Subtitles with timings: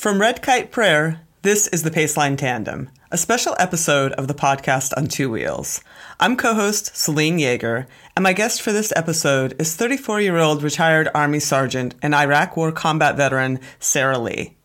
[0.00, 4.94] From Red Kite Prayer, this is the Paceline Tandem, a special episode of the podcast
[4.96, 5.82] on two wheels.
[6.18, 7.84] I'm co host Selene Yeager,
[8.16, 12.56] and my guest for this episode is 34 year old retired Army Sergeant and Iraq
[12.56, 14.56] War combat veteran Sarah Lee.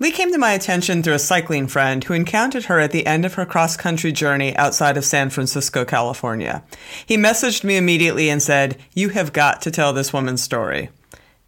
[0.00, 3.24] Lee came to my attention through a cycling friend who encountered her at the end
[3.24, 6.62] of her cross country journey outside of San Francisco, California.
[7.06, 10.90] He messaged me immediately and said, You have got to tell this woman's story.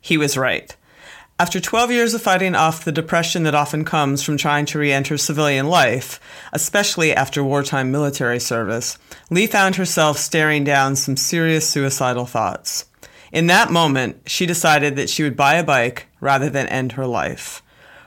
[0.00, 0.74] He was right.
[1.38, 4.90] After 12 years of fighting off the depression that often comes from trying to re
[4.90, 6.18] enter civilian life,
[6.50, 8.96] especially after wartime military service,
[9.28, 12.86] Lee found herself staring down some serious suicidal thoughts.
[13.32, 17.06] In that moment, she decided that she would buy a bike rather than end her
[17.06, 17.62] life.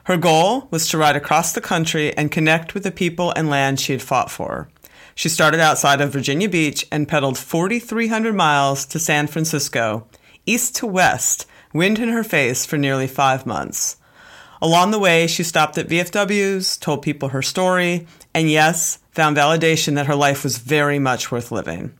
[0.05, 3.79] Her goal was to ride across the country and connect with the people and land
[3.79, 4.69] she had fought for.
[5.13, 10.07] She started outside of Virginia Beach and pedaled 4,300 miles to San Francisco,
[10.47, 13.97] east to west, wind in her face for nearly five months.
[14.61, 19.95] Along the way, she stopped at VFWs, told people her story, and yes, found validation
[19.95, 21.93] that her life was very much worth living.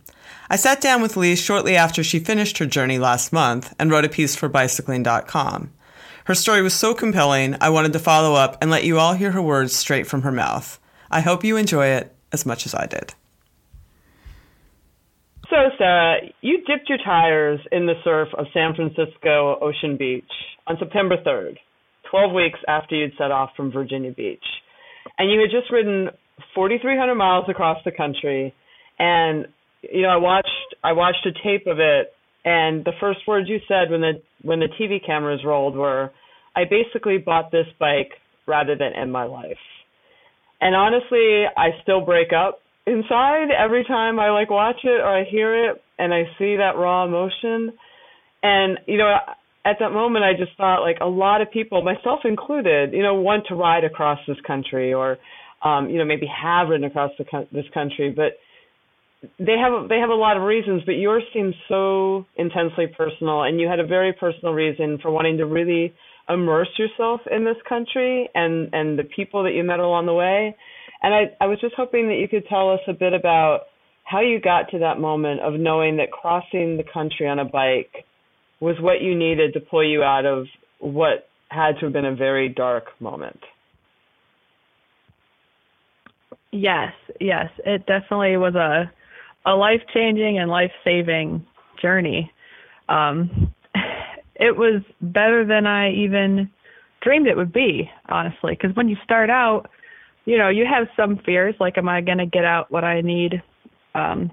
[0.50, 4.06] I sat down with Lee shortly after she finished her journey last month and wrote
[4.06, 5.72] a piece for bicycling.com.
[6.26, 9.32] Her story was so compelling, I wanted to follow up and let you all hear
[9.32, 10.80] her words straight from her mouth.
[11.10, 13.14] I hope you enjoy it as much as I did.
[15.50, 20.30] So, Sarah, you dipped your tires in the surf of San Francisco Ocean Beach
[20.68, 21.56] on September 3rd,
[22.12, 24.44] 12 weeks after you'd set off from Virginia Beach.
[25.18, 26.10] And you had just ridden
[26.54, 28.54] 4,300 miles across the country.
[29.00, 29.48] And,
[29.82, 32.14] you know, I watched, I watched a tape of it.
[32.46, 36.12] And the first words you said when the, when the TV cameras rolled were,
[36.56, 38.12] I basically bought this bike
[38.48, 39.58] rather than end my life.
[40.62, 45.24] And honestly, I still break up inside every time I like watch it or I
[45.24, 47.74] hear it and I see that raw emotion.
[48.42, 49.16] And you know,
[49.66, 53.16] at that moment, I just thought like a lot of people, myself included, you know,
[53.16, 55.18] want to ride across this country or,
[55.64, 58.34] um, you know, maybe have ridden across the, this country, but
[59.38, 60.82] they have they have a lot of reasons.
[60.86, 65.38] But yours seems so intensely personal, and you had a very personal reason for wanting
[65.38, 65.94] to really
[66.30, 70.56] immerse yourself in this country and and the people that you met along the way.
[71.02, 73.62] And I, I was just hoping that you could tell us a bit about
[74.04, 78.06] how you got to that moment of knowing that crossing the country on a bike
[78.60, 80.46] was what you needed to pull you out of
[80.80, 83.40] what had to have been a very dark moment.
[86.52, 88.92] Yes, yes, it definitely was a
[89.46, 91.46] a life changing and life saving
[91.82, 92.32] journey.
[92.90, 93.54] Um,
[94.36, 96.50] it was better than I even
[97.02, 99.70] dreamed it would be, honestly, because when you start out,
[100.30, 103.02] you know, you have some fears like, am I going to get out what I
[103.02, 103.42] need?
[103.96, 104.30] Um,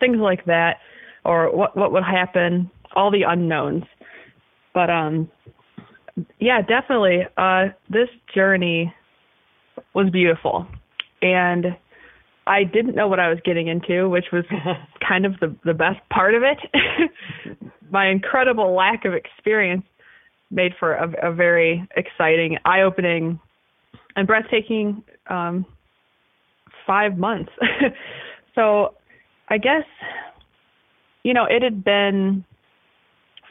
[0.00, 0.76] things like that,
[1.22, 2.70] or what what would happen?
[2.96, 3.84] All the unknowns.
[4.72, 5.30] But um,
[6.40, 7.26] yeah, definitely.
[7.36, 8.94] Uh, this journey
[9.94, 10.66] was beautiful,
[11.20, 11.76] and
[12.46, 14.44] I didn't know what I was getting into, which was
[15.06, 17.60] kind of the the best part of it.
[17.90, 19.84] My incredible lack of experience
[20.50, 23.38] made for a, a very exciting, eye-opening,
[24.16, 25.64] and breathtaking um,
[26.86, 27.52] five months.
[28.54, 28.94] so
[29.48, 29.84] I guess,
[31.22, 32.44] you know, it had been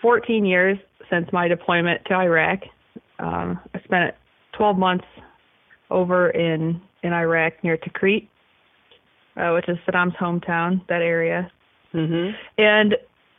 [0.02, 0.78] 14 years
[1.10, 2.60] since my deployment to Iraq.
[3.20, 4.16] Um, I spent
[4.58, 5.06] 12 months
[5.90, 8.28] over in in Iraq near Tikrit,
[9.38, 11.50] uh, which is Saddam's hometown, that area.
[11.94, 12.36] Mm-hmm.
[12.58, 12.96] And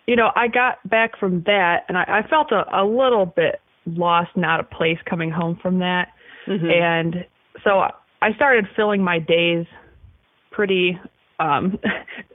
[0.07, 3.61] you know, I got back from that, and I, I felt a, a little bit
[3.87, 6.09] lost, not a place coming home from that.
[6.49, 6.71] Mm-hmm.
[6.71, 7.27] And
[7.65, 7.83] so
[8.23, 9.67] I started filling my days
[10.51, 10.99] pretty
[11.39, 11.79] um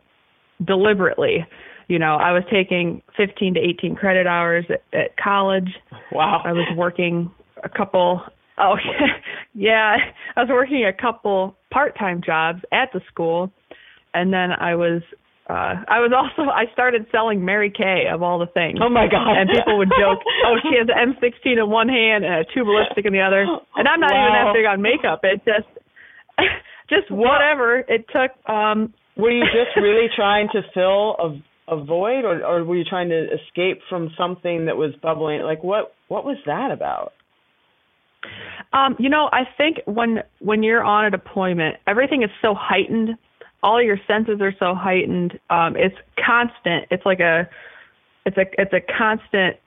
[0.66, 1.46] deliberately.
[1.90, 5.70] You know, I was taking 15 to 18 credit hours at, at college.
[6.12, 6.42] Wow.
[6.46, 7.30] I was working
[7.64, 8.22] a couple
[8.58, 8.76] oh
[9.54, 9.98] yeah,
[10.36, 13.52] I was working a couple part-time jobs at the school
[14.14, 15.02] and then I was
[15.50, 18.80] uh I was also I started selling Mary Kay of all the things.
[18.82, 19.36] Oh my god.
[19.38, 22.68] And people would joke, "Oh, she has an M16 in one hand and a tube
[22.68, 23.44] of lipstick in the other."
[23.76, 24.24] And I'm not wow.
[24.24, 25.20] even that big on makeup.
[25.24, 25.68] It just
[26.90, 28.32] just whatever it took.
[28.50, 32.84] Um, were you just really trying to fill a, a void, or, or were you
[32.84, 35.42] trying to escape from something that was bubbling?
[35.42, 37.14] Like what what was that about?
[38.72, 43.18] Um, you know, I think when when you're on a deployment, everything is so heightened.
[43.64, 45.40] All your senses are so heightened.
[45.50, 46.86] Um, it's constant.
[46.92, 47.50] It's like a
[48.26, 49.58] it's a it's a constant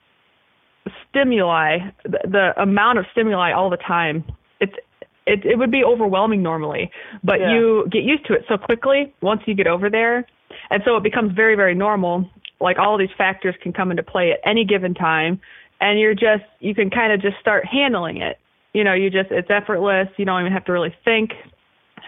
[1.09, 1.79] stimuli.
[2.03, 4.23] The, the amount of stimuli all the time.
[4.59, 4.73] It's
[5.25, 6.89] it it would be overwhelming normally,
[7.23, 7.53] but yeah.
[7.53, 10.25] you get used to it so quickly once you get over there,
[10.69, 12.29] and so it becomes very very normal.
[12.59, 15.39] Like all these factors can come into play at any given time,
[15.81, 18.37] and you're just you can kind of just start handling it.
[18.73, 20.07] You know, you just it's effortless.
[20.17, 21.31] You don't even have to really think.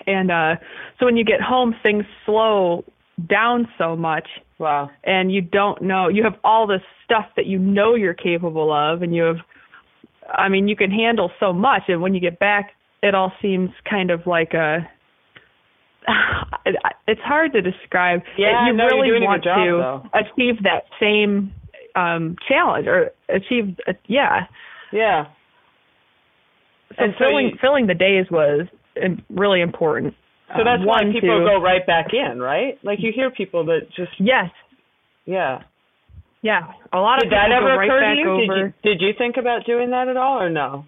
[0.09, 0.55] And uh
[0.99, 2.83] so when you get home, things slow
[3.29, 4.27] down so much.
[4.57, 4.89] Wow.
[5.03, 9.01] And you don't know you have all this stuff that you know you're capable of,
[9.01, 9.37] and you have.
[10.31, 12.71] I mean, you can handle so much, and when you get back,
[13.01, 14.87] it all seems kind of like a
[17.07, 18.21] it's hard to describe.
[18.37, 20.19] Yeah, you no, really want job, to though.
[20.19, 21.53] achieve that same
[21.95, 24.41] um challenge or achieve uh, yeah.
[24.91, 25.25] Yeah.
[26.97, 28.67] So and filling so you, filling the days was
[29.29, 30.13] really important.
[30.57, 32.77] So that's um, why one, people two, go right back in, right?
[32.83, 34.49] Like you hear people that just Yes.
[35.25, 35.61] Yeah.
[36.41, 36.71] Yeah.
[36.91, 38.29] A lot did of people that ever go right occur back to you?
[38.29, 38.39] over.
[38.39, 40.85] Did you did you think about doing that at all or no?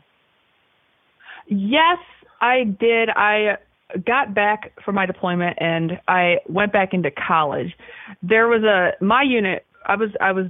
[1.48, 2.00] Yes,
[2.40, 3.10] I did.
[3.10, 3.58] I
[4.06, 7.76] got back from my deployment and I went back into college.
[8.24, 9.66] There was a my unit.
[9.86, 10.46] I was I was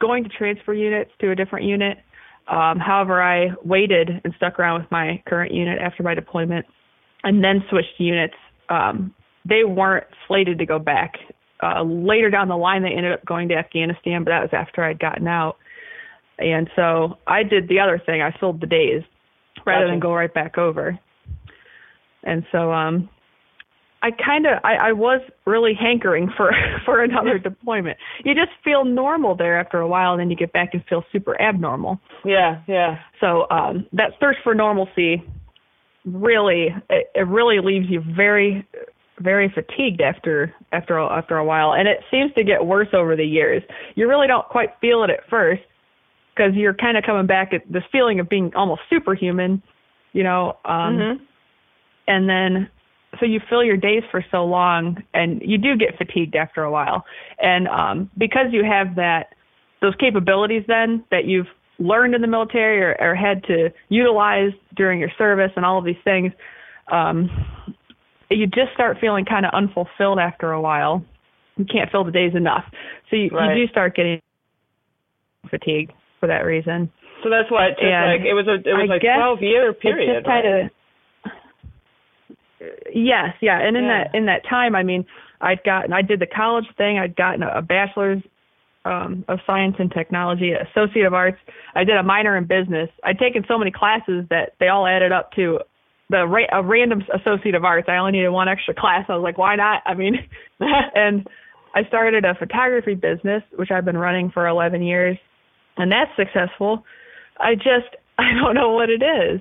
[0.00, 1.98] going to transfer units to a different unit.
[2.48, 6.66] Um, however, I waited and stuck around with my current unit after my deployment,
[7.24, 8.34] and then switched units.
[8.68, 9.14] Um,
[9.48, 11.14] they weren't slated to go back.
[11.62, 14.82] Uh, later down the line, they ended up going to Afghanistan, but that was after
[14.82, 15.56] I'd gotten out.
[16.38, 18.20] And so I did the other thing.
[18.20, 19.02] I filled the days
[19.66, 19.92] rather Gotcha.
[19.92, 20.98] than go right back over.
[22.24, 23.08] And so um
[24.02, 26.50] I kind of I, I was really hankering for
[26.84, 27.98] for another deployment.
[28.24, 31.04] You just feel normal there after a while, and then you get back and feel
[31.12, 32.00] super abnormal.
[32.24, 32.98] Yeah, yeah.
[33.20, 35.22] So um that search for normalcy
[36.04, 38.66] really it, it really leaves you very
[39.20, 43.14] very fatigued after after a- after a while, and it seems to get worse over
[43.14, 43.62] the years.
[43.94, 45.62] You really don't quite feel it at first
[46.34, 49.62] because you're kind of coming back at this feeling of being almost superhuman,
[50.12, 50.56] you know.
[50.64, 51.20] Um Mhm.
[52.08, 52.68] and then
[53.20, 56.70] so you fill your days for so long and you do get fatigued after a
[56.70, 57.04] while
[57.38, 59.34] and um because you have that
[59.82, 61.48] those capabilities then that you've
[61.82, 65.84] learned in the military or, or had to utilize during your service and all of
[65.84, 66.32] these things
[66.90, 67.28] um
[68.30, 71.04] you just start feeling kind of unfulfilled after a while
[71.56, 72.64] you can't fill the days enough
[73.10, 73.56] so you, Right.
[73.56, 74.20] you do start getting
[75.50, 76.90] fatigued for that reason
[77.22, 79.42] So that's why it took And like it was a it was I like twelve
[79.42, 80.08] year period.
[80.08, 80.64] It's just kind right?
[80.66, 80.70] of
[82.94, 83.58] yes, yeah.
[83.60, 84.04] And in Yeah.
[84.04, 85.04] that in that time, I mean,
[85.40, 86.98] I'd gotten I did the college thing.
[86.98, 88.22] I'd gotten a, a bachelor's
[88.84, 91.38] um, of science and technology, associate of arts.
[91.74, 92.88] I did a minor in business.
[93.04, 95.60] I'd taken so many classes that they all added up to
[96.10, 97.88] the ra- a random associate of arts.
[97.88, 99.06] I only needed one extra class.
[99.08, 99.82] I was like, why not?
[99.86, 100.14] I mean,
[100.60, 101.26] and
[101.74, 105.16] I started a photography business, which I've been running for 11 years,
[105.76, 106.84] and that's successful.
[107.38, 109.40] I just I don't know what it is.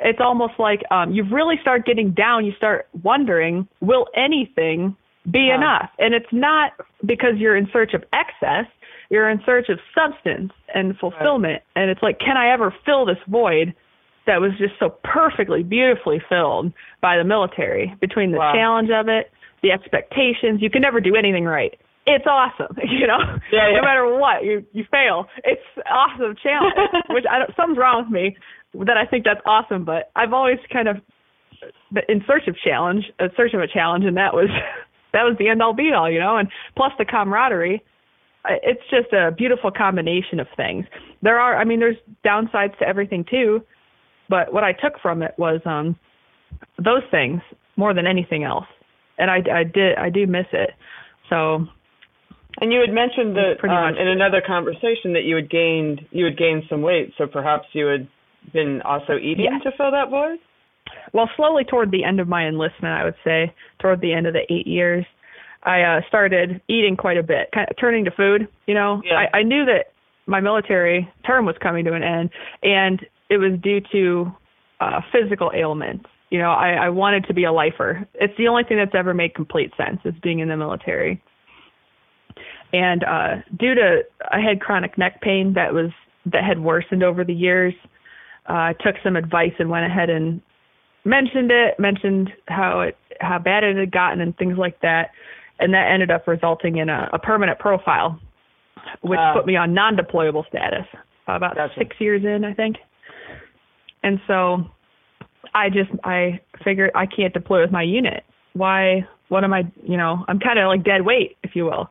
[0.00, 4.96] It's almost like um you really start getting down, you start wondering, will anything
[5.30, 5.90] be enough?
[5.98, 6.72] And it's not
[7.04, 8.66] because you're in search of excess,
[9.10, 11.62] you're in search of substance and fulfillment.
[11.74, 13.74] And it's like, can I ever fill this void
[14.26, 18.52] that was just so perfectly, beautifully filled by the military between the Wow.
[18.52, 19.30] challenge of it,
[19.62, 20.60] the expectations.
[20.60, 21.78] You can never do anything right.
[22.06, 23.18] It's awesome, you know.
[23.52, 23.76] Yeah, yeah.
[23.76, 25.26] No matter what, you you fail.
[25.44, 26.74] It's awesome challenge.
[27.10, 27.50] which I don't.
[27.56, 28.36] Something's wrong with me
[28.86, 29.84] that I think that's awesome.
[29.84, 30.96] But I've always kind of
[31.92, 34.48] been in search of challenge, in search of a challenge, and that was
[35.12, 36.36] that was the end all be all, you know.
[36.36, 37.82] And plus the camaraderie.
[38.62, 40.84] It's just a beautiful combination of things.
[41.22, 43.62] There are, I mean, there's downsides to everything too,
[44.28, 45.96] but what I took from it was um
[46.78, 47.40] those things
[47.76, 48.66] more than anything else,
[49.18, 50.70] and I, I did I do miss it.
[51.30, 51.66] So
[52.60, 54.00] And you had mentioned that Pretty um, much.
[54.00, 57.86] in another conversation that you had gained you had gained some weight, so perhaps you
[57.86, 58.08] had
[58.52, 59.62] been also eating Yes.
[59.64, 60.38] to fill that void.
[61.12, 64.34] well, slowly toward the end of my enlistment, I would say, toward the end of
[64.34, 65.04] the eight years,
[65.62, 68.48] I uh, started eating quite a bit, kind of turning to food.
[68.66, 69.26] You know, Yeah.
[69.32, 69.92] I, I knew that
[70.26, 72.30] my military term was coming to an end,
[72.62, 74.32] and it was due to
[74.80, 76.06] uh, physical ailments.
[76.30, 78.06] You know, I, I wanted to be a lifer.
[78.14, 81.22] It's the only thing that's ever made complete sense is being in the military.
[82.72, 85.90] And uh, due to I had chronic neck pain that was
[86.26, 87.74] that had worsened over the years,
[88.48, 90.40] uh, I took some advice and went ahead and
[91.04, 95.10] mentioned it, mentioned how it how bad it had gotten and things like that,
[95.58, 98.18] and that ended up resulting in a, a permanent profile,
[99.00, 99.32] which Ah.
[99.34, 100.86] put me on non-deployable status
[101.26, 101.74] about Gotcha.
[101.78, 102.76] six years in, I think.
[104.02, 104.66] And so,
[105.54, 108.24] I just I figured I can't deploy with my unit.
[108.52, 109.06] Why?
[109.28, 109.64] What am I?
[109.82, 111.90] You know, I'm kind of like dead weight, if you will.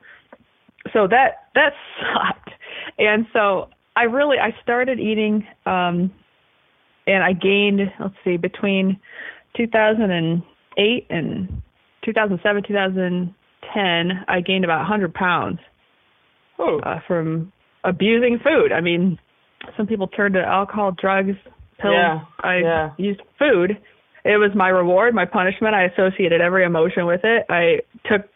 [0.93, 2.51] So that that sucked,
[2.99, 6.11] and so I really I started eating, um,
[7.07, 7.81] and I gained.
[7.99, 8.99] Let's see, between
[9.57, 11.61] 2008 and
[12.03, 13.35] 2007,
[13.73, 15.59] 2010, I gained about 100 pounds
[16.57, 17.51] Oh, uh, from
[17.83, 18.71] abusing food.
[18.71, 19.19] I mean,
[19.75, 21.35] some people turn to alcohol, drugs,
[21.81, 21.93] pills.
[21.93, 22.89] Yeah, I yeah.
[22.97, 23.71] used food.
[24.23, 25.75] It was my reward, my punishment.
[25.75, 27.45] I associated every emotion with it.
[27.49, 27.79] I
[28.09, 28.27] took,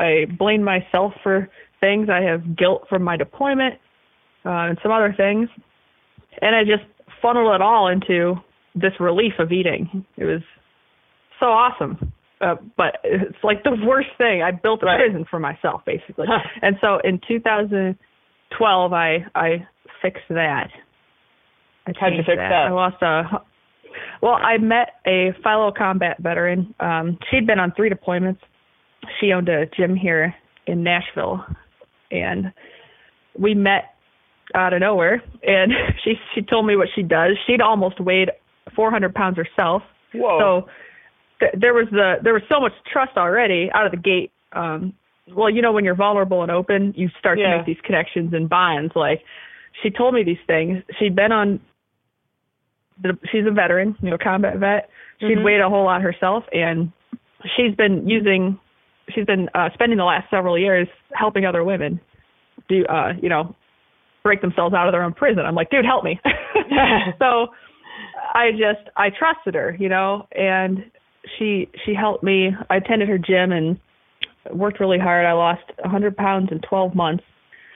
[0.00, 1.48] I blamed myself for
[1.80, 2.08] things.
[2.10, 3.74] I have guilt from my deployment
[4.44, 5.48] uh, and some other things,
[6.40, 6.84] and I just
[7.20, 8.36] funneled it all into
[8.74, 10.04] this relief of eating.
[10.16, 10.42] It was
[11.38, 12.12] so awesome.
[12.40, 14.42] Uh, but it's like the worst thing.
[14.42, 14.98] I built a Right.
[15.00, 16.26] prison for myself, basically.
[16.28, 16.38] Huh.
[16.62, 19.66] And so in 2012, I I
[20.02, 20.68] fixed that.
[21.86, 22.52] I How'd you fix that?
[22.52, 23.40] I lost a.
[24.20, 26.74] Well, I met a fellow combat veteran.
[26.80, 28.38] Um, she'd been on three deployments.
[29.20, 30.34] She owned a gym here
[30.66, 31.44] in Nashville,
[32.10, 32.52] and
[33.38, 33.94] we met
[34.54, 35.22] out of nowhere.
[35.42, 35.72] And
[36.04, 37.38] she she told me what she does.
[37.46, 38.30] She'd almost weighed
[38.74, 39.82] 400 pounds herself.
[40.14, 40.38] whoa.
[40.64, 40.68] So
[41.40, 44.32] th- there was the there was so much trust already out of the gate.
[44.52, 44.92] Um,
[45.34, 47.50] well, you know, when you're vulnerable and open, you start Yeah.
[47.52, 48.94] to make these connections and bonds.
[48.94, 49.22] Like
[49.82, 50.82] she told me these things.
[50.98, 51.60] She'd been on.
[53.02, 54.88] The, she's a veteran, you know, combat vet.
[55.20, 55.44] She'd Mhm.
[55.44, 56.90] weighed a whole lot herself, and
[57.56, 58.58] she's been using.
[59.10, 62.00] She's been uh, spending the last several years helping other women
[62.68, 63.54] do, uh, you know,
[64.24, 65.44] break themselves out of their own prison.
[65.46, 66.18] I'm like, dude, help me.
[67.18, 67.48] so
[68.34, 70.90] I just I trusted her, you know, and
[71.38, 72.50] she she helped me.
[72.70, 73.78] I attended her gym and
[74.52, 75.26] worked really hard.
[75.26, 77.24] I lost 100 pounds in 12 months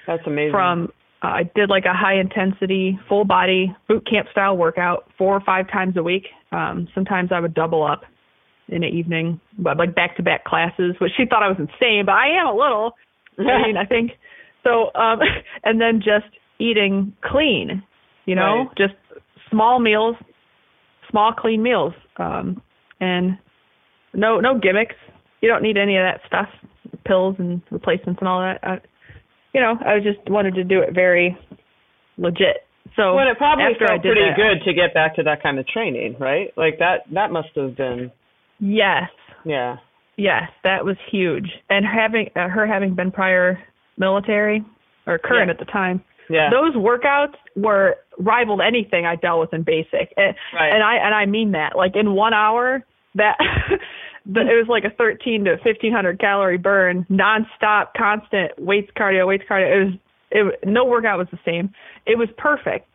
[0.07, 0.53] That's amazing.
[0.53, 0.93] from
[1.23, 5.41] uh, I did like a high intensity full body boot camp style workout four or
[5.41, 6.27] five times a week.
[6.53, 8.03] Um sometimes I would double up
[8.69, 12.05] in the evening, but like back to back classes, which she thought I was insane,
[12.07, 12.93] but I am a little.
[13.39, 14.13] I mean, I think
[14.63, 14.93] so.
[14.95, 15.19] Um,
[15.65, 17.83] and then just eating clean,
[18.27, 18.77] you know, Right.
[18.79, 18.95] just
[19.51, 20.15] small meals,
[21.11, 22.63] small clean meals, um,
[23.01, 23.39] and
[24.15, 24.95] no no gimmicks.
[25.41, 26.49] You don't need any of that stuff,
[27.07, 28.59] pills and replacements and all that.
[28.63, 28.81] I,
[29.55, 31.37] you know, I just wanted to do it very
[32.19, 32.67] legit.
[32.97, 35.67] So Well, it probably felt pretty that- good to get back to that kind of
[35.67, 36.53] training, right?
[36.57, 37.05] Like that.
[37.13, 38.11] That must have been.
[38.59, 39.09] Yes,
[39.45, 39.77] Yeah.
[40.17, 41.49] Yes, that was huge.
[41.71, 43.59] And having uh, her having been prior
[43.97, 44.63] military
[45.07, 45.53] or current Yeah.
[45.53, 46.51] at the time, Yeah.
[46.51, 50.13] those workouts were rivaled anything I dealt with in basic.
[50.19, 50.75] And, Right.
[50.75, 51.75] and I and I mean that.
[51.75, 53.37] Like in 1 hour, that
[54.27, 59.45] the, it was like a 13 to 1500 calorie burn, nonstop, constant weights cardio, weights
[59.49, 59.71] cardio.
[59.81, 59.95] It was
[60.33, 61.71] it no workout was the same.
[62.07, 62.87] It was perfect.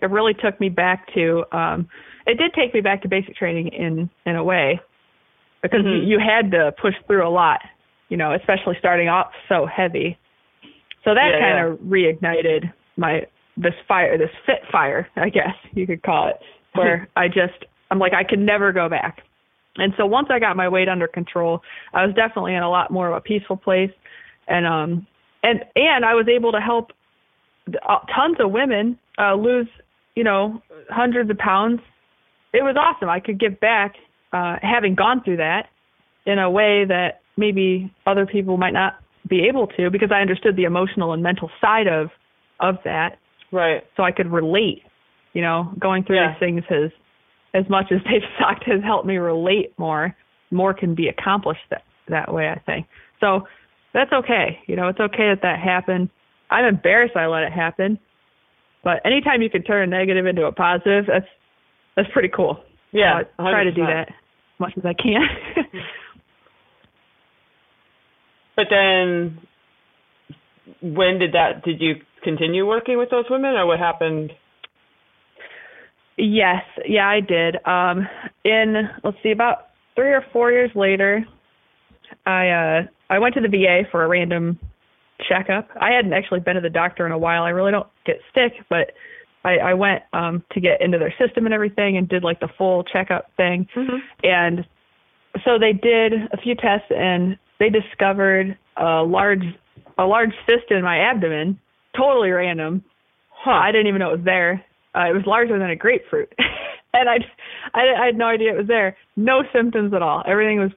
[0.00, 1.88] It really took me back to um
[2.26, 4.80] it did take me back to basic training in in a way
[5.62, 6.02] because Mhm.
[6.06, 7.60] you, you had to push through a lot,
[8.08, 10.16] you know, especially starting off so heavy.
[11.04, 15.86] So that Yeah, kind of reignited my this fire, this fit fire, I guess you
[15.86, 16.36] could call it,
[16.74, 19.22] where I just I'm like I can never go back.
[19.76, 21.62] And so once I got my weight under control,
[21.94, 23.92] I was definitely in a lot more of a peaceful place,
[24.48, 25.06] and um
[25.42, 26.92] and and I was able to help
[27.88, 29.68] uh, tons of women uh lose
[30.16, 31.80] you know hundreds of pounds.
[32.52, 33.08] It was awesome.
[33.08, 33.94] I could give back
[34.32, 35.68] uh having gone through that
[36.26, 38.98] in a way that maybe other people might not
[39.28, 42.10] be able to because I understood the emotional and mental side of
[42.60, 43.18] of that
[43.52, 43.82] Right.
[43.96, 44.82] so I could relate.
[45.34, 46.32] You know, going through Yeah.
[46.32, 46.90] these things has,
[47.54, 50.14] as much as they've sucked, has helped me relate more.
[50.50, 52.86] More can be accomplished that that way, I think.
[53.20, 53.46] So
[53.92, 54.60] that's okay.
[54.66, 56.08] You know, it's okay that that happened.
[56.50, 57.98] I'm embarrassed I let it happen,
[58.82, 61.26] but anytime you can turn a negative into a positive, that's
[61.96, 62.62] that's pretty cool.
[62.92, 63.20] Yeah.
[63.36, 65.26] So I try to do that as much as I can.
[68.58, 69.38] But then,
[70.82, 71.62] when did that?
[71.64, 74.32] Did you continue working with those women, or what happened?
[76.18, 77.56] Yes, yeah, I did.
[77.66, 78.08] Um
[78.44, 81.24] in let's see, about three or four years later,
[82.26, 84.58] I uh I went to the VA for a random
[85.28, 85.68] checkup.
[85.80, 87.44] I hadn't actually been to the doctor in a while.
[87.44, 88.92] I really don't get sick, but
[89.44, 92.48] I, I went um to get into their system and everything and did like the
[92.58, 93.68] full checkup thing.
[94.24, 94.66] And
[95.44, 99.44] so they did a few tests and they discovered a large
[99.98, 101.60] a large cyst in my abdomen,
[101.96, 102.84] totally random.
[103.30, 103.52] Huh.
[103.52, 104.64] I didn't even know it was there.
[104.94, 106.32] Uh, it was larger than a grapefruit.
[106.94, 107.16] and I,
[107.74, 108.96] I I had no idea it was there.
[109.16, 110.22] No symptoms at all.
[110.26, 110.70] Everything was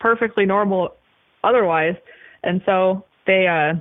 [0.00, 0.94] perfectly normal
[1.44, 1.94] otherwise.
[2.42, 3.78] And so they uh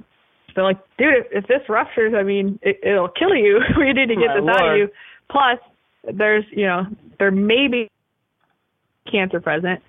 [0.54, 3.60] they're like, dude, if, if this ruptures, I mean, it, it'll kill you.
[3.78, 4.90] we need to get My this out of you.
[5.30, 5.60] Plus,
[6.14, 6.86] there's you know
[7.20, 7.88] there may be
[9.10, 9.82] cancer present.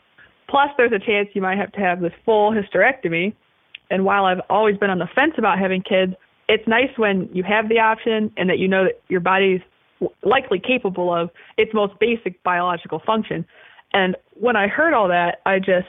[0.49, 3.35] Plus, there's a chance you might have to have this full hysterectomy.
[3.91, 6.15] And while I've always been on the fence about having kids,
[6.49, 9.61] it's nice when you have the option and that you know that your body's
[10.23, 13.45] likely capable of its most basic biological function.
[13.93, 15.89] And when I heard all that, I just,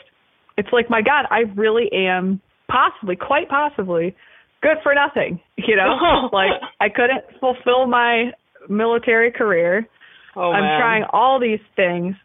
[0.58, 4.16] it's like, my God, I really am possibly, quite possibly,
[4.62, 5.40] good for nothing.
[5.58, 8.32] You know, like I couldn't fulfill my
[8.70, 9.88] military career.
[10.36, 10.80] Oh I'm man.
[10.80, 12.16] trying all these things,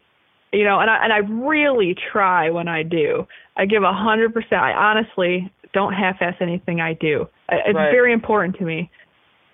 [0.51, 3.25] you know, and I and I really try when I do.
[3.55, 4.61] I give a hundred percent.
[4.61, 7.27] I honestly don't half-ass anything I do.
[7.49, 7.91] It's Right.
[7.91, 8.89] very important to me.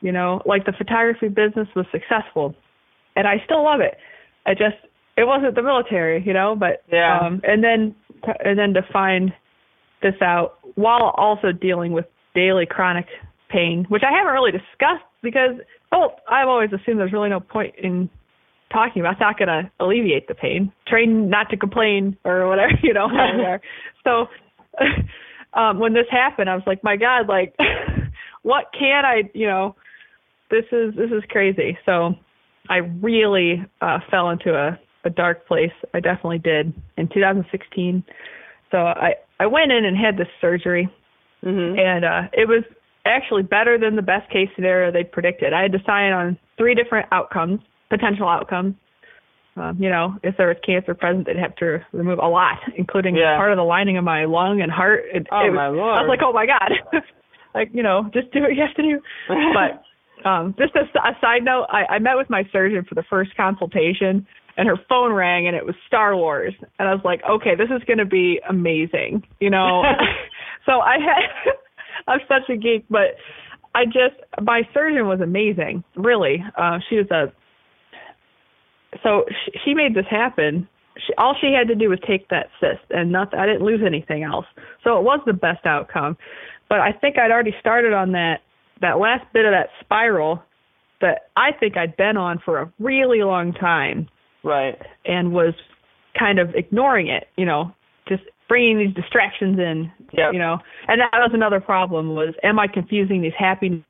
[0.06, 2.54] You know, like the photography business was successful,
[3.16, 3.96] and I still love it.
[4.46, 4.78] I just
[5.18, 7.20] it wasn't the military, you know, but Yeah.
[7.20, 7.96] um and then
[8.46, 9.34] and then to find
[10.04, 13.08] this out while also dealing with daily chronic
[13.50, 15.56] pain, which I haven't really discussed because
[15.92, 18.08] oh, I've always assumed there's really no point in
[18.72, 19.14] talking about.
[19.14, 20.72] It's not going to alleviate the pain.
[20.88, 23.08] Train not to complain or whatever, you know.
[23.12, 23.62] whatever.
[24.04, 24.28] so
[25.60, 27.56] um when this happened, I was like, my God, like,
[28.44, 29.76] what can I, you know?
[30.50, 31.78] This is this is crazy.
[31.86, 32.16] So
[32.70, 35.72] I really uh fell into a a dark place.
[35.94, 38.04] I definitely did in 2016.
[38.72, 40.90] So I I went in and had this surgery
[41.44, 41.80] Mhm.
[41.80, 42.64] and uh it was
[43.06, 45.54] actually better than the best case scenario they predicted.
[45.54, 47.60] I had to sign on three different outcomes,
[47.90, 48.76] potential outcomes.
[49.58, 53.16] Um, you know, if there was cancer present, they'd have to remove a lot, including
[53.16, 53.38] Yeah.
[53.38, 55.06] part of the lining of my lung and heart.
[55.14, 55.98] It, Oh, it was, my lord!
[55.98, 56.72] I was like, oh my god,
[57.56, 59.00] like you know, just do what you have to do.
[59.54, 59.84] But
[60.24, 63.36] um, just a, a side note, I, I met with my surgeon for the first
[63.36, 64.26] consultation,
[64.58, 67.70] and her phone rang, and it was Star Wars, and I was like, okay, this
[67.76, 69.84] is going to be amazing, you know.
[70.66, 71.54] so I had,
[72.08, 73.16] I'm such a geek, but
[73.76, 76.44] I just my surgeon was amazing, really.
[76.58, 77.34] Uh, she was a
[79.04, 80.68] so she, she made this happen.
[81.06, 83.38] She, all she had to do was take that cyst, and nothing.
[83.38, 84.46] I didn't lose anything else,
[84.84, 86.18] so it was the best outcome.
[86.70, 88.40] But I think I'd already started on that
[88.82, 90.44] that last bit of that spiral
[91.02, 94.08] that I think I'd been on for a really long time
[94.44, 94.78] right.
[95.06, 95.54] and was
[96.18, 97.74] kind of ignoring it, you know,
[98.08, 100.34] just bringing these distractions in, Yep.
[100.34, 100.60] you know.
[100.88, 103.84] And that was another problem was am I confusing these happiness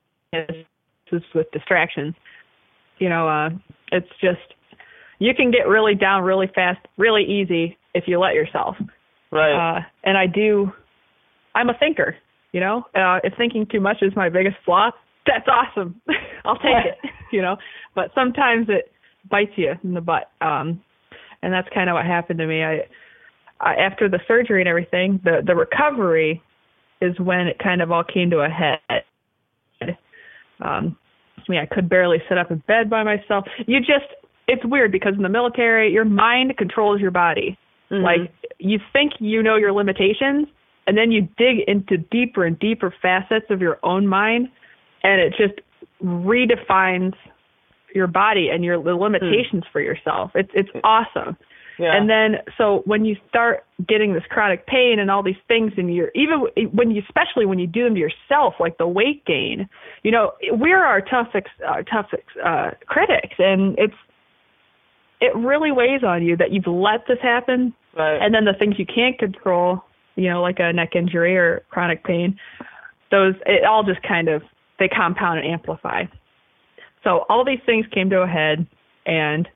[1.11, 2.15] with distractions?
[2.97, 3.49] You know, uh
[3.91, 4.55] it's just
[5.19, 8.75] you can get really down really fast, really easy if you let yourself.
[9.31, 9.77] Right.
[9.77, 10.71] Uh and I do
[11.53, 12.15] I'm a thinker,
[12.55, 12.77] you know.
[12.95, 14.89] Uh if thinking too much is my biggest flaw,
[15.27, 16.01] that's awesome.
[16.45, 16.97] I'll take it,
[17.31, 17.57] you know.
[17.93, 18.91] But sometimes it
[19.29, 20.31] bites you in the butt.
[20.39, 20.81] Um
[21.41, 22.63] and that's kind of what happened to me.
[22.63, 22.87] I,
[23.59, 26.41] I after the surgery and everything, the the recovery
[27.01, 29.03] is when it kind of all came to a head.
[30.61, 30.97] Um
[31.37, 33.45] I mean, I could barely sit up in bed by myself.
[33.67, 34.09] You just
[34.47, 37.57] it's weird because in the military, your mind controls your body.
[37.91, 38.03] Mhm.
[38.03, 40.47] Like you think you know your limitations,
[40.87, 44.49] and then you dig into deeper and deeper facets of your own mind,
[45.03, 45.59] and it just
[46.03, 47.13] redefines
[47.93, 50.31] your body and your the limitations for yourself.
[50.35, 51.37] It's it's awesome.
[51.79, 51.95] yeah.
[51.95, 55.93] And then so when you start getting this chronic pain and all these things and
[55.93, 59.69] you're even when you especially when you do them to yourself like the weight gain,
[60.03, 63.95] you know, we're our toughest our toughest uh critics and it's
[65.21, 68.17] it really weighs on you that you've let this happen right.
[68.21, 69.83] and then the things you can't control,
[70.15, 72.37] you know, like a neck injury or chronic pain,
[73.11, 74.41] those it all just kind of
[74.79, 76.03] they compound and amplify.
[77.03, 78.65] So all these things came to a head
[79.05, 79.47] and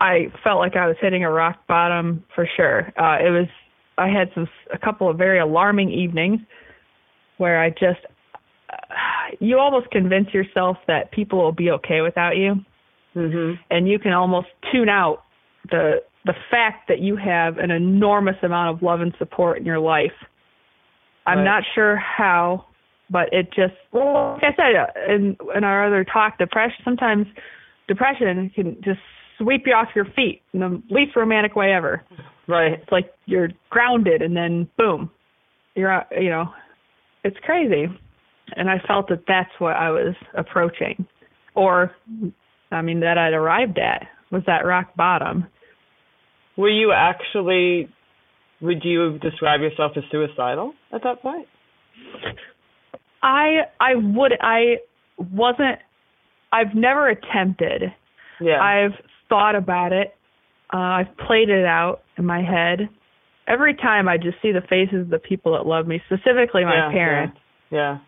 [0.00, 2.92] I felt like I was hitting a rock bottom for sure.
[2.98, 3.48] Uh it was
[3.98, 6.40] I had some a couple of very alarming evenings
[7.38, 8.00] where I just
[9.40, 12.56] you almost convince yourself that people will be okay without you
[13.14, 13.58] mhm.
[13.70, 15.24] and you can almost tune out
[15.70, 19.80] the the fact that you have an enormous amount of love and support in your
[19.80, 20.12] life.
[21.26, 21.44] I'm Right.
[21.44, 22.66] not sure how,
[23.10, 27.26] but it just like I said uh, in in our other talk, depression sometimes
[27.88, 29.00] depression can just
[29.38, 32.02] sweep you off your feet in the least romantic way ever.
[32.48, 32.72] Right.
[32.74, 35.10] It's like you're grounded and then boom,
[35.74, 36.46] you're out, you know,
[37.24, 37.86] it's crazy.
[38.56, 41.06] And I felt that that's what I was approaching,
[41.54, 41.92] or
[42.70, 45.46] I mean that I'd arrived at was that rock bottom.
[46.56, 47.88] Were you actually?
[48.60, 51.48] Would you describe yourself as suicidal at that point?
[53.22, 54.76] I I would I
[55.18, 55.78] wasn't
[56.52, 57.82] I've never attempted.
[58.40, 58.60] Yeah.
[58.60, 58.92] I've
[59.28, 60.14] thought about it.
[60.72, 62.88] Uh, I've played it out in my head.
[63.48, 66.86] Every time I just see the faces of the people that love me, specifically my
[66.86, 67.38] yeah, parents.
[67.70, 67.78] Yeah.
[67.78, 67.98] yeah.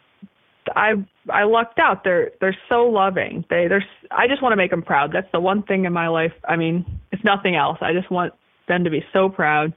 [0.74, 0.92] I
[1.30, 2.04] I lucked out.
[2.04, 3.44] They're they're so loving.
[3.50, 5.10] They they're I just want to make them proud.
[5.12, 6.32] That's the one thing in my life.
[6.48, 7.78] I mean, it's nothing else.
[7.80, 8.34] I just want
[8.68, 9.72] them to be so proud.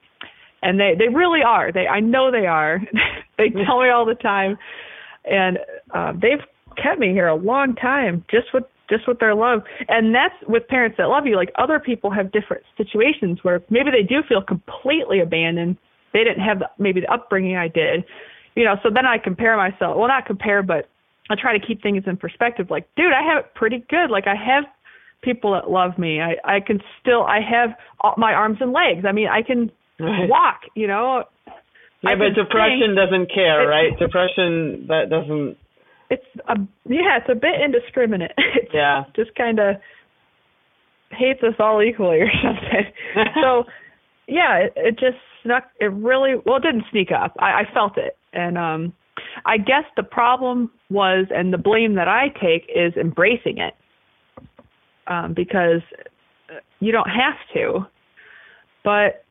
[0.63, 1.71] And they they really are.
[1.71, 2.81] They I know they are.
[3.37, 4.57] they tell me all the time.
[5.23, 5.59] And
[5.93, 6.43] uh, they've
[6.81, 9.61] kept me here a long time just with just with their love.
[9.87, 11.35] And that's with parents that love you.
[11.35, 15.77] Like other people have different situations where maybe they do feel completely abandoned.
[16.13, 18.05] They didn't have the, maybe the upbringing I did.
[18.55, 19.97] You know, so then I compare myself.
[19.97, 20.89] Well, not compare, but
[21.29, 22.67] I try to keep things in perspective.
[22.69, 24.09] Like, dude, I have it pretty good.
[24.09, 24.63] Like I have
[25.23, 26.21] people that love me.
[26.21, 27.69] I I can still I have
[28.01, 29.05] all, my arms and legs.
[29.07, 30.29] I mean, I can right.
[30.29, 31.23] walk, you know.
[32.01, 33.97] Yeah, I but depression doesn't care, right?
[33.97, 35.57] Depression that doesn't
[36.09, 36.55] it's a
[36.87, 38.31] yeah, it's a bit indiscriminate.
[38.37, 39.75] It's yeah, just kind of
[41.11, 42.91] hates us all equally or something.
[43.41, 43.63] so
[44.27, 45.65] yeah, it, it just snuck.
[45.79, 47.35] It really well, it didn't sneak up.
[47.39, 48.93] I, I felt it, and um,
[49.45, 53.73] I guess the problem was, and the blame that I take is embracing it,
[55.07, 55.81] um, because
[56.79, 57.85] you don't have to,
[58.83, 59.23] but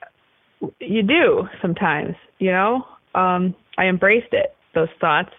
[0.80, 2.14] you do sometimes.
[2.38, 2.84] You know,
[3.14, 5.30] um, I embraced it, those thoughts,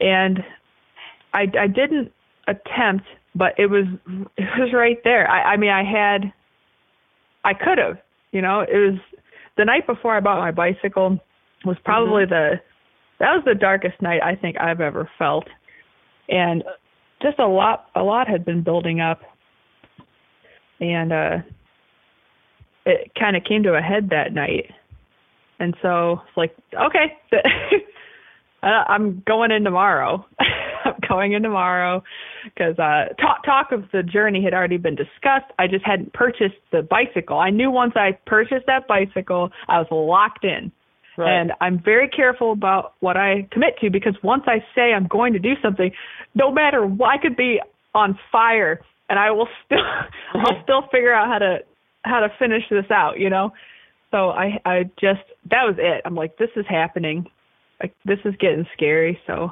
[0.00, 0.38] and
[1.32, 2.12] I I didn't
[2.46, 3.84] attempt, but it was
[4.36, 5.30] it was right there.
[5.30, 6.32] I I mean I had
[7.44, 7.98] I could have,
[8.32, 8.98] you know, it was
[9.56, 11.18] the night before I bought my bicycle
[11.64, 12.30] was probably mm-hmm.
[12.32, 12.60] the
[13.20, 15.48] that was the darkest night I think I've ever felt.
[16.28, 16.62] And
[17.22, 19.20] just a lot a lot had been building up
[20.80, 21.38] and uh
[22.88, 24.70] it kind of came to a head that night.
[25.60, 27.16] And so it's like, okay,
[28.62, 30.24] I'm going in tomorrow.
[30.84, 32.02] I'm going in tomorrow
[32.44, 35.52] because uh, talk talk of the journey had already been discussed.
[35.58, 37.38] I just hadn't purchased the bicycle.
[37.38, 40.72] I knew once I purchased that bicycle, I was locked in.
[41.16, 41.40] Right.
[41.40, 45.32] And I'm very careful about what I commit to because once I say I'm going
[45.32, 45.90] to do something,
[46.34, 47.60] no matter what, I could be
[47.92, 49.78] on fire and I will still
[50.34, 51.58] I'll still figure out how to
[52.02, 53.50] how to finish this out, you know.
[54.10, 56.02] So I I just that was it.
[56.04, 57.26] I'm like this is happening
[57.80, 59.18] like this is getting scary.
[59.26, 59.50] So.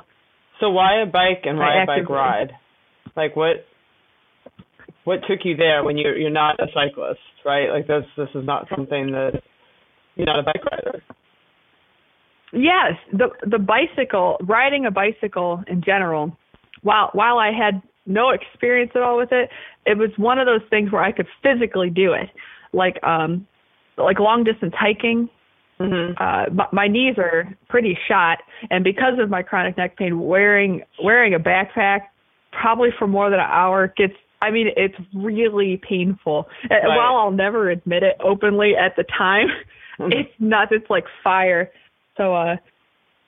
[0.60, 2.52] So why a bike and why a bike ride?
[3.16, 3.66] Like what?
[5.04, 7.70] What took you there when you're you're not a cyclist, right?
[7.70, 9.42] Like this this is not something that
[10.16, 11.02] you're not a bike rider.
[12.52, 16.36] Yes, the the bicycle riding a bicycle in general.
[16.82, 19.50] While while I had no experience at all with it,
[19.84, 22.30] it was one of those things where I could physically do it,
[22.72, 23.46] like um
[23.98, 25.28] like long distance hiking
[25.80, 26.12] Mm-hmm.
[26.18, 28.38] Uh, my knees are pretty shot,
[28.70, 32.00] and because of my chronic neck pain, wearing wearing a backpack
[32.50, 34.14] probably for more than an hour gets.
[34.40, 36.48] I mean, it's really painful.
[36.70, 36.82] Right.
[36.84, 39.48] While I'll never admit it openly at the time,
[40.00, 40.12] mm-hmm.
[40.12, 40.72] it's not.
[40.72, 41.70] It's like fire.
[42.16, 42.56] So, uh,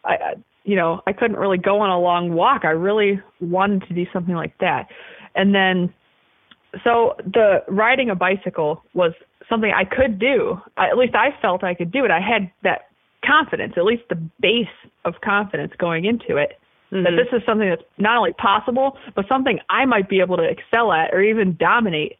[0.04, 0.34] I,
[0.68, 2.62] you know, I couldn't really go on a long walk.
[2.64, 4.88] I really wanted to do something like that,
[5.34, 5.94] and then,
[6.84, 9.12] so the riding a bicycle was
[9.48, 10.58] something I could do.
[10.76, 12.10] I, at least I felt I could do it.
[12.10, 12.88] I had that
[13.24, 14.66] confidence, at least the base
[15.06, 16.60] of confidence going into it.
[16.92, 17.04] Mm-hmm.
[17.04, 20.44] That this is something that's not only possible, but something I might be able to
[20.44, 22.16] excel at or even dominate.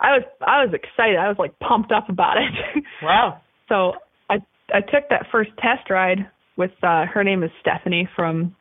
[0.00, 1.18] I was I was excited.
[1.18, 2.84] I was like pumped up about it.
[3.02, 3.40] Wow.
[3.68, 3.92] so
[4.28, 4.38] I
[4.74, 8.54] I took that first test ride with uh her name is Stephanie from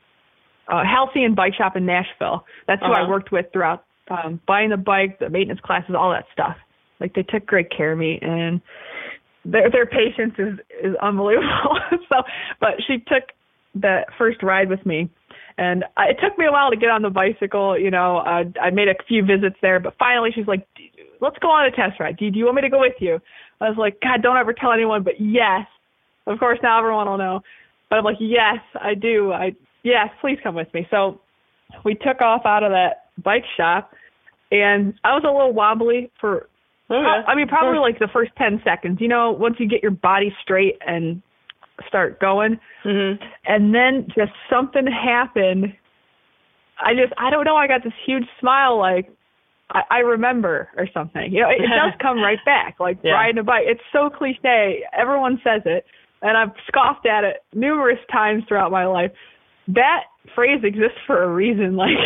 [0.68, 0.84] uh
[1.16, 2.46] and Bike Shop in Nashville.
[2.68, 3.04] That's who uh-huh.
[3.06, 6.56] I worked with throughout um buying the bike, the maintenance classes, all that stuff.
[7.00, 8.62] Like they took great care of me and
[9.46, 11.80] their their patience is is unbelievable.
[12.10, 12.24] so,
[12.60, 13.24] but she took
[13.74, 15.10] the first ride with me,
[15.58, 17.78] and I, it took me a while to get on the bicycle.
[17.78, 20.68] You know, uh, I made a few visits there, but finally she's like,
[21.22, 22.18] "Let's go on a test ride.
[22.18, 23.20] Do you, do you want me to go with you?"
[23.60, 25.66] I was like, "God, don't ever tell anyone." But yes,
[26.28, 27.42] of course now everyone will know.
[27.92, 29.32] But I'm like, "Yes, I do.
[29.32, 29.52] I
[29.84, 31.22] yes, please come with me." So
[31.86, 33.94] we took off out of that bike shop,
[34.52, 36.48] and I was a little wobbly for
[36.90, 37.24] Okay.
[37.26, 38.98] I mean, probably like the first 10 seconds.
[39.00, 41.22] You know, once you get your body straight and
[41.88, 42.60] start going.
[42.86, 43.24] Mm-hmm.
[43.46, 45.74] And then just something happened.
[46.80, 47.56] I just, I don't know.
[47.56, 49.10] I got this huge smile like,
[49.70, 51.32] I, I remember or something.
[51.32, 53.12] You know, it, it does come right back, like yeah.
[53.12, 53.64] riding a bike.
[53.66, 54.82] It's so cliche.
[54.98, 55.86] Everyone says it.
[56.22, 59.12] And I've scoffed at it numerous times throughout my life.
[59.68, 60.04] That
[60.36, 61.76] phrase exists for a reason.
[61.82, 61.98] Like,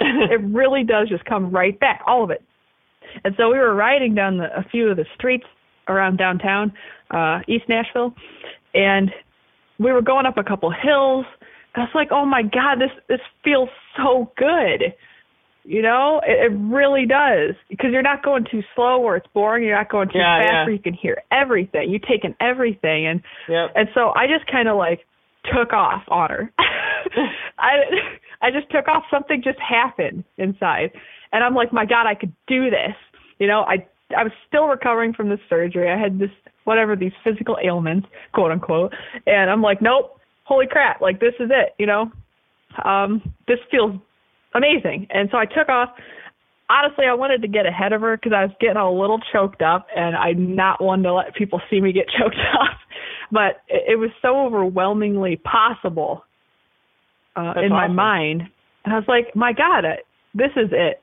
[0.00, 2.42] it really does just come right back, all of it.
[3.24, 5.44] And so we were riding down the, a few of the streets
[5.88, 6.72] around downtown,
[7.10, 8.14] uh, East Nashville,
[8.74, 9.10] and
[9.78, 11.26] we were going up a couple hills.
[11.74, 14.94] I was like, "Oh my God, this this feels so good."
[15.70, 19.62] You know, it, it really does because you're not going too slow where it's boring.
[19.62, 20.64] You're not going too Yeah, fast yeah.
[20.64, 21.90] where you can hear everything.
[21.90, 23.70] You're taking everything, and Yep.
[23.76, 25.06] and so I just kind of like
[25.54, 26.52] took off on her.
[27.58, 27.74] I
[28.42, 29.04] I just took off.
[29.12, 30.90] Something just happened inside,
[31.32, 32.96] and I'm like, my God, I could do this.
[33.38, 33.86] You know, I
[34.18, 35.88] I was still recovering from the surgery.
[35.88, 36.30] I had this
[36.64, 38.92] whatever these physical ailments, quote unquote,
[39.24, 41.74] and I'm like, nope, holy crap, like this is it.
[41.78, 42.10] You know,
[42.84, 43.94] um, this feels
[44.54, 45.06] amazing.
[45.10, 45.90] And so I took off.
[46.68, 49.60] Honestly, I wanted to get ahead of her because I was getting a little choked
[49.60, 52.78] up, and I'm not one to let people see me get choked up.
[53.32, 56.24] But it, it was so overwhelmingly possible
[57.36, 58.42] uh, in my mind,
[58.84, 59.98] and I was like, "My God, I,
[60.34, 61.02] this is it.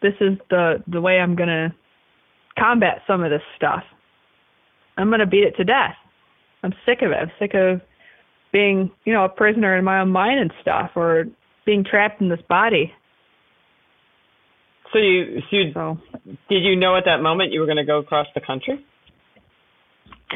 [0.00, 1.74] This is the the way I'm gonna
[2.58, 3.84] combat some of this stuff.
[4.96, 5.94] I'm gonna beat it to death.
[6.62, 7.16] I'm sick of it.
[7.16, 7.80] I'm sick of
[8.52, 11.24] being, you know, a prisoner in my own mind and stuff, or
[11.64, 12.92] being trapped in this body.
[14.92, 15.98] So you, so you So
[16.50, 18.84] did you know at that moment you were going to go across the country?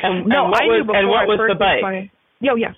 [0.03, 1.83] And, no, and I was, knew before and what I was the bike?
[1.83, 2.11] my-
[2.41, 2.73] Yo, yeah.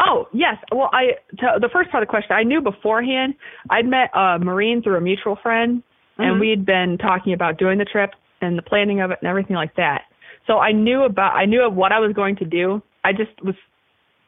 [0.00, 0.56] Oh yes.
[0.72, 3.34] Well, I to, the first part of the question I knew beforehand.
[3.70, 5.84] I'd met a Marine through a mutual friend,
[6.18, 6.24] Mhm.
[6.24, 9.54] and we'd been talking about doing the trip and the planning of it and everything
[9.54, 10.02] like that.
[10.48, 12.82] So I knew about I knew of what I was going to do.
[13.04, 13.54] I just was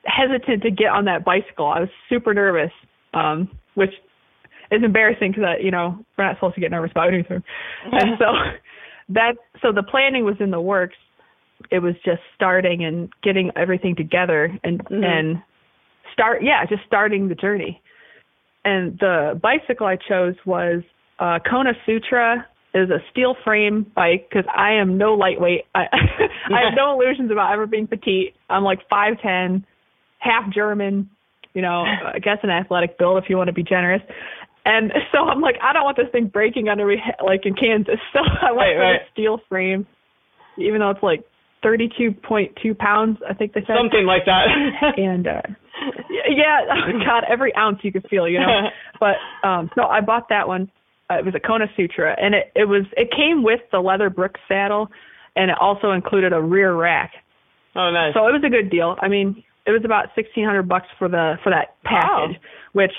[0.04, 1.66] hesitant to get on that bicycle.
[1.66, 2.70] I was super nervous,
[3.14, 3.92] um, which
[4.70, 7.42] is embarrassing because you know we're not supposed to get nervous about anything.
[7.92, 8.26] and so
[9.10, 10.96] that so the planning was in the works.
[11.70, 15.04] It was just starting and getting everything together and Mhm.
[15.04, 15.42] and
[16.12, 17.80] start yeah just starting the journey.
[18.64, 20.82] And the bicycle I chose was
[21.18, 25.62] uh, Kona Sutra is a steel frame bike because I am no lightweight.
[25.74, 28.34] I, I have no illusions about ever being petite.
[28.50, 29.64] I'm like five ten,
[30.18, 31.08] half German,
[31.54, 31.84] you know,
[32.14, 34.02] I guess an athletic build if you want to be generous.
[34.64, 37.96] And so I'm like, I don't want this thing breaking under me like in Kansas.
[38.12, 39.00] So I went Right, for right.
[39.00, 39.86] the steel frame,
[40.58, 41.24] even though it's like
[41.64, 43.76] 32.2 pounds, I think they said.
[43.76, 44.46] Something like that.
[44.98, 45.42] And uh,
[46.28, 48.68] yeah, oh God, every ounce you could feel, you know.
[49.00, 50.70] but um no, I bought that one.
[51.10, 54.10] Uh, it was a Kona Sutra, and it it was it came with the leather
[54.10, 54.88] Brooks saddle,
[55.36, 57.12] and it also included a rear rack.
[57.76, 58.12] oh, nice.
[58.14, 58.96] So it was a good deal.
[59.00, 62.40] I mean, it was about sixteen hundred bucks for the for that package,
[62.72, 62.92] which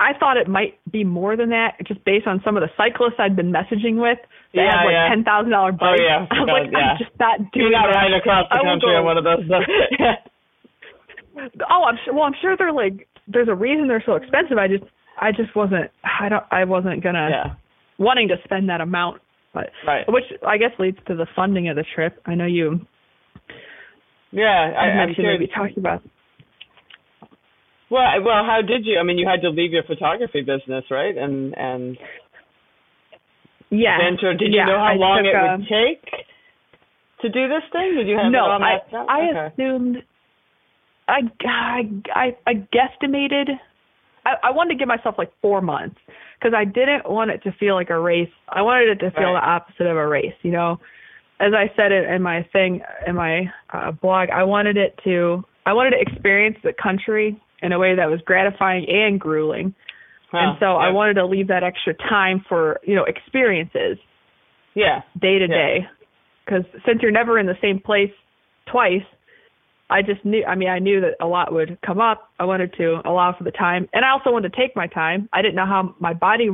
[0.00, 3.20] I thought it might be more than that, just based on some of the cyclists
[3.20, 4.18] I'd been messaging with.
[4.56, 5.08] They Yeah, had like yeah.
[5.14, 6.00] ten thousand dollar Oh, bikes.
[6.02, 6.78] yeah, I was like, yeah.
[6.78, 8.00] I'm just not You're not that.
[8.00, 9.44] riding across the I country on one of those.
[11.70, 12.14] Oh, I'm sure.
[12.14, 13.08] Well, I'm sure they're like.
[13.28, 14.58] There's a reason they're so expensive.
[14.58, 14.84] I just,
[15.20, 15.90] I just wasn't.
[16.04, 16.44] I don't.
[16.50, 17.54] I wasn't gonna yeah.
[17.98, 19.22] wanting to spend that amount.
[19.54, 20.04] But Right.
[20.08, 22.20] which I guess leads to the funding of the trip.
[22.26, 22.80] I know you
[24.32, 24.72] Yeah.
[24.76, 25.24] I, I, I'm sure.
[25.24, 26.02] maybe talking about.
[27.90, 28.98] Well, well, how did you?
[28.98, 31.16] I mean, you had to leave your photography business, right?
[31.16, 31.98] And and
[33.70, 33.98] Yeah.
[33.98, 34.32] venture.
[34.32, 36.26] Did yeah, you know how I long took, it would take
[37.20, 37.94] to do this thing?
[37.96, 38.78] Did you have no, I?
[39.08, 39.54] I okay.
[39.54, 39.96] assumed.
[41.08, 41.80] I I
[42.14, 43.48] I, I guesstimated.
[44.24, 45.96] I, I wanted to give myself like four months
[46.38, 48.30] because I didn't want it to feel like a race.
[48.48, 49.40] I wanted it to feel Right.
[49.40, 50.34] the opposite of a race.
[50.42, 50.78] You know,
[51.42, 55.42] as I said it in my thing in my uh, blog, I wanted it to.
[55.66, 59.74] I wanted to experience the country in a way that was gratifying and grueling.
[60.32, 63.98] and so I wanted to leave that extra time for you know experiences
[64.74, 65.02] Yeah.
[65.20, 65.54] day to Yeah.
[65.54, 65.88] day
[66.44, 68.10] because since you're never in the same place
[68.66, 69.02] twice
[69.90, 72.72] i just knew i mean i knew that a lot would come up i wanted
[72.74, 75.54] to allow for the time and i also wanted to take my time i didn't
[75.56, 76.48] know how my body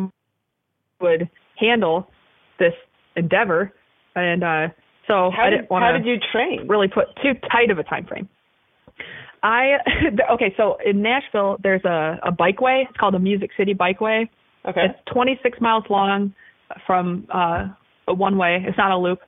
[1.01, 2.11] would handle
[2.59, 2.73] this
[3.17, 3.73] endeavor
[4.19, 4.69] and uh
[5.07, 6.67] so How i did didn't want how to did you train?
[6.69, 8.29] really put too tight of a time frame.
[9.43, 9.75] I
[10.33, 12.85] okay, so in Nashville there's a a bikeway.
[12.89, 14.29] It's called the Music City Bikeway.
[14.67, 14.81] Okay.
[14.87, 16.35] It's 26 miles long
[16.87, 17.69] from uh
[18.07, 18.65] one way.
[18.67, 19.21] It's not a loop.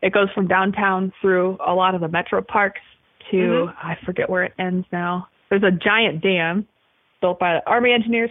[0.00, 2.80] It goes from downtown through a lot of the metro parks
[3.30, 3.74] to Mhm.
[3.82, 5.28] I forget where it ends now.
[5.50, 6.66] There's a giant dam
[7.20, 8.30] built by the Army engineers,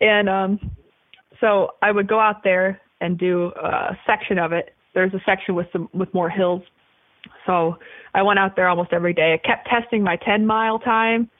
[0.00, 0.60] and um
[1.40, 4.73] so I would go out there and do a section of it.
[4.94, 6.62] There's a section with some with more hills.
[7.46, 7.76] So
[8.14, 9.34] I went out there almost every day.
[9.34, 11.30] I kept testing my 10 mile time.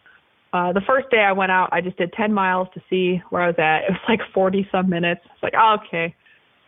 [0.53, 3.43] Uh, the first day I went out, I just did 10 miles to see where
[3.43, 3.79] I was at.
[3.88, 5.21] It was like 40 some minutes.
[5.25, 6.14] It's like, oh, okay,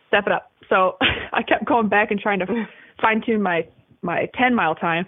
[0.09, 0.51] step it up.
[0.69, 0.97] So
[1.33, 2.45] I kept going back and trying to
[3.01, 3.65] fine tune my
[4.01, 5.05] my 10 mile time.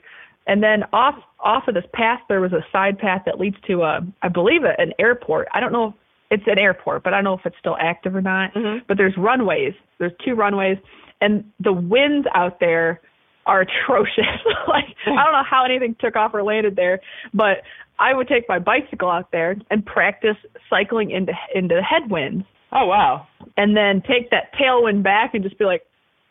[0.48, 3.84] And then off off of this path, there was a side path that leads to
[3.84, 5.48] a, I believe, a, an airport.
[5.54, 5.94] I don't know if
[6.40, 8.54] it's an airport, but I don't know if it's still active or not.
[8.54, 8.82] Mhm.
[8.88, 9.74] But there's runways.
[10.00, 10.78] There's two runways,
[11.22, 13.02] and the winds out there
[13.46, 14.26] are atrocious.
[14.68, 17.00] like I don't know how anything took off or landed there,
[17.34, 17.64] but
[18.00, 20.38] I would take my bicycle out there and practice
[20.70, 23.28] cycling into into the headwinds Oh wow!
[23.58, 25.82] And then take that tailwind back and just be like,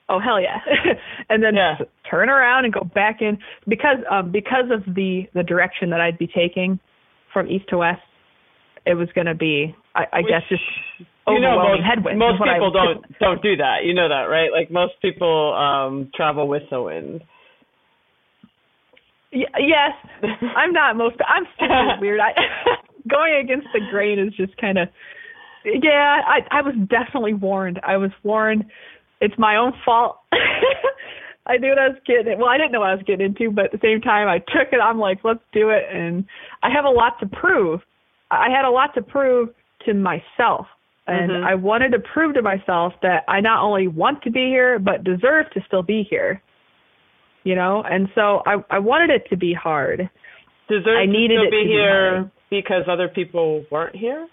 [0.08, 0.58] oh hell yeah,
[1.28, 1.76] and then yeah.
[2.08, 6.18] turn around and go back in because um because of the the direction that I'd
[6.18, 6.78] be taking
[7.32, 8.02] from east to west.
[8.86, 10.62] It was going to be, I, I Which, guess, just
[11.34, 12.18] you know, most, headwinds.
[12.18, 13.84] most what I people don't don't do that.
[13.84, 14.50] You know that, right?
[14.52, 17.22] Like most people um travel with the wind.
[19.32, 19.92] Y- yes,
[20.56, 21.16] I'm not most.
[21.26, 22.20] I'm super weird.
[22.20, 22.32] I
[23.08, 24.88] going against the grain is just kind of.
[25.64, 27.80] Yeah, I I was definitely warned.
[27.86, 28.64] I was warned.
[29.20, 30.18] It's my own fault.
[31.46, 32.38] I knew what I was getting.
[32.38, 34.38] Well, I didn't know what I was getting into, but at the same time, I
[34.38, 34.80] took it.
[34.82, 36.24] I'm like, let's do it, and
[36.62, 37.80] I have a lot to prove.
[38.30, 39.48] I had a lot to prove
[39.86, 40.66] to myself,
[41.08, 41.44] and Mhm.
[41.44, 45.02] I wanted to prove to myself that I not only want to be here, but
[45.04, 46.40] deserve to still be here.
[47.44, 50.08] You know, and so I I wanted it to be hard.
[50.68, 52.30] Deserve I needed to still be to here hard.
[52.50, 54.28] because other people weren't here.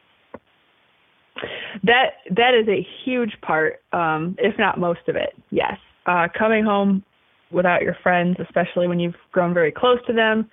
[1.84, 5.34] That that is a huge part, um, if not most of it.
[5.52, 7.04] Yes, uh, coming home
[7.52, 10.50] without your friends, especially when you've grown very close to them,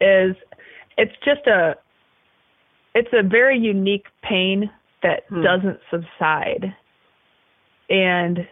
[0.00, 0.34] is
[0.98, 1.76] it's just a
[2.94, 4.70] it's a very unique pain
[5.04, 5.42] that Hmm.
[5.42, 6.74] doesn't subside,
[7.88, 8.46] and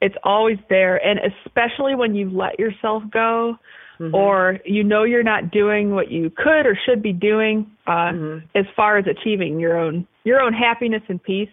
[0.00, 0.96] it's always there.
[1.06, 3.58] And especially when you let yourself go,
[4.00, 4.12] Mhm.
[4.12, 8.42] or you know you're not doing what you could or should be doing uh, Mhm.
[8.54, 11.48] as far as achieving your own your own happiness and peace.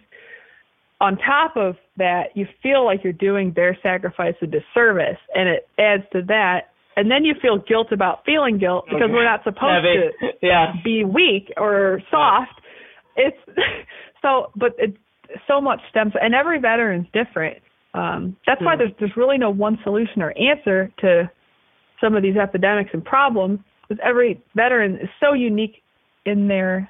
[1.00, 5.68] On top of that, you feel like you're doing their sacrifice a disservice, and it
[5.78, 6.68] adds to that.
[6.96, 9.12] And then you feel guilt about feeling guilt because Okay.
[9.12, 10.10] we're not supposed Heavy.
[10.20, 10.74] to Yeah.
[10.84, 12.60] be weak or soft.
[13.16, 13.36] It's
[14.22, 14.96] so, but it's
[15.46, 17.58] so much stems, and every veteran's different.
[17.94, 18.78] Um, that's why Hmm.
[18.78, 21.30] there's there's really no one solution or answer to
[22.00, 23.60] some of these epidemics and problems.
[23.88, 25.82] Because every veteran is so unique
[26.24, 26.88] in their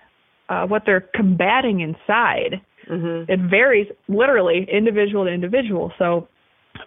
[0.48, 2.60] uh, what they're combating inside.
[2.88, 3.28] Mhm.
[3.28, 5.92] It varies literally individual to individual.
[5.98, 6.28] So,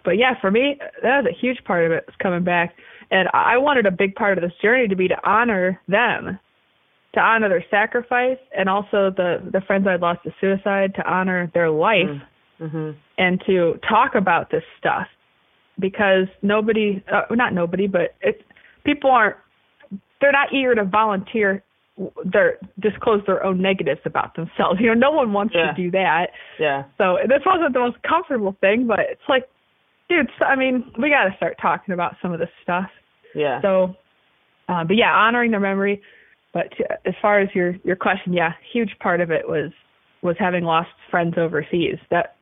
[0.04, 2.74] but yeah, for me, that was a huge part of it was coming back,
[3.10, 6.38] and I wanted a big part of this journey to be to honor them,
[7.14, 11.50] to honor their sacrifice, and also the the friends I'd lost to suicide, to honor
[11.54, 12.20] their life,
[12.60, 12.94] Mhm.
[13.18, 15.06] and to talk about this stuff
[15.78, 18.44] because nobody, uh, not nobody, but it
[18.84, 19.36] people aren't
[20.20, 21.62] they're not eager to volunteer
[22.24, 24.80] their disclose their own negatives about themselves.
[24.80, 25.68] You know, no one wants Yeah.
[25.68, 26.30] to do that.
[26.58, 26.84] Yeah.
[26.98, 29.48] So this wasn't the most comfortable thing, but it's like,
[30.08, 32.90] dude, so, I mean, we got to start talking about some of this stuff.
[33.34, 33.60] Yeah.
[33.62, 33.96] So,
[34.68, 36.00] uh, but yeah, honoring their memory.
[36.52, 39.70] But uh, as far as your your question, yeah, huge part of it was
[40.22, 41.98] was having lost friends overseas.
[42.10, 42.36] That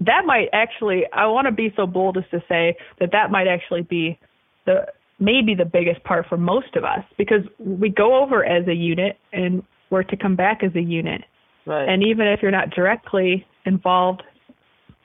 [0.00, 3.48] that might actually, I want to be so bold as to say that that might
[3.48, 4.18] actually be
[4.66, 4.86] the
[5.18, 9.18] maybe the biggest part for most of us because we go over as a unit
[9.32, 11.22] and we're to come back as a unit.
[11.66, 11.88] right.
[11.88, 14.22] And even if you're not directly involved,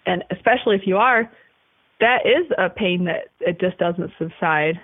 [0.06, 1.32] and especially if you are,
[2.00, 4.80] that is a pain that it just doesn't subside,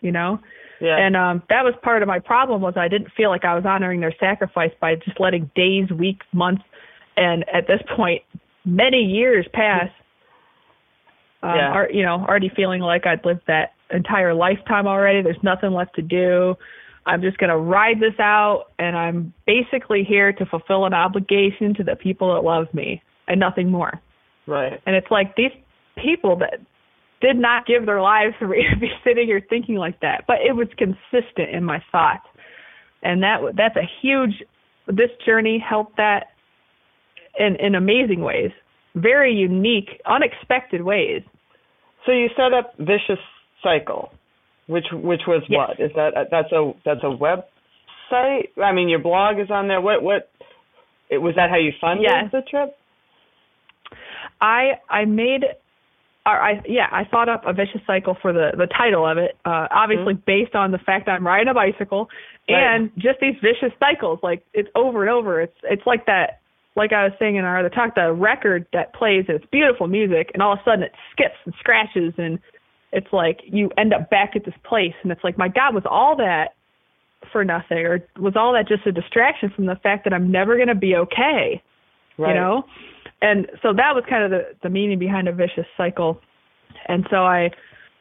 [0.00, 0.40] you know.
[0.80, 0.96] Yeah.
[0.98, 3.64] And um that was part of my problem was I didn't feel like I was
[3.64, 6.62] honoring their sacrifice by just letting days, weeks, months,
[7.16, 8.22] and at this point,
[8.64, 9.90] many years pass.
[11.42, 11.70] Um, Yeah.
[11.72, 15.22] are, you know, already feeling like I'd lived that entire lifetime already.
[15.22, 16.54] There's nothing left to do.
[17.06, 21.72] I'm just going to ride this out, and I'm basically here to fulfill an obligation
[21.74, 24.00] to the people that love me and nothing more.
[24.46, 24.80] right.
[24.84, 25.52] And it's like these
[25.96, 26.60] people that
[27.20, 30.36] did not give their lives for me to be sitting here thinking like that, but
[30.46, 32.26] it was consistent in my thoughts,
[33.02, 34.42] and that that's a huge.
[34.86, 36.28] This journey helped that
[37.38, 38.50] in in amazing ways,
[38.94, 41.22] very unique, unexpected ways.
[42.06, 43.22] So you set up Vicious
[43.62, 44.10] Cycle,
[44.66, 45.68] which which was Yes.
[45.68, 45.80] what?
[45.80, 48.48] Is that that's a that's a website?
[48.62, 49.80] I mean, your blog is on there.
[49.80, 50.30] What what?
[51.10, 52.30] It was that how you funded Yes.
[52.32, 52.76] the trip?
[54.40, 55.44] I I made
[56.26, 59.36] I yeah, I thought up a vicious cycle for the the title of it.
[59.44, 62.08] Uh obviously based on the fact that I'm riding a bicycle
[62.48, 62.62] Right.
[62.62, 65.40] and just these vicious cycles like it's over and over.
[65.40, 66.40] It's it's like that
[66.76, 69.86] like I was saying in our other talk, the record that plays and it's beautiful
[69.86, 72.38] music and all of a sudden it skips and scratches and
[72.92, 75.84] it's like you end up back at this place and it's like my god was
[75.88, 76.54] all that
[77.32, 80.56] for nothing or was all that just a distraction from the fact that I'm never
[80.56, 81.62] going to be okay
[82.18, 82.28] Right.
[82.30, 82.64] you know
[83.22, 86.20] and so that was kind of the the meaning behind a vicious cycle.
[86.86, 87.50] And so i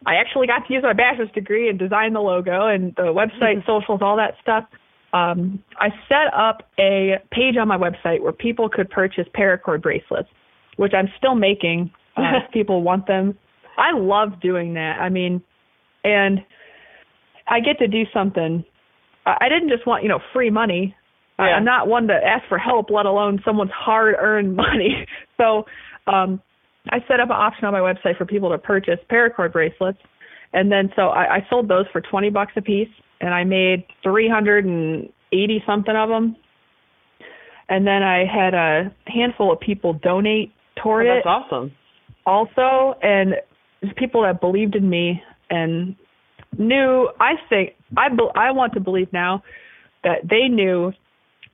[0.06, 3.66] i actually got to use my bachelor's degree and design the logo and the website
[3.66, 4.66] socials all that stuff.
[5.14, 10.30] Um i set up a page on my website where people could purchase paracord bracelets
[10.78, 13.38] which i'm still making uh, if people want them.
[13.78, 15.00] I love doing that.
[15.02, 15.42] I mean
[16.04, 16.40] and
[17.48, 18.64] i get to do something.
[19.26, 20.96] I I didn't just want, you know, free money
[21.48, 21.56] Yeah.
[21.56, 25.06] I'm not one to ask for help, let alone someone's hard-earned money.
[25.38, 25.66] So
[26.08, 26.42] um,
[26.90, 30.00] I set up an option on my website for people to purchase paracord bracelets,
[30.54, 32.90] and then so I, I sold those for 20 bucks a piece,
[33.22, 36.36] and I made 380 something of them.
[37.70, 41.72] And then I had a handful of people donate toward Oh, it that's awesome.
[42.26, 43.36] also and
[43.96, 45.22] people that believed in me
[45.52, 45.96] and
[46.58, 49.44] knew I think I be, I want to believe now
[50.04, 50.92] that they knew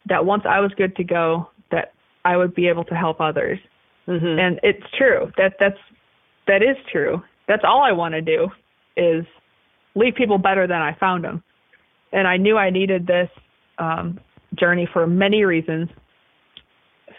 [0.07, 1.93] that once I was good to go that
[2.23, 3.59] I would be able to help others.
[4.07, 4.39] Mhm.
[4.39, 5.31] And it's true.
[5.37, 5.79] That that's
[6.47, 7.23] that is true.
[7.47, 8.49] That's all I want to do
[8.95, 9.25] is
[9.95, 11.43] leave people better than I found them.
[12.11, 13.29] And I knew I needed this
[13.77, 14.19] um
[14.55, 15.89] journey for many reasons.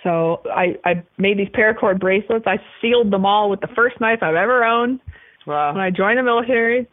[0.02, 2.46] So I I made these paracord bracelets.
[2.46, 5.00] I sealed them all with the first knife I've ever owned
[5.46, 6.86] when I joined the military,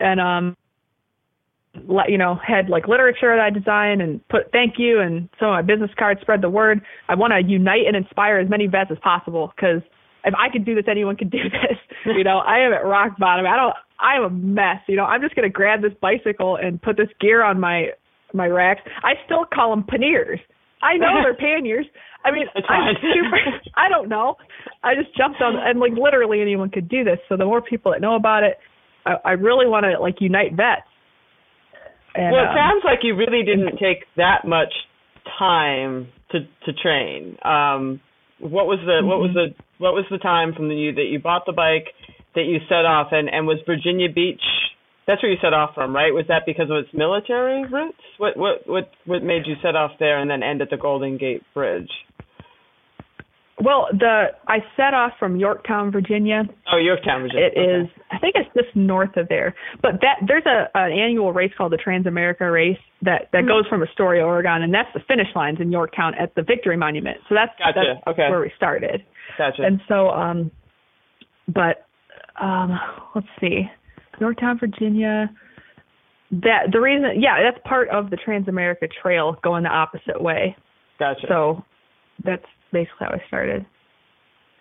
[0.00, 0.56] and um,
[2.08, 5.52] you know had like literature that I designed and put thank you and some of
[5.54, 6.80] my business cards spread the word.
[7.08, 9.82] I want to unite and inspire as many vets as possible because
[10.24, 11.78] if I could do this, anyone could do this.
[12.06, 13.46] you know, I am at rock bottom.
[13.46, 13.74] I don't.
[13.98, 14.82] I am a mess.
[14.88, 17.88] You know, I'm just gonna grab this bicycle and put this gear on my
[18.34, 18.82] my racks.
[19.02, 20.40] I still call them panniers.
[20.82, 21.86] I know they're panniers.
[22.24, 23.38] I mean, I'm super.
[23.76, 24.36] I don't know.
[24.82, 27.18] I just jumped on and like literally anyone could do this.
[27.28, 28.58] So the more people that know about it,
[29.06, 30.86] I, I really want to like unite vets.
[32.14, 34.72] And, well, it um, sounds like you really didn't take that much
[35.38, 37.36] time to to train.
[37.44, 38.00] Um,
[38.40, 39.54] what was the what was Mm-hmm.
[39.54, 41.88] the what was the time from the you that you bought the bike
[42.34, 44.42] that you set off and and was Virginia Beach?
[45.06, 46.14] That's where you set off from, right?
[46.14, 47.98] Was that because of its military roots?
[48.18, 51.18] What what what what made you set off there and then end at the Golden
[51.18, 51.90] Gate Bridge?
[53.64, 56.42] Well, the I set off from Yorktown, Virginia.
[56.72, 57.46] Oh, Yorktown, Virginia.
[57.54, 57.88] It is.
[58.10, 59.54] I think it's just north of there.
[59.80, 63.66] But that there's a an annual race called the Trans America Race that that goes
[63.68, 67.18] from Astoria, Oregon, and that's the finish lines in Yorktown at the Victory Monument.
[67.28, 67.94] So that's Gotcha.
[68.04, 68.28] that's Okay.
[68.30, 69.02] where we started.
[69.38, 69.62] Gotcha.
[69.62, 70.50] And so, um,
[71.48, 71.86] but
[72.40, 72.78] um,
[73.14, 73.62] let's see,
[74.20, 75.30] Yorktown, Virginia.
[76.30, 80.56] That the reason, yeah, that's part of the Trans America Trail going the opposite way.
[80.98, 81.26] gotcha.
[81.28, 81.62] So
[82.24, 83.66] that's basically how I started.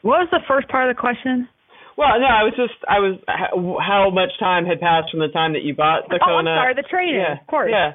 [0.01, 1.47] What was the first part of the question?
[1.97, 5.53] well, no, I was just I was how, much time had passed from the time
[5.53, 7.21] that you bought the oh, I'm sorry, the training.
[7.21, 7.39] Yeah.
[7.39, 7.71] Of course.
[7.71, 7.93] Yeah.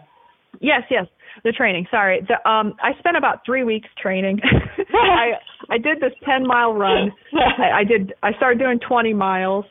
[0.60, 1.06] Yes, yes,
[1.44, 1.86] the training.
[1.90, 4.40] Sorry, the, um, I spent about three weeks training.
[4.94, 5.36] I
[5.74, 7.12] I did this ten mile run.
[7.34, 8.14] I, I did.
[8.22, 9.64] I started doing twenty miles.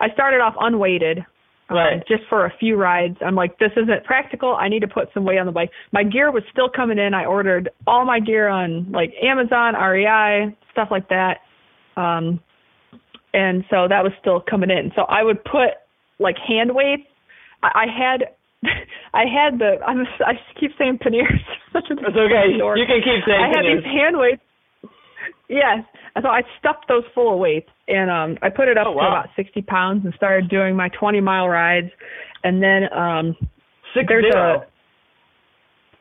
[0.00, 1.18] I started off unweighted,
[1.72, 3.16] um, just for a few rides.
[3.24, 4.54] I'm like, this isn't practical.
[4.54, 5.70] I need to put some weight on the bike.
[5.92, 7.14] My gear was still coming in.
[7.14, 11.38] I ordered all my gear on like Amazon, REI, stuff like that.
[11.96, 12.40] Um,
[13.34, 14.92] and so that was still coming in.
[14.94, 15.80] So I would put
[16.18, 17.08] like hand weights.
[17.62, 18.34] I, I had.
[19.14, 19.82] I had the.
[19.84, 20.06] I'm.
[20.20, 21.40] I keep saying panniers.
[21.72, 22.58] Such a It's okay.
[22.58, 22.78] dork.
[22.78, 24.42] You can keep saying I had these hand weights.
[25.48, 25.84] Yes.
[26.20, 28.98] So I stuffed those full of weights and um I put it up Oh, to
[28.98, 31.90] about sixty pounds and started doing my twenty mile rides
[32.44, 33.36] and then um
[33.94, 34.62] Six there's zero.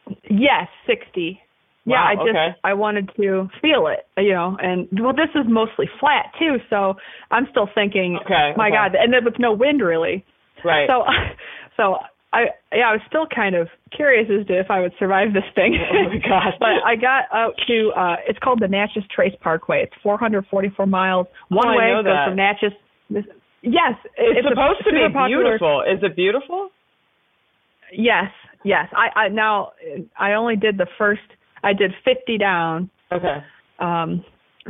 [0.08, 1.40] a yes, sixty.
[1.84, 2.50] Yeah, I just okay.
[2.64, 6.94] I wanted to feel it, you know, and well this is mostly flat too, so
[7.32, 8.76] I'm still thinking Okay, my okay.
[8.76, 10.24] god, and then with no wind really.
[10.64, 10.88] right.
[10.88, 11.04] So
[11.78, 11.98] so
[12.34, 15.44] I yeah, I was still kind of curious as to if I would survive this
[15.54, 15.76] thing.
[15.78, 16.54] Oh my gosh.
[16.60, 19.84] but I got out to uh it's called the Natchez Trace Parkway.
[19.84, 22.72] It's 444 miles one Oh, I way know goes from Natchez.
[23.10, 23.26] This,
[23.62, 25.82] yes, it- it's, a supposed to be popular- beautiful.
[25.82, 26.70] Is it beautiful?
[27.94, 28.32] Yes,
[28.64, 28.88] yes.
[28.96, 29.72] I I now
[30.18, 31.22] I only did the first.
[31.64, 32.90] I did 50 down.
[33.12, 33.38] Okay.
[33.80, 34.24] Um,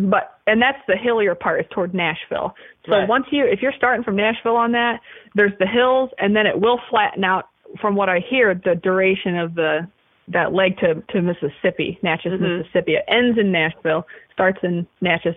[0.09, 2.55] but and that's the hillier part is toward Nashville.
[2.87, 3.07] So Right.
[3.07, 4.99] once you if you're starting from Nashville on that,
[5.35, 7.45] there's the hills and then it will flatten out
[7.79, 9.87] from what I hear the duration of the
[10.27, 12.59] that leg to to Mississippi, Natchez, Mhm.
[12.59, 12.95] Mississippi.
[12.95, 15.35] It ends in Nashville, starts in Natchez,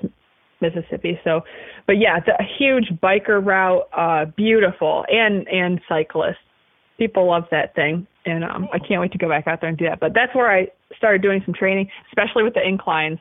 [0.61, 1.18] Mississippi.
[1.24, 1.45] So,
[1.87, 6.37] but yeah, it's a huge biker route, uh beautiful and and cyclists.
[6.99, 9.78] People love that thing and um I can't wait to go back out there and
[9.78, 10.01] do that.
[10.01, 13.18] But that's where I started doing some training, especially with the inclines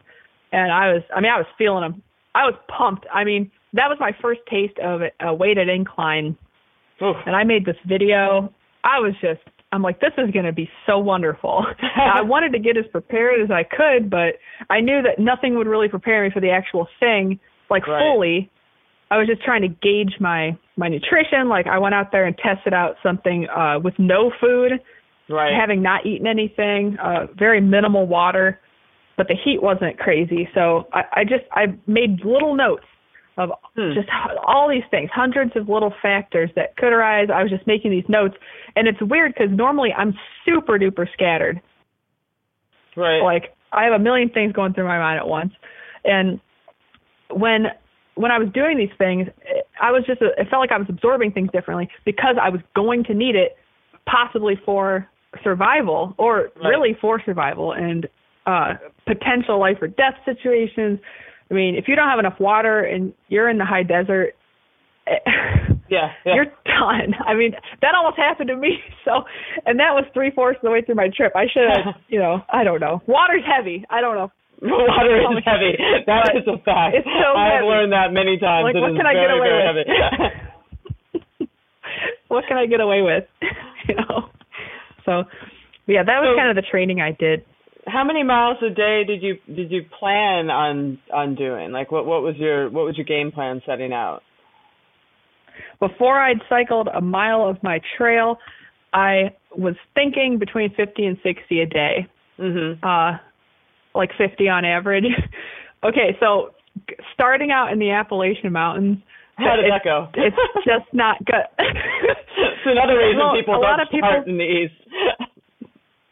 [0.52, 2.02] and I was I mean I was feeling them.
[2.36, 3.06] I was pumped.
[3.12, 6.38] I mean that was my first taste of a, a weighted incline,
[7.02, 7.18] Oof.
[7.26, 8.54] and I made this video.
[8.84, 11.66] I was just I'm like this is going to be so wonderful.
[11.96, 14.36] I wanted to get as prepared as I could, but
[14.70, 18.00] I knew that nothing would really prepare me for the actual thing like Right.
[18.00, 18.52] fully.
[19.10, 21.50] I was just trying to gauge my my nutrition.
[21.50, 24.74] Like I went out there and tested out something uh with no food
[25.30, 25.54] Right.
[25.58, 28.60] having not eaten anything, uh, very minimal water,
[29.16, 30.50] but the heat wasn't crazy.
[30.54, 32.84] So I, I just I made little notes
[33.38, 33.94] of Hmm.
[33.94, 34.08] just
[34.46, 37.30] all these things, hundreds of little factors that could arise.
[37.30, 38.36] I was just making these notes,
[38.76, 40.14] and it's weird because normally I'm
[40.46, 41.60] super duper scattered.
[42.96, 43.22] Right.
[43.22, 45.54] Like I have a million things going through my mind at once,
[46.06, 46.40] and
[47.32, 47.68] when
[48.16, 49.28] when I was doing these things,
[49.82, 53.04] I was just it felt like I was absorbing things differently because I was going
[53.06, 53.58] to need it,
[54.06, 55.08] possibly for
[55.44, 56.70] survival or Right.
[56.70, 58.08] really for survival and
[58.46, 58.76] uh
[59.08, 61.00] potential life or death situations.
[61.54, 64.34] I mean, if you don't have enough water and you're in the high desert,
[65.90, 66.34] Yeah, yeah.
[66.34, 67.14] you're done.
[67.28, 67.52] I mean,
[67.82, 68.80] that almost happened to me.
[69.06, 69.22] So,
[69.68, 71.34] and that was three fourths of the way through my trip.
[71.36, 73.02] I should have, you know, I don't know.
[73.06, 73.84] Water's heavy.
[73.92, 74.32] I don't know.
[74.64, 75.76] Water is heavy.
[76.08, 76.96] That But is a fact.
[76.96, 77.66] it's so I've heavy.
[77.68, 78.64] learned that many times.
[78.64, 79.52] Like, It what can I get away
[81.12, 81.20] with?
[82.30, 83.26] what can I get away with?
[83.88, 84.30] you know.
[85.06, 85.24] So,
[85.86, 87.44] yeah, that was So- kind of the training I did.
[87.86, 91.72] How many miles a day did you did you plan on on doing?
[91.72, 94.22] Like what what was your what was your game plan setting out?
[95.80, 98.38] Before I'd cycled a mile of my trail,
[98.94, 102.08] I was thinking between 50 and 60 a day.
[102.40, 102.80] Mhm.
[102.84, 103.18] uh
[103.96, 105.04] like 50 on average.
[105.84, 106.52] okay, so
[107.14, 108.98] starting out in the Appalachian Mountains,
[109.36, 110.08] How did it's, that go?
[110.16, 111.46] it's just not good.
[111.60, 114.74] it's another reason Well, people don't people- start in the east.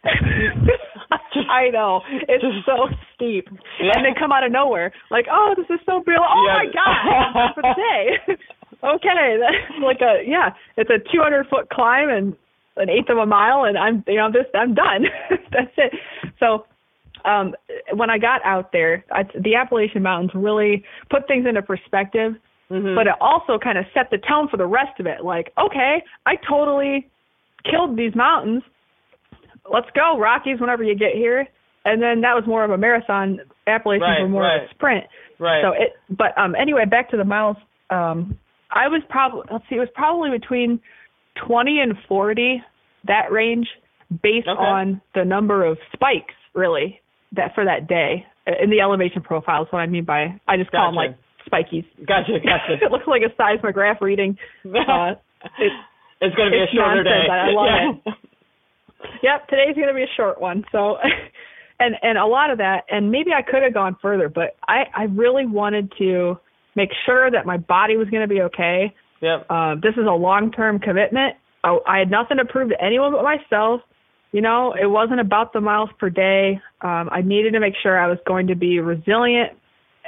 [1.49, 3.47] I know it's so steep,
[3.79, 3.91] Yeah.
[3.95, 4.91] and they come out of nowhere.
[5.09, 6.27] Like, oh, this is so beautiful.
[6.29, 6.57] Oh Yeah.
[6.63, 8.17] my god, for today.
[8.83, 12.35] okay, that's like a yeah, it's a 200 foot climb and
[12.77, 15.05] an eighth of a mile, and I'm you know this I'm done.
[15.51, 15.93] that's it.
[16.39, 16.65] So
[17.25, 17.53] um
[17.93, 22.33] when I got out there, I, the Appalachian Mountains really put things into perspective,
[22.71, 22.95] Mhm.
[22.95, 25.23] but it also kind of set the tone for the rest of it.
[25.23, 27.07] Like, okay, I totally
[27.69, 28.63] killed these mountains.
[29.71, 31.47] Let's go, Rockies, whenever you get here.
[31.83, 33.39] And then that was more of a marathon.
[33.67, 34.63] Appalachians Right, were more right.
[34.63, 35.03] of a sprint.
[35.39, 35.63] right.
[35.63, 37.57] So it, but um, anyway, back to the miles.
[37.89, 38.37] Um,
[38.71, 40.79] I was probably let's see, it was probably between
[41.47, 42.61] twenty and forty,
[43.07, 43.67] that range,
[44.23, 44.61] based Okay.
[44.61, 46.99] on the number of spikes, really,
[47.33, 48.25] that for that day
[48.61, 49.67] in the elevation profiles.
[49.71, 51.17] What I mean by I just call them like
[51.51, 51.85] spikies.
[52.07, 52.77] gotcha, gotcha.
[52.85, 54.37] it looks like a seismograph reading.
[54.65, 55.15] Uh,
[55.57, 55.71] it,
[56.21, 57.25] it's going to be a shorter nonsense.
[57.27, 57.33] day.
[57.33, 58.13] I love yeah.
[59.23, 60.63] yep, today's going to be a short one.
[60.71, 60.97] So,
[61.79, 64.83] and and a lot of that, and maybe I could have gone further, but I
[64.95, 66.37] I really wanted to
[66.75, 68.93] make sure that my body was going to be okay.
[69.21, 69.45] Yep.
[69.49, 71.35] Uh, this is a long term commitment.
[71.63, 73.81] I, I had nothing to prove to anyone but myself.
[74.31, 76.61] You know, it wasn't about the miles per day.
[76.81, 79.51] Um, I needed to make sure I was going to be resilient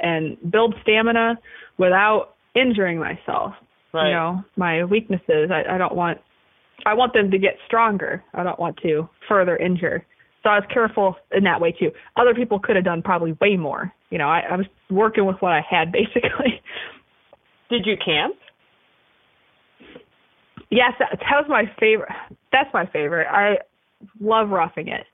[0.02, 1.38] and build stamina
[1.78, 3.54] without injuring myself
[3.94, 4.08] Right.
[4.08, 6.18] you know my weaknesses I, I don't want
[6.86, 8.22] i want them to get stronger.
[8.34, 10.04] I don't want to further injure.
[10.42, 11.90] So i was careful in that way too.
[12.16, 13.92] Other people could have done probably way more.
[14.10, 16.62] You know i, I was working with what i had basically.
[17.70, 18.36] Did you camp?
[20.70, 22.12] yes that, that was my favorite.
[22.52, 23.26] That's my favorite.
[23.30, 23.58] I
[24.20, 25.06] love roughing it.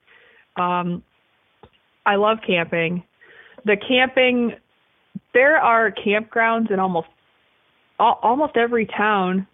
[0.57, 1.03] Um
[2.07, 3.05] i love camping.
[3.65, 4.55] The camping
[5.33, 7.09] there are campgrounds in almost
[7.99, 9.47] al- almost every town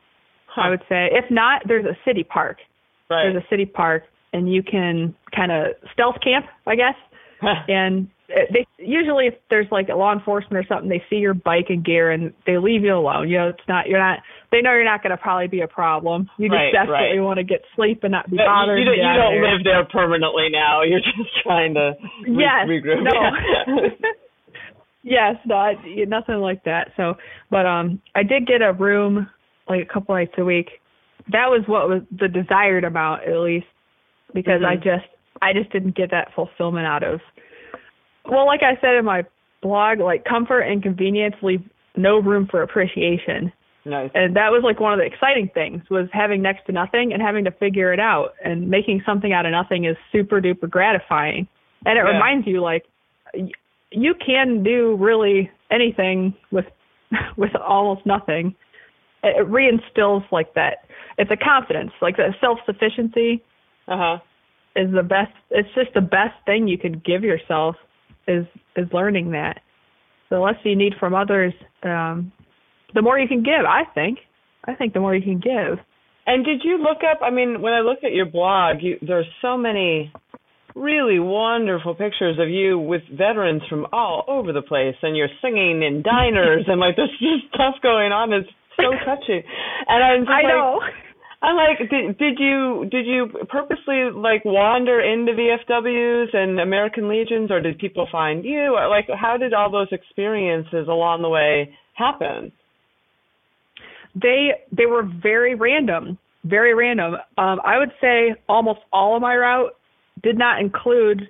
[0.56, 1.08] I would say.
[1.12, 2.58] If not, there's a city park.
[3.10, 3.24] Right.
[3.30, 6.94] There's a city park, and you can kind of stealth camp, I guess.
[7.68, 11.66] And they usually, if there's like a law enforcement or something, they see your bike
[11.68, 13.28] and gear, and they leave you alone.
[13.28, 14.18] You know, it's not you're not.
[14.50, 16.28] They know you're not going to probably be a problem.
[16.38, 17.24] You just Right, desperately right.
[17.24, 18.78] want to get sleep and not be bothered.
[18.78, 19.52] you, don't, you don't there.
[19.52, 20.82] live there permanently now.
[20.86, 21.92] You're just trying to
[22.26, 23.04] re- Yes, regroup.
[23.04, 23.90] no.
[25.02, 25.74] yes, not
[26.08, 26.92] nothing like that.
[26.96, 27.14] So,
[27.50, 29.28] but um, I did get a room
[29.68, 30.80] like a couple nights a week.
[31.32, 33.66] That was what was the desired amount, at least,
[34.34, 34.82] because I Mhm.
[34.84, 35.06] just
[35.42, 37.20] I just didn't get that fulfillment out of.
[38.24, 39.24] Well, like I said in my
[39.60, 41.62] blog, like comfort and convenience leave
[41.96, 43.50] no room for appreciation
[43.86, 44.10] nice.
[44.14, 47.22] and that was like one of the exciting things was having next to nothing and
[47.22, 51.46] having to figure it out and making something out of nothing is super duper gratifying
[51.86, 52.12] and it Yeah.
[52.12, 52.84] reminds you like
[53.92, 56.66] you can do really anything with
[57.36, 58.54] with almost nothing
[59.36, 60.78] it reinstills like that
[61.18, 63.42] it's a confidence like that self sufficiency
[63.88, 64.16] Uh huh.
[64.76, 67.76] is the best it's just the best thing you could give yourself
[68.28, 68.44] is
[68.76, 69.60] is learning that
[70.30, 71.52] the less you need from others
[71.84, 72.32] um
[72.94, 74.18] the more you can give i think
[74.66, 75.78] i think the more you can give
[76.28, 77.20] And did you look up?
[77.22, 80.10] I mean, when I look at your blog, you, there's so many
[80.74, 85.82] really wonderful pictures of you with veterans from all over the place, and you're singing
[85.84, 88.32] in diners, and like there's just stuff going on.
[88.32, 89.42] It's so touching.
[89.88, 90.80] And I'm just i like, know
[91.42, 97.50] I'm like, did, did you did you purposely like wander into VFWs and American Legions,
[97.50, 98.74] or did people find you?
[98.74, 102.52] Or, like, how did all those experiences along the way happen?
[104.14, 106.16] they they were very random
[106.46, 109.72] very random um i would say almost all of my route
[110.22, 111.28] did not include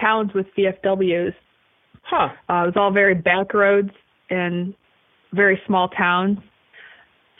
[0.00, 1.34] towns with VFWs.
[2.02, 2.28] Huh.
[2.48, 3.90] Uh, it was all very back roads
[4.30, 4.74] and
[5.32, 6.38] very small towns.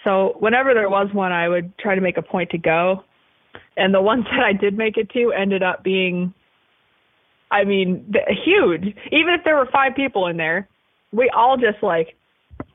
[0.07, 3.02] So whenever there was one, I would try to make a point to go.
[3.76, 6.32] And the ones that I did make it to ended up being,
[7.50, 8.82] I mean, huge.
[9.11, 10.68] Even if there were five people in there,
[11.12, 12.14] we all just like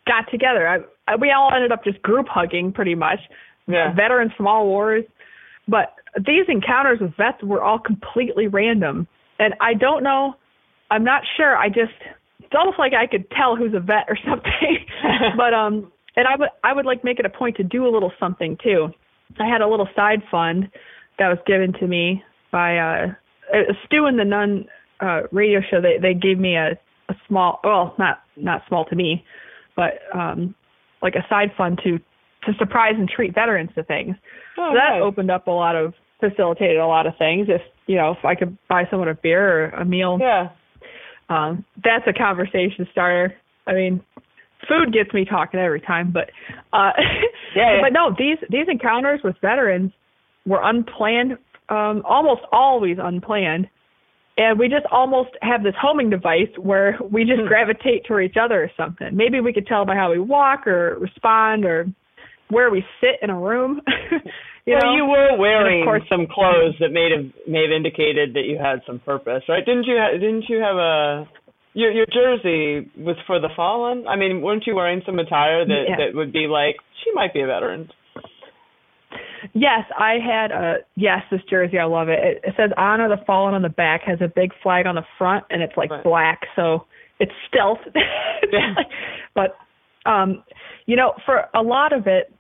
[0.05, 0.67] got together.
[0.67, 0.79] I,
[1.11, 3.19] I, we all ended up just group hugging pretty much.
[3.67, 3.93] Yeah.
[3.95, 5.05] Veterans from all wars.
[5.69, 9.07] But these encounters with vets were all completely random.
[9.39, 10.36] And I don't know,
[10.89, 11.55] I'm not sure.
[11.55, 11.93] I just,
[12.39, 14.86] it's almost like I could tell who's a vet or something.
[15.38, 17.89] but, um, and I would, I would like make it a point to do a
[17.89, 18.89] little something too.
[19.39, 20.70] I had a little side fund
[21.20, 23.07] that was given to me by, uh,
[23.86, 24.66] Stu and the Nun,
[24.99, 25.82] uh, radio show.
[25.82, 26.78] They, they gave me a,
[27.09, 29.26] a small, well, not, not small to me,
[29.76, 30.55] but, um,
[31.01, 31.99] like a side fund to
[32.45, 34.16] to surprise and treat veterans to things.
[34.57, 35.01] Oh, so that nice.
[35.03, 37.47] opened up a lot of facilitated a lot of things.
[37.49, 40.49] If you know, if I could buy someone a beer or a meal, Yeah.
[41.30, 43.36] um, that's a conversation starter.
[43.68, 44.01] I mean,
[44.68, 46.30] food gets me talking every time, but
[46.74, 46.91] uh
[47.55, 47.82] Yeah, yeah.
[47.82, 49.91] but no, these these encounters with veterans
[50.45, 51.34] were unplanned,
[51.70, 53.68] um, almost always unplanned.
[54.38, 57.47] And we just almost have this homing device where we just Hmm.
[57.47, 59.09] gravitate toward each other or something.
[59.16, 61.86] Maybe we could tell by how we walk or respond or
[62.49, 63.82] where we sit in a room.
[64.66, 67.72] you well, know, you were wearing of course- some clothes that may have may have
[67.72, 69.66] indicated that you had some purpose, right?
[69.66, 69.97] Didn't you?
[69.97, 71.28] Ha- didn't you have a
[71.74, 74.07] your your jersey was for the fallen?
[74.07, 75.95] I mean, weren't you wearing some attire that Yeah.
[75.97, 77.89] that would be like she might be a veteran?
[79.53, 81.22] Yes, I had a yes.
[81.32, 82.19] This jersey, I love it.
[82.19, 85.05] It, it says "Honor the Fallen" on the back, has a big flag on the
[85.17, 86.03] front, and it's like Right.
[86.03, 86.86] black, so
[87.19, 87.80] it's stealth.
[88.51, 88.74] Yeah.
[89.36, 89.55] but
[90.09, 90.43] um,
[90.88, 92.34] you know, for a lot of it,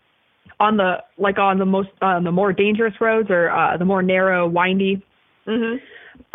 [0.59, 4.03] on the like on the most on the more dangerous roads or uh, the more
[4.03, 5.01] narrow, windy,
[5.47, 5.77] Mhm.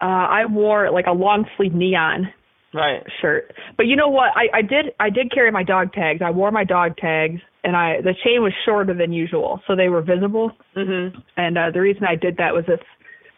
[0.01, 2.32] uh, I wore like a long sleeve neon
[2.74, 3.02] Right.
[3.22, 3.54] shirt.
[3.76, 4.30] But you know what?
[4.36, 6.20] I, I did I did carry my dog tags.
[6.24, 9.88] I wore my dog tags and I the chain was shorter than usual, so they
[9.88, 10.50] were visible.
[10.76, 11.14] Mhm.
[11.36, 12.80] And uh the reason I did that was if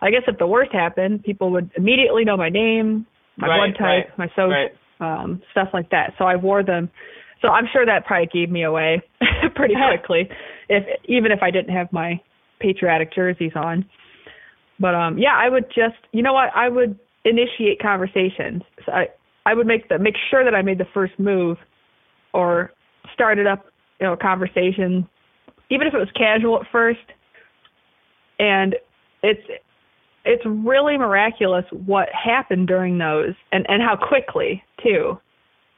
[0.03, 3.07] I guess if the worst happened, people would immediately know my name,
[3.37, 4.73] my Right, blood type, right, my social Right.
[5.23, 6.15] um stuff like that.
[6.19, 6.91] So I wore them.
[7.41, 9.01] So I'm sure that probably gave me away
[9.55, 10.29] pretty quickly
[10.69, 12.21] if even if I didn't have my
[12.59, 13.85] patriotic jerseys on.
[14.81, 16.49] But um yeah, I would just you know what?
[16.57, 18.63] I would initiate conversations.
[18.87, 19.07] So I
[19.49, 21.57] I would make the make sure that I made the first move
[22.35, 22.71] or
[23.15, 23.65] started up,
[23.99, 25.09] you know, a conversation
[25.71, 27.07] even if it was casual at first.
[28.39, 28.77] And
[29.23, 29.41] it's
[30.25, 35.19] it's really miraculous what happened during those and and how quickly too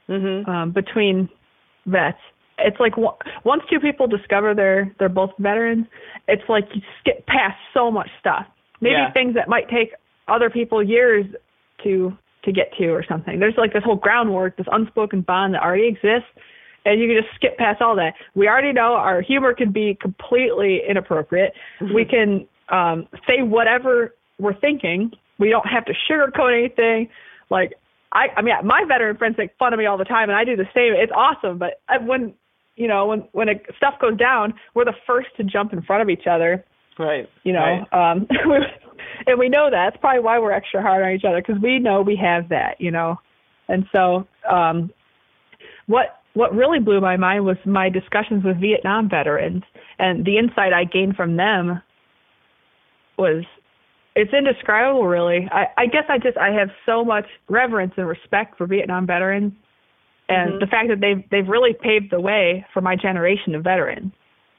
[0.09, 0.49] Mhm.
[0.49, 1.29] um, between
[1.87, 2.18] vets.
[2.59, 5.87] It's like w- once two people discover they're they're both veterans,
[6.27, 8.47] it's like you skip past so much stuff.
[8.81, 9.12] Maybe Yeah.
[9.12, 9.95] things that might take
[10.27, 11.27] other people years
[11.85, 13.38] to to get to or something.
[13.38, 16.28] There's like this whole groundwork, this unspoken bond that already exists,
[16.84, 18.14] and you can just skip past all that.
[18.34, 21.53] We already know our humor can be completely inappropriate.
[21.95, 25.12] We can um, say whatever we're thinking.
[25.38, 27.09] We don't have to sugarcoat anything.
[27.51, 27.74] Like
[28.12, 30.45] I, I mean, my veteran friends make fun of me all the time, and I
[30.45, 30.95] do the same.
[30.95, 32.34] It's awesome, but when
[32.76, 36.03] you know when when it, stuff goes down, we're the first to jump in front
[36.03, 36.64] of each other.
[36.99, 37.28] Right.
[37.45, 38.12] You know, Right.
[38.12, 38.26] um,
[39.27, 39.91] and we know that.
[39.91, 42.81] That's probably why we're extra hard on each other because we know we have that.
[42.81, 43.18] You know,
[43.68, 44.91] and so um,
[45.87, 49.62] what what really blew my mind was my discussions with Vietnam veterans
[49.99, 51.83] and the insight I gained from them
[53.18, 53.45] was
[54.16, 55.49] it's indescribable really.
[55.51, 59.53] I, I guess I just I have so much reverence and respect for Vietnam veterans
[60.29, 60.61] and Mhm.
[60.61, 64.12] the fact that they've they've really paved the way for my generation of veterans.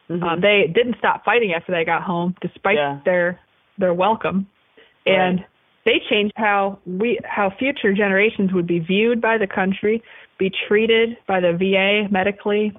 [0.10, 0.24] Mhm.
[0.24, 3.00] Um, they didn't stop fighting after they got home, despite Yeah.
[3.06, 3.40] their
[3.82, 4.48] their welcome,
[5.06, 5.14] Right.
[5.18, 5.46] and
[5.84, 10.02] they changed how we how future generations would be viewed by the country,
[10.38, 12.72] be treated by the VA medically,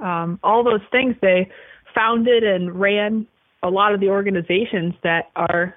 [0.00, 1.16] um, all those things.
[1.22, 1.48] They
[1.94, 3.26] founded and ran
[3.62, 5.74] a lot of the organizations that are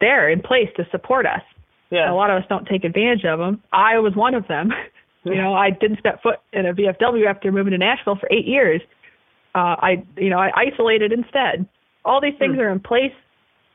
[0.00, 1.42] there in place to support us.
[1.90, 2.10] yeah.
[2.10, 3.62] A lot of us don't take advantage of them.
[3.72, 4.72] I was one of them.
[5.24, 8.46] you know, I didn't step foot in a VFW after moving to Nashville for eight
[8.46, 8.80] years.
[9.54, 11.66] Uh, I, you know, I isolated instead.
[12.08, 12.60] All these things Hmm.
[12.62, 13.12] are in place.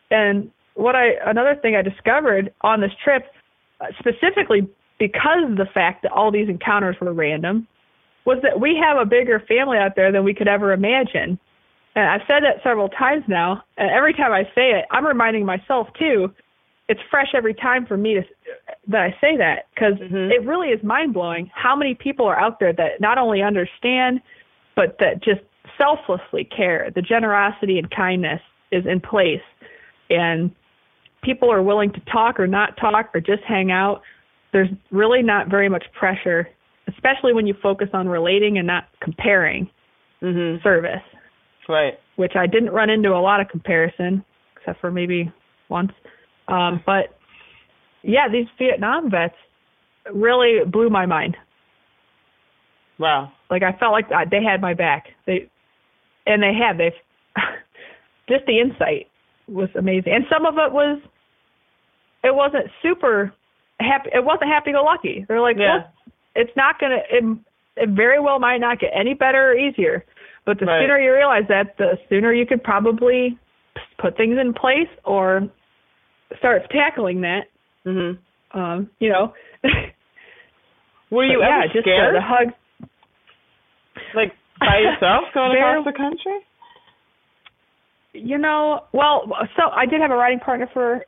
[0.10, 3.32] And what I, another thing I discovered on this trip,
[3.80, 4.68] uh, specifically
[4.98, 7.68] because of the fact that all these encounters were random,
[8.26, 11.38] was that we have a bigger family out there than we could ever imagine.
[11.96, 15.46] And I've said that several times now, and every time I say it, I'm reminding
[15.46, 16.34] myself too.
[16.90, 18.24] It's fresh every time for me to
[18.88, 20.32] that I say that because Mhm.
[20.32, 24.22] it really is mind blowing how many people are out there that not only understand,
[24.76, 25.42] but that just
[25.78, 26.92] selflessly care.
[26.94, 29.42] The generosity and kindness is in place,
[30.10, 30.52] and
[31.22, 34.02] people are willing to talk or not talk or just hang out,
[34.52, 36.50] there's really not very much pressure,
[36.88, 39.70] especially when you focus on relating and not comparing
[40.22, 40.62] Mhm.
[40.62, 41.02] service,
[41.68, 42.00] Right.
[42.16, 44.24] which I didn't run into a lot of comparison,
[44.56, 45.32] except for maybe
[45.70, 45.92] once.
[46.48, 47.18] Um, but
[48.04, 49.36] yeah, these Vietnam vets
[50.12, 51.38] really blew my mind.
[53.00, 53.32] Wow.
[53.50, 55.14] Like I felt like they had my back.
[55.26, 55.50] They
[56.26, 56.94] and they had they've
[58.30, 59.08] just the insight
[59.48, 60.14] was amazing.
[60.14, 61.00] And some of it was
[62.24, 63.34] it wasn't super
[63.80, 65.26] happy it wasn't happy go lucky.
[65.28, 65.76] They're like, Yeah.
[65.76, 65.86] "Look,
[66.36, 67.24] it's not going to it,
[67.76, 70.06] it very well might not get any better or easier.
[70.46, 70.82] But the Right.
[70.82, 73.38] sooner you realize that, the sooner you could probably
[73.98, 75.48] put things in place or
[76.38, 77.46] start tackling that.
[77.86, 78.18] Mhm.
[78.52, 79.34] Um, you know.
[81.10, 82.16] Were you But yeah, ever just the, scared?
[82.16, 82.54] the hug
[84.16, 84.34] like
[84.66, 86.40] by yourself going There- across the country?
[88.14, 89.24] You know, well,
[89.58, 91.04] so I did have a writing partner for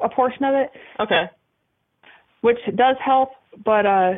[0.00, 0.70] a portion of it,
[1.00, 1.28] Okay.
[2.42, 3.30] which does help.
[3.64, 4.12] But uh,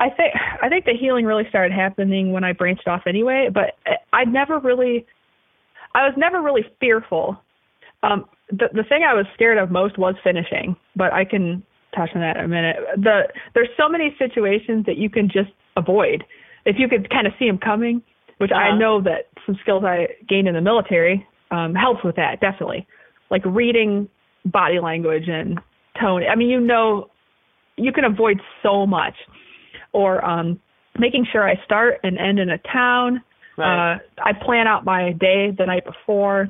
[0.00, 3.48] I think I think the healing really started happening when I branched off anyway.
[3.52, 5.06] But I- I'd never really,
[5.94, 7.40] I was never really fearful.
[8.02, 11.62] Um, the the thing I was scared of most was finishing, but I can
[11.96, 12.76] touch on that in a minute.
[12.98, 16.22] The there's so many situations that you can just avoid
[16.64, 18.02] if you could kind of see them coming,
[18.38, 18.78] which I Uh-huh.
[18.78, 22.86] know that some skills I gained in the military um, helps with that definitely,
[23.30, 24.08] like reading
[24.44, 25.58] body language and
[26.00, 26.22] tone.
[26.28, 27.10] I mean, you know,
[27.76, 29.14] you can avoid so much,
[29.92, 30.60] or um,
[30.98, 33.22] making sure I start and end in a town.
[33.56, 33.94] Right.
[33.94, 36.48] Uh, I plan out my day the night before,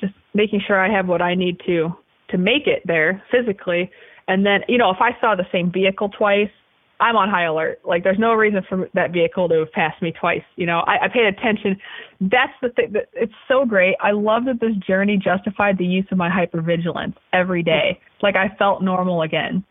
[0.00, 1.94] just making sure I have what I need to
[2.30, 3.90] to make it there physically.
[4.26, 6.50] And then, you know, if I saw the same vehicle twice,
[6.98, 7.80] I'm on high alert.
[7.84, 10.42] Like, there's no reason for that vehicle to have passed me twice.
[10.56, 11.76] You know, I, I paid attention.
[12.20, 12.92] That's the thing.
[12.92, 13.96] That, it's so great.
[14.00, 18.00] I love that this journey justified the use of my hypervigilance every day.
[18.22, 19.62] Like, I felt normal again.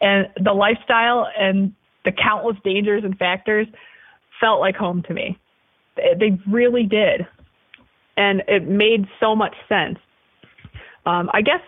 [0.00, 1.72] And the lifestyle and
[2.04, 3.66] the countless dangers and factors
[4.38, 5.38] felt like home to me.
[5.96, 7.26] They really did.
[8.18, 9.98] And it made so much sense.
[11.06, 11.60] Um, I guess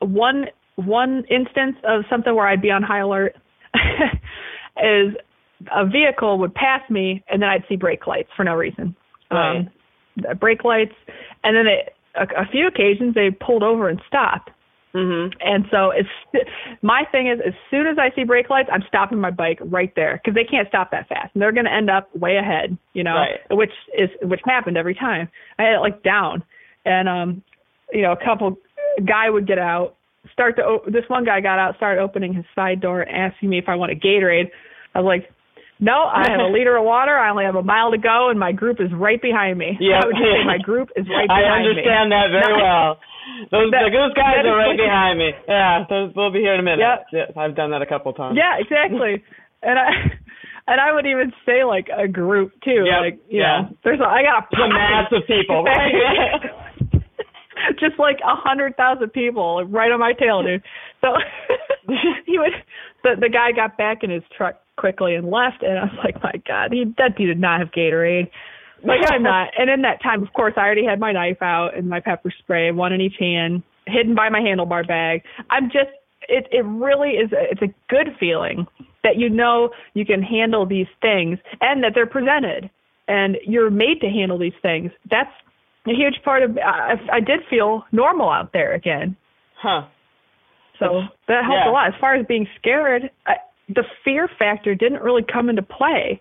[0.00, 3.36] one one instance of something where I'd be on high alert
[4.82, 5.14] is
[5.74, 8.96] a vehicle would pass me and then I'd see brake lights for no reason.
[9.30, 9.58] Right.
[9.58, 9.70] Um,
[10.16, 10.94] the brake lights,
[11.42, 14.50] and then it, a, a few occasions they pulled over and stopped.
[14.94, 15.38] Mm-hmm.
[15.40, 16.08] And so it's
[16.82, 19.92] my thing is as soon as I see brake lights, I'm stopping my bike right
[19.96, 21.30] there because they can't stop that fast.
[21.32, 23.40] And they're going to end up way ahead, you know, Right.
[23.50, 25.28] which is which happened every time.
[25.58, 26.42] I had it like down,
[26.84, 27.42] and um,
[27.92, 28.58] you know, a couple
[29.06, 29.96] guy would get out,
[30.32, 33.48] start to o- this one guy got out, started opening his side door and asking
[33.50, 34.50] me if I want a Gatorade.
[34.94, 35.30] I was like.
[35.82, 37.10] No, I have a liter of water.
[37.18, 39.74] I only have a mile to go, and my group is right behind me.
[39.82, 39.98] Yeah.
[39.98, 41.50] I would just say my group is right behind me.
[41.50, 42.90] I understand that very Not- well.
[43.50, 45.34] Those That- those guys are right behind me.
[45.48, 46.86] Yeah, those we'll be here in a minute.
[46.86, 46.98] Yep.
[47.10, 48.38] Yes, I've done that a couple times.
[48.38, 49.24] Yeah, exactly.
[49.66, 49.90] and I
[50.70, 52.86] and I would even say like a group too.
[52.86, 53.66] Yep, Like you yeah.
[53.66, 55.66] know, there's a, I got a a mass of people.
[57.80, 60.62] just like a hundred thousand people right on my tail, dude.
[61.00, 61.14] So
[62.26, 62.52] he would
[63.02, 66.22] the the guy got back in his truck quickly and left, and I was like,
[66.22, 68.30] my God, he that dude did not have Gatorade.
[68.84, 69.50] Like I'm not.
[69.56, 72.32] And in that time, of course, I already had my knife out and my pepper
[72.36, 75.22] spray, one in each hand, hidden by my handlebar bag.
[75.50, 75.90] I'm just.
[76.28, 77.32] It it really is.
[77.32, 78.66] A, it's a good feeling
[79.02, 82.70] that you know you can handle these things and that they're presented
[83.08, 84.90] and you're made to handle these things.
[85.10, 85.30] That's
[85.86, 86.56] a huge part of.
[86.58, 89.16] I, I did feel normal out there again.
[89.60, 89.82] Huh.
[90.78, 91.70] So that helped Yeah.
[91.70, 91.88] a lot.
[91.88, 93.34] As far as being scared, I,
[93.68, 96.20] the fear factor didn't really come into play.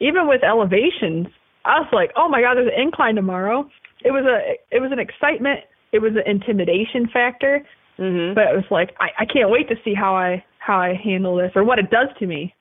[0.00, 1.26] Even with elevations,
[1.64, 3.68] I was like, "Oh my God, there's an incline tomorrow."
[4.04, 5.60] It was a it was an excitement.
[5.92, 7.62] It was an intimidation factor,
[7.98, 8.34] Mhm.
[8.34, 11.36] but it was like I, I can't wait to see how I how I handle
[11.36, 12.52] this or what it does to me.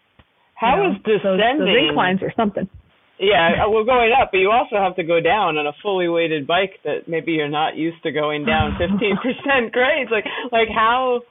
[0.56, 1.66] How you know, is those, descending?
[1.66, 2.70] those inclines or something?
[3.18, 6.46] Yeah, we're going up, but you also have to go down on a fully weighted
[6.46, 10.12] bike that maybe you're not used to going down 15% grades.
[10.12, 11.22] Like, like how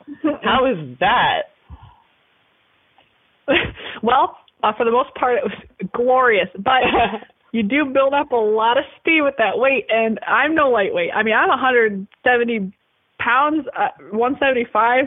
[0.43, 1.53] how is that?
[4.03, 6.81] well, uh, for the most part, it was glorious, but
[7.53, 11.11] you do build up a lot of speed with that weight, and I'm no lightweight.
[11.15, 12.73] I mean, I'm 170
[13.19, 15.05] pounds, uh, 175.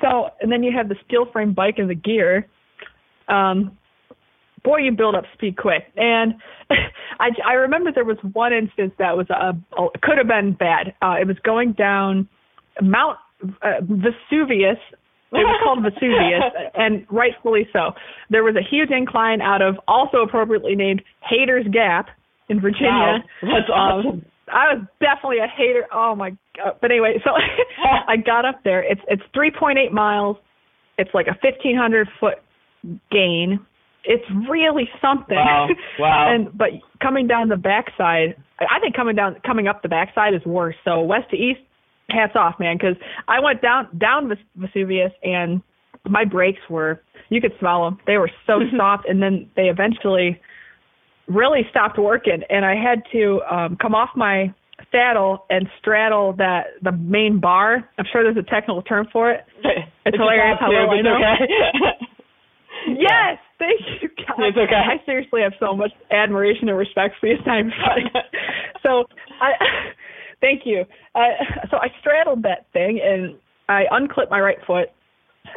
[0.00, 2.46] So, and then you have the steel frame bike and the gear.
[3.26, 3.76] Um,
[4.64, 5.84] boy, you build up speed quick.
[5.96, 6.34] And
[7.20, 10.94] I, I remember there was one instance that was a, a could have been bad.
[11.02, 12.28] Uh, it was going down
[12.82, 13.18] Mount
[13.62, 14.78] uh, Vesuvius.
[15.30, 16.42] It was called Vesuvius,
[16.74, 17.92] and rightfully so.
[18.30, 22.08] There was a huge incline out of also appropriately named Hayters Gap
[22.48, 22.88] in Virginia.
[22.88, 24.24] Wow, that's Um, awesome.
[24.50, 25.86] I was definitely a hater.
[25.92, 26.78] Oh my god!
[26.80, 27.32] But anyway, so
[28.08, 28.82] I got up there.
[28.82, 30.38] It's it's 3.8 miles.
[30.96, 32.38] It's like a 1500 foot
[33.10, 33.60] gain.
[34.04, 35.36] It's really something.
[35.36, 35.68] Wow!
[35.98, 36.34] Wow!
[36.34, 36.68] and but
[37.02, 40.76] coming down the backside, I think coming down coming up the backside is worse.
[40.84, 41.60] So west to east,
[42.08, 42.96] hats off, man, because
[43.26, 45.62] I went down down Vesuvius and
[46.08, 47.98] my brakes were you could smell them.
[48.06, 50.40] They were so soft, and then they eventually
[51.26, 54.54] really stopped working, and I had to um, come off my
[54.92, 57.88] saddle and straddle that the main bar.
[57.98, 59.44] I'm sure there's a technical term for it.
[60.06, 61.16] It's, hilarious how well I know.
[61.16, 62.96] Okay.
[62.98, 64.08] yes, thank you.
[64.26, 64.36] God.
[64.38, 64.74] It's okay.
[64.74, 67.36] I seriously have so much admiration and respect for you.
[67.36, 68.24] It's not
[68.82, 69.04] so
[69.40, 69.52] I
[70.40, 70.84] thank you.
[71.14, 73.36] Uh, so I straddled that thing and
[73.68, 74.88] I unclipped my right foot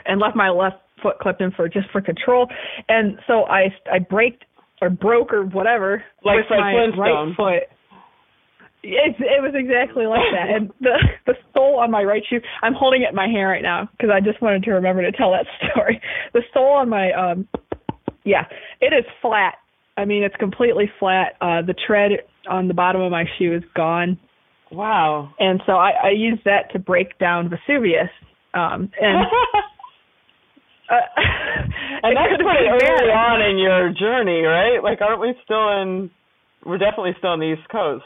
[0.05, 2.47] and left my left foot clipped in for just for control.
[2.89, 4.45] And so I I braked
[4.81, 7.77] or broke or whatever like with my right foot.
[8.83, 10.49] It, it was exactly like that.
[10.49, 10.97] And the
[11.27, 14.09] the sole on my right shoe, I'm holding it in my hand right now because
[14.13, 16.01] I just wanted to remember to tell that story.
[16.33, 17.47] The sole on my um
[18.23, 18.45] yeah,
[18.79, 19.55] it is flat.
[19.97, 21.33] I mean, it's completely flat.
[21.41, 22.11] Uh the tread
[22.49, 24.19] on the bottom of my shoe is gone.
[24.71, 25.33] Wow.
[25.39, 28.09] And so I, I used that to brake down Vesuvius.
[28.53, 29.25] Um and
[30.91, 30.99] Uh,
[32.03, 34.83] and that's pretty early on in your journey, right?
[34.83, 36.11] Like, aren't we still in?
[36.65, 38.03] We're definitely still on the East Coast.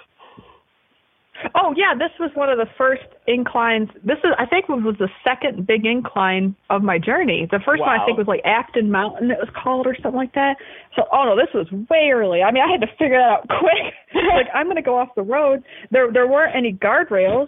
[1.54, 3.90] Oh yeah, this was one of the first inclines.
[4.04, 7.48] This is, I think, was the second big incline of my journey.
[7.50, 7.88] The first wow.
[7.88, 10.56] one I think was like Afton Mountain, it was called, or something like that.
[10.96, 12.42] So, oh no, this was way early.
[12.42, 13.94] I mean, I had to figure that out quick.
[14.16, 15.64] like, I'm going to go off the road.
[15.92, 17.48] There, there weren't any guardrails,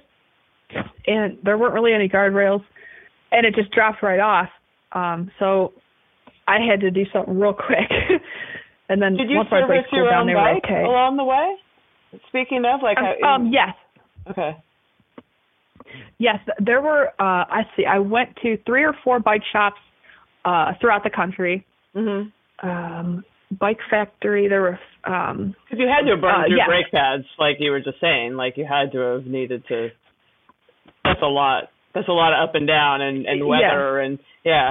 [1.07, 2.63] and there weren't really any guardrails,
[3.31, 4.49] and it just dropped right off.
[4.91, 5.73] Um, so
[6.47, 7.87] I had to do something real quick.
[8.89, 10.83] and then Did you once my brakes cooled down, they were okay.
[10.83, 11.55] Along the way?
[12.29, 13.69] Speaking of, like, um, how, um yes.
[14.29, 14.57] Okay.
[16.17, 17.07] Yes, there were.
[17.19, 17.85] uh I see.
[17.85, 19.77] I went to three or four bike shops
[20.45, 21.65] uh throughout the country.
[21.95, 22.31] Mhm.
[22.63, 23.23] Um
[23.59, 24.47] Bike Factory.
[24.49, 24.79] There were.
[25.05, 26.65] um Because you had to have burned uh, your yeah.
[26.67, 28.33] brake pads, like you were just saying.
[28.33, 29.89] Like you had to have needed to.
[31.05, 31.69] That's a lot.
[31.93, 34.05] That's a lot of up and down and and weather Yeah.
[34.05, 34.69] and yeah.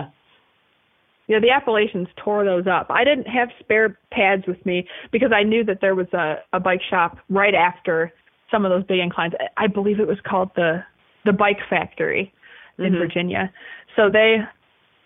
[1.28, 2.86] Yeah, the Appalachians tore those up.
[2.88, 6.60] I didn't have spare pads with me because I knew that there was a a
[6.60, 8.12] bike shop right after
[8.50, 9.34] some of those big inclines.
[9.56, 10.84] I believe it was called the
[11.24, 12.32] the Bike Factory
[12.78, 12.98] in Mhm.
[12.98, 13.52] Virginia.
[13.96, 14.42] So they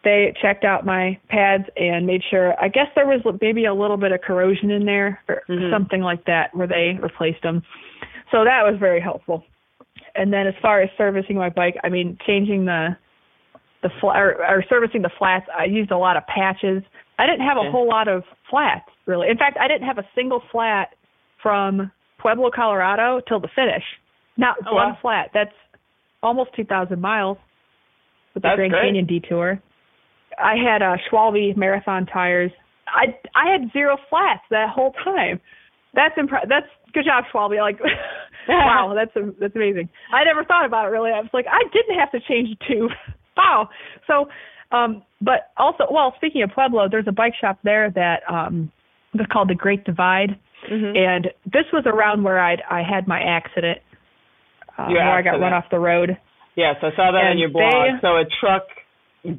[0.03, 2.55] they checked out my pads and made sure.
[2.63, 5.71] I guess there was maybe a little bit of corrosion in there or Mhm.
[5.71, 7.63] something like that where they replaced them.
[8.31, 9.45] So that was very helpful.
[10.15, 12.97] And then as far as servicing my bike, I mean changing the
[13.83, 16.83] the fl- or, or servicing the flats, I used a lot of patches.
[17.19, 19.29] I didn't have a whole lot of flats really.
[19.29, 20.89] In fact, I didn't have a single flat
[21.43, 23.83] from Pueblo, Colorado till the finish.
[24.37, 24.99] Not Oh, one wow.
[25.03, 25.31] flat.
[25.35, 25.55] That's
[26.23, 27.39] almost 2,000 miles
[28.35, 28.83] with the That's Grand great.
[28.85, 29.61] Canyon detour.
[30.39, 32.53] I had uh, Schwalbe marathon tires.
[32.87, 35.41] I I had zero flats that whole time.
[35.95, 37.59] That's impre- That's good job, Schwalbe.
[37.61, 37.79] Like,
[38.49, 39.89] wow, that's that's amazing.
[40.13, 41.11] I never thought about it really.
[41.11, 42.91] I was like, I didn't have to change a tube.
[43.37, 43.69] Wow.
[44.07, 44.29] So,
[44.77, 48.71] um, but also, well, speaking of Pueblo, there's a bike shop there that um,
[49.15, 50.37] was called the Great Divide,
[50.71, 50.97] Mhm.
[50.97, 53.79] and this was around where I I had my accident,
[54.79, 55.43] uh, where I got accident.
[55.43, 56.17] run off the road.
[56.57, 57.73] Yes, I saw that on And your blog.
[57.73, 58.65] they- so a truck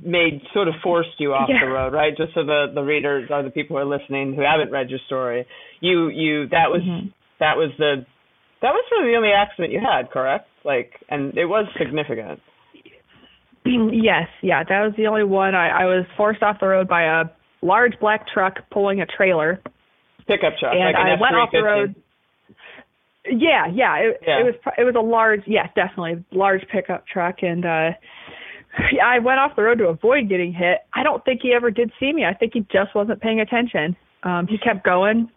[0.04, 1.60] made sort of forced you off Yeah.
[1.62, 2.16] the road, right?
[2.16, 5.00] Just so the the readers or the people who are listening who haven't read your
[5.00, 5.46] story,
[5.80, 7.12] you you that was Mhm.
[7.40, 8.06] that was the
[8.62, 10.48] that was really the only accident you had, correct?
[10.64, 12.40] Like, and it was significant.
[13.66, 15.56] yes, yeah, that was the only one.
[15.56, 17.26] I, I was forced off the road by a
[17.62, 19.62] large black truck pulling a trailer,
[20.28, 21.96] Pickup truck, and like an I went off the road.
[23.26, 24.40] Yeah, yeah, it, Yeah.
[24.40, 27.90] it was it was a large, yes, definitely large pickup truck, and uh
[28.94, 30.80] yeah, I went off the road to avoid getting hit.
[30.94, 32.24] I don't think he ever did see me.
[32.26, 33.96] I think he just wasn't paying attention.
[34.24, 35.30] Um, he kept going,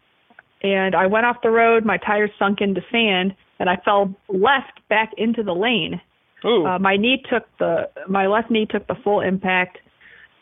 [0.62, 1.85] and I went off the road.
[1.85, 6.01] My tires sunk into sand, and I fell left back into the lane.
[6.45, 9.78] Ooh, Uh, my knee took the my left knee took the full impact,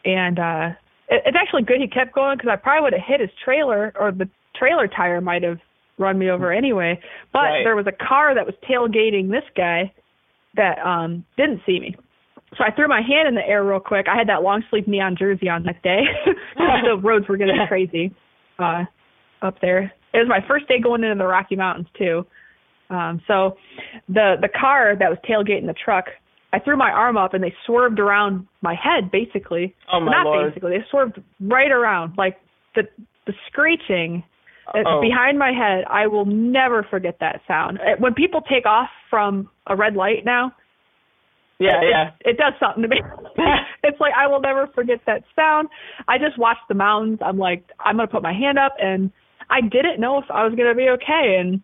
[0.04, 0.70] and uh,
[1.08, 3.92] it, it's actually good he kept going because I probably would have hit his trailer
[3.98, 5.58] or the trailer tire might have
[5.98, 6.98] run me over anyway.
[7.32, 7.64] But Right.
[7.64, 9.92] there was a car that was tailgating this guy
[10.56, 11.94] that um didn't see me.
[12.58, 14.06] So I threw my hand in the air real quick.
[14.08, 16.02] I had that long sleeve neon jersey on that day.
[16.24, 16.40] Because
[16.84, 18.14] the roads were getting crazy
[18.58, 18.84] uh
[19.40, 19.92] up there.
[20.14, 22.26] It was my first day going into the Rocky Mountains too.
[22.92, 23.56] Um so
[24.08, 26.06] the the car that was tailgating the truck,
[26.52, 29.74] I threw my arm up and they swerved around my head basically.
[29.92, 30.50] oh my Not lord.
[30.50, 30.78] basically.
[30.78, 32.38] They swerved right around like
[32.74, 32.82] the
[33.26, 34.22] the screeching
[34.74, 35.00] It's Oh.
[35.00, 35.84] behind my head.
[35.90, 37.78] I will never forget that sound.
[37.80, 40.52] Uh, When people take off from a red light now,
[41.58, 42.10] Yeah, it, yeah.
[42.24, 43.00] it does something to me.
[43.84, 45.68] it's like I will never forget that sound.
[46.08, 47.18] I just watched the mountains.
[47.22, 49.10] I'm like, I'm gonna put my hand up, and
[49.50, 51.60] I didn't know if I was gonna be okay, and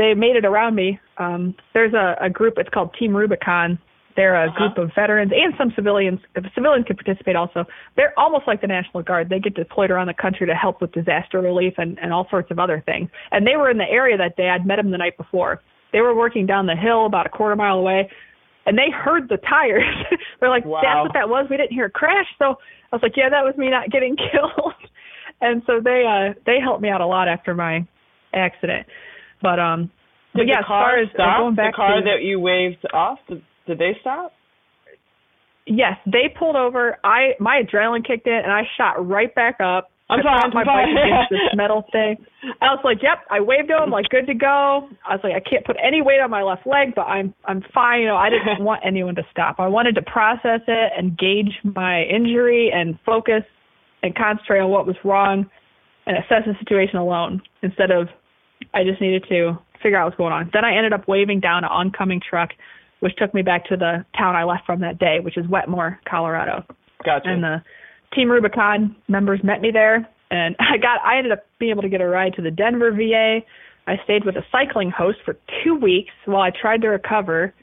[0.00, 0.98] they made it around me.
[1.18, 2.54] Um, there's a, a group.
[2.56, 3.78] It's called Team Rubicon.
[4.16, 4.58] They're a Uh-huh.
[4.58, 6.20] group of veterans and some civilians.
[6.34, 7.64] If civilians can participate also.
[7.96, 9.28] They're almost like the National Guard.
[9.28, 12.50] They get deployed around the country to help with disaster relief and, and all sorts
[12.50, 13.08] of other things.
[13.30, 14.48] And they were in the area that day.
[14.48, 15.60] I'd met them the night before.
[15.92, 18.10] They were working down the hill about a quarter mile away,
[18.66, 19.84] and they heard the tires.
[20.40, 20.80] They're like, Wow.
[20.82, 21.46] "That's what that was.
[21.50, 22.46] We didn't hear a crash." So
[22.90, 24.74] I was like, "Yeah, that was me not getting killed."
[25.42, 27.86] and so they uh they helped me out a lot after my
[28.34, 28.86] accident.
[29.42, 29.90] But um,
[30.34, 31.38] but Did yeah, the car as far as stop?
[31.40, 34.32] going back the car to that you waved off, did, did they stop?
[35.66, 36.98] yes, they pulled over.
[37.04, 39.90] I my adrenaline kicked in, and I shot right back up.
[40.08, 40.64] I'm sorry, I'm sorry.
[40.66, 42.16] bike against this metal thing.
[42.60, 45.34] I was like, "Yep." I waved to him, like, "Good to go." I was like,
[45.34, 48.16] "I can't put any weight on my left leg, but I'm I'm fine." You know,
[48.16, 49.60] I didn't want anyone to stop.
[49.60, 53.44] I wanted to process it and gauge my injury and focus
[54.02, 55.48] and concentrate on what was wrong
[56.06, 58.08] and assess the situation alone instead of
[58.74, 60.50] I just needed to figure out what's going on.
[60.52, 62.50] Then I ended up waving down an oncoming truck,
[63.00, 65.98] which took me back to the town I left from that day, which is Wetmore,
[66.08, 66.64] Colorado
[67.04, 67.28] Gotcha.
[67.28, 67.62] and the
[68.14, 71.88] Team Rubicon members met me there, and I got I ended up being able to
[71.88, 73.40] get a ride to the Denver VA.
[73.86, 77.54] I stayed with a cycling host for two weeks while I tried to recover.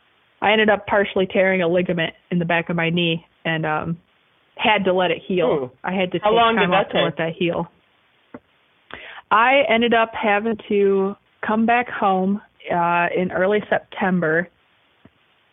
[0.41, 3.97] I ended up partially tearing a ligament in the back of my knee and um
[4.55, 5.45] had to let it heal.
[5.45, 5.71] Ooh.
[5.83, 7.67] I had to How take long time did off to let that heal.
[9.31, 11.15] I ended up having to
[11.45, 12.41] come back home
[12.73, 14.49] uh in early September.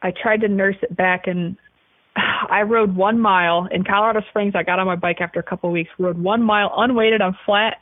[0.03, 1.57] I tried to nurse it back and
[2.17, 4.55] I rode one mile in Colorado Springs.
[4.57, 7.37] I got on my bike after a couple of weeks, rode one mile unweighted on
[7.47, 7.79] flat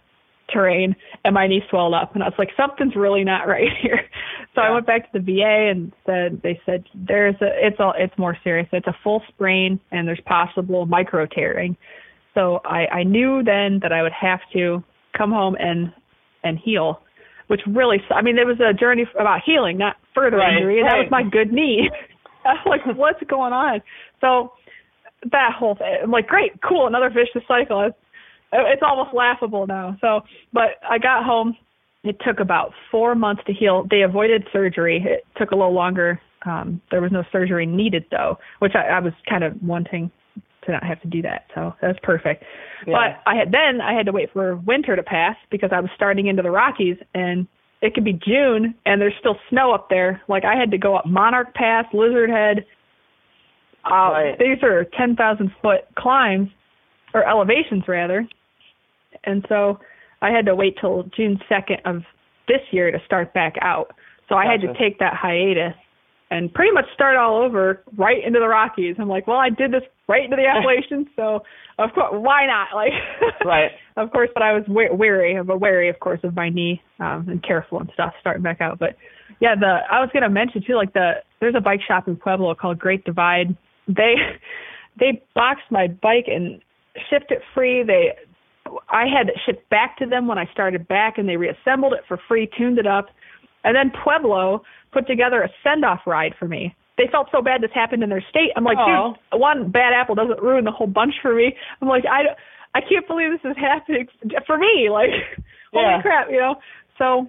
[0.52, 2.14] terrain, and my knee swelled up.
[2.14, 4.00] And I was like, something's really not right here.
[4.54, 4.68] So Yeah.
[4.68, 8.16] I went back to the VA and said, they said there's a, it's all, it's
[8.18, 8.68] more serious.
[8.72, 11.76] It's a full sprain and there's possible micro tearing.
[12.34, 14.82] So I, I knew then that I would have to
[15.16, 15.92] come home and
[16.44, 17.00] and heal,
[17.46, 20.80] which really, s- I mean, it was a journey about healing, not further Right, injury.
[20.80, 21.88] And that was my good knee.
[22.44, 23.80] I was like, what's going on?
[24.20, 24.52] So
[25.30, 27.82] that whole thing, I'm like, great, cool, another vicious cycle.
[27.82, 27.96] It's,
[28.52, 29.96] it's almost laughable now.
[30.00, 31.56] So, but I got home.
[32.04, 33.86] It took about four months to heal.
[33.88, 35.00] They avoided surgery.
[35.06, 36.20] It took a little longer.
[36.44, 40.10] Um, there was no surgery needed though, which I, I was kind of wanting
[40.64, 41.46] to not have to do that.
[41.54, 42.44] So that's perfect.
[42.86, 42.94] Yeah.
[42.94, 45.90] But I had then I had to wait for winter to pass because I was
[45.94, 47.46] starting into the Rockies and
[47.80, 50.22] it could be June and there's still snow up there.
[50.28, 52.64] Like I had to go up Monarch Pass, Lizard Head.
[53.84, 54.38] Uh, Right.
[54.38, 56.48] These are 10,000 foot climbs
[57.14, 58.26] or elevations rather.
[59.24, 59.80] And so
[60.20, 62.02] I had to wait till June 2nd of
[62.46, 63.92] this year to start back out.
[64.28, 65.74] So I had to take that hiatus
[66.32, 68.96] and pretty much start all over right into the Rockies.
[68.98, 71.40] I'm like, well, I did this right into the Appalachians, so
[71.78, 72.68] of course, why not?
[72.74, 72.92] Like,
[73.44, 73.70] Right.
[73.96, 77.26] of course, but I was wa- wary, of wary, of course, of my knee um,
[77.28, 78.78] and careful and stuff starting back out.
[78.78, 78.96] But
[79.40, 82.54] yeah, the I was gonna mention too, like the there's a bike shop in Pueblo
[82.54, 83.56] called Great Divide.
[83.88, 84.14] They
[85.00, 86.60] they boxed my bike and
[87.10, 87.82] shipped it free.
[87.82, 88.12] They
[88.88, 92.04] I had it shipped back to them when I started back, and they reassembled it
[92.06, 93.06] for free, tuned it up,
[93.64, 96.74] and then Pueblo put together a send off ride for me.
[96.98, 98.50] They felt so bad this happened in their state.
[98.54, 99.12] I'm like, Aw.
[99.12, 101.54] dude, one bad apple doesn't ruin the whole bunch for me.
[101.80, 102.36] I'm like, I,
[102.74, 104.08] I can't believe this is happening
[104.46, 104.88] for me.
[104.92, 105.10] Like,
[105.72, 106.56] holy crap, you know.
[106.98, 107.26] So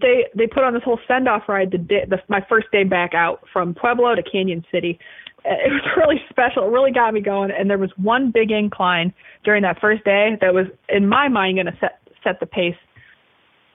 [0.00, 2.84] they they put on this whole send off ride the, day, the my first day
[2.84, 4.98] back out from Pueblo to Cañon City.
[5.44, 6.64] Uh, It was really special.
[6.64, 7.50] It really got me going.
[7.50, 9.12] And there was one big incline
[9.44, 12.74] during that first day that was, in my mind, going to set set the pace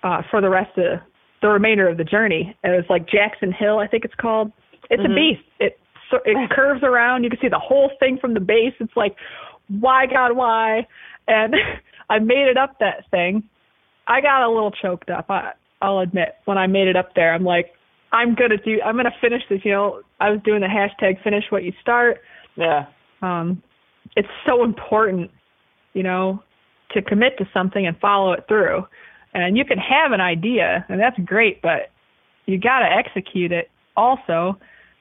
[0.04, 1.00] uh, for the rest of
[1.44, 2.56] the remainder of the journey.
[2.64, 4.52] It was like Jackson Hill, I think it's called.
[4.90, 5.12] It's Mhm.
[5.12, 5.44] a beast.
[5.60, 5.80] It
[6.26, 7.24] it curves around.
[7.24, 8.74] You can see the whole thing from the base.
[8.80, 9.16] It's like,
[9.68, 10.88] why God, why?
[11.28, 11.56] And
[12.10, 13.44] I made it up that thing.
[14.08, 15.26] I got a little choked up.
[15.30, 17.74] I, I'll admit when I made it up there, I'm like,
[18.12, 18.80] I'm gonna do.
[18.86, 19.62] I'm gonna finish this.
[19.66, 22.22] You know, I was doing the hashtag finish what you start.
[22.56, 22.86] Yeah.
[23.22, 23.62] Um,
[24.16, 25.32] it's so important,
[25.94, 26.44] you know,
[26.92, 28.86] to commit to something and follow it through.
[29.34, 31.92] And you can have an idea, and that's great, but
[32.46, 34.58] you got to execute it also.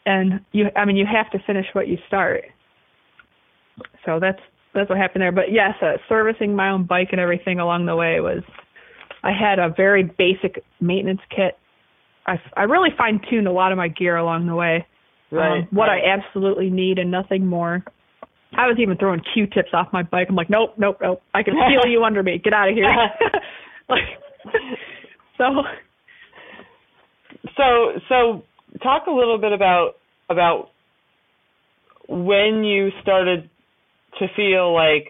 [0.07, 2.45] And you, I mean, you have to finish what you start.
[4.05, 4.41] So that's
[4.75, 5.33] that's what happened there.
[5.33, 8.43] But yes, uh, servicing my own bike and everything along the way was.
[9.25, 11.57] I had a very basic maintenance kit.
[12.27, 14.85] I I really fine tuned a lot of my gear along the way
[15.33, 15.61] Right.
[15.61, 16.03] um, what right.
[16.05, 17.83] I absolutely need and nothing more.
[18.55, 20.27] I was even throwing Q-tips off my bike.
[20.29, 21.23] I'm like, nope, nope, nope.
[21.33, 22.39] I can feel you under me.
[22.43, 22.85] Get out of here.
[23.89, 24.01] like
[25.39, 25.45] so
[27.57, 28.43] so so
[28.83, 29.93] talk a little bit about
[30.29, 30.69] about
[32.09, 33.49] when you started
[34.19, 35.09] to feel like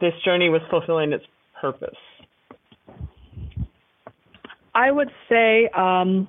[0.00, 1.24] this journey was fulfilling its
[1.60, 1.96] purpose.
[4.74, 6.28] I would say um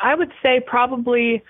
[0.00, 1.42] I would say probably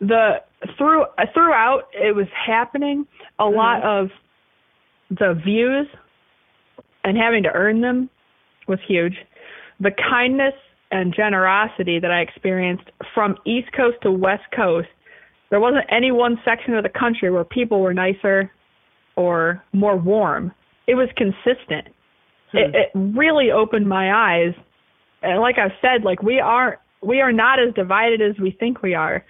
[0.00, 0.36] the
[0.76, 3.06] through throughout it was happening
[3.38, 3.56] a mm-hmm.
[3.56, 4.08] lot of
[5.10, 5.86] the views
[7.04, 8.10] and having to earn them
[8.66, 9.14] was huge.
[9.80, 10.54] The kindness
[10.90, 12.84] and generosity that I experienced
[13.14, 14.88] from East Coast to West Coast,
[15.50, 18.50] there wasn't any one section of the country where people were nicer
[19.16, 20.52] or more warm.
[20.86, 21.88] It was consistent.
[22.52, 22.58] Hmm.
[22.58, 24.54] It, it really opened my eyes.
[25.22, 28.82] And like I've said, like we are we are not as divided as we think
[28.82, 29.24] we are.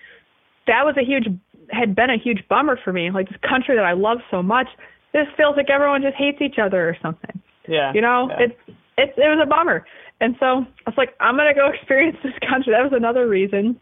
[0.66, 1.27] That was a huge
[1.70, 3.11] had been a huge bummer for me.
[3.11, 4.68] Like this country that I love so much,
[5.12, 7.41] this feels like everyone just hates each other or something.
[7.68, 7.92] Yeah.
[7.94, 8.46] You know, yeah.
[8.46, 8.58] it's
[8.98, 9.86] it it was a bummer.
[10.20, 12.72] And so I was like, I'm gonna go experience this country.
[12.72, 13.80] That was another reason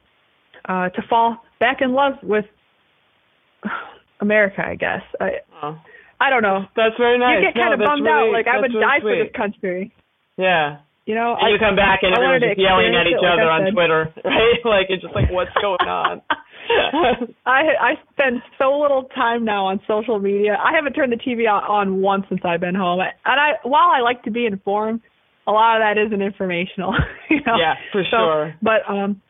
[0.69, 2.45] uh to fall back in love with
[4.21, 5.03] America, I guess.
[5.21, 5.31] I
[5.63, 5.79] oh.
[6.21, 6.71] I don't know.
[6.77, 7.43] That's very nice.
[7.43, 9.11] You get kind of bummed really, out, like I would really die sweet.
[9.11, 9.93] for this country.
[10.39, 10.79] Yeah.
[11.03, 13.67] You know, and I, you come back and everyone's just yelling at each other like
[13.67, 14.63] on Twitter, right?
[14.63, 16.23] like it's just like, what's going on?
[17.47, 20.57] I I spend so little time now on social media.
[20.63, 23.01] I haven't turned the TV on, on once since I've been home.
[23.01, 25.01] And I while I like to be informed,
[25.47, 26.95] a lot of that isn't informational.
[27.31, 27.57] you know?
[27.59, 28.55] Yeah, for so, sure.
[28.63, 29.21] But um,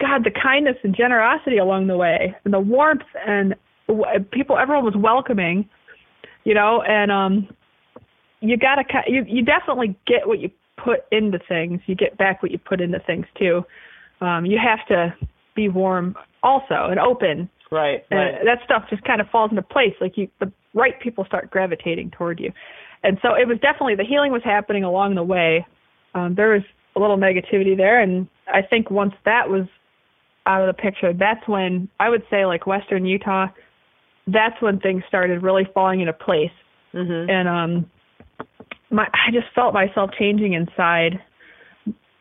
[0.00, 3.54] God, the kindness and generosity along the way, and the warmth and
[4.32, 5.68] people, everyone was welcoming.
[6.44, 7.48] You know, and um,
[8.40, 11.80] you gotta you you definitely get what you put into things.
[11.86, 13.62] You get back what you put into things too.
[14.20, 15.14] Um, you have to
[15.56, 17.48] be warm also and open.
[17.72, 18.04] Right.
[18.10, 18.34] right.
[18.38, 19.94] And that stuff just kind of falls into place.
[20.00, 22.52] Like you, the right people start gravitating toward you.
[23.02, 25.66] And so it was definitely the healing was happening along the way.
[26.14, 26.62] Um, there was
[26.94, 29.66] a little negativity there, and I think once that was
[30.46, 33.48] out of the picture, that's when I would say like Western Utah.
[34.26, 36.52] That's when things started really falling into place.
[36.94, 37.30] Mm-hmm.
[37.30, 37.90] And um,
[38.90, 41.20] my I just felt myself changing inside,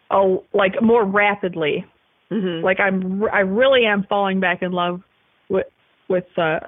[0.10, 1.86] oh, like more rapidly
[2.32, 2.64] Mm-hmm.
[2.64, 5.02] Like I'm, I really am falling back in love
[5.50, 5.68] with
[6.10, 6.60] with uh,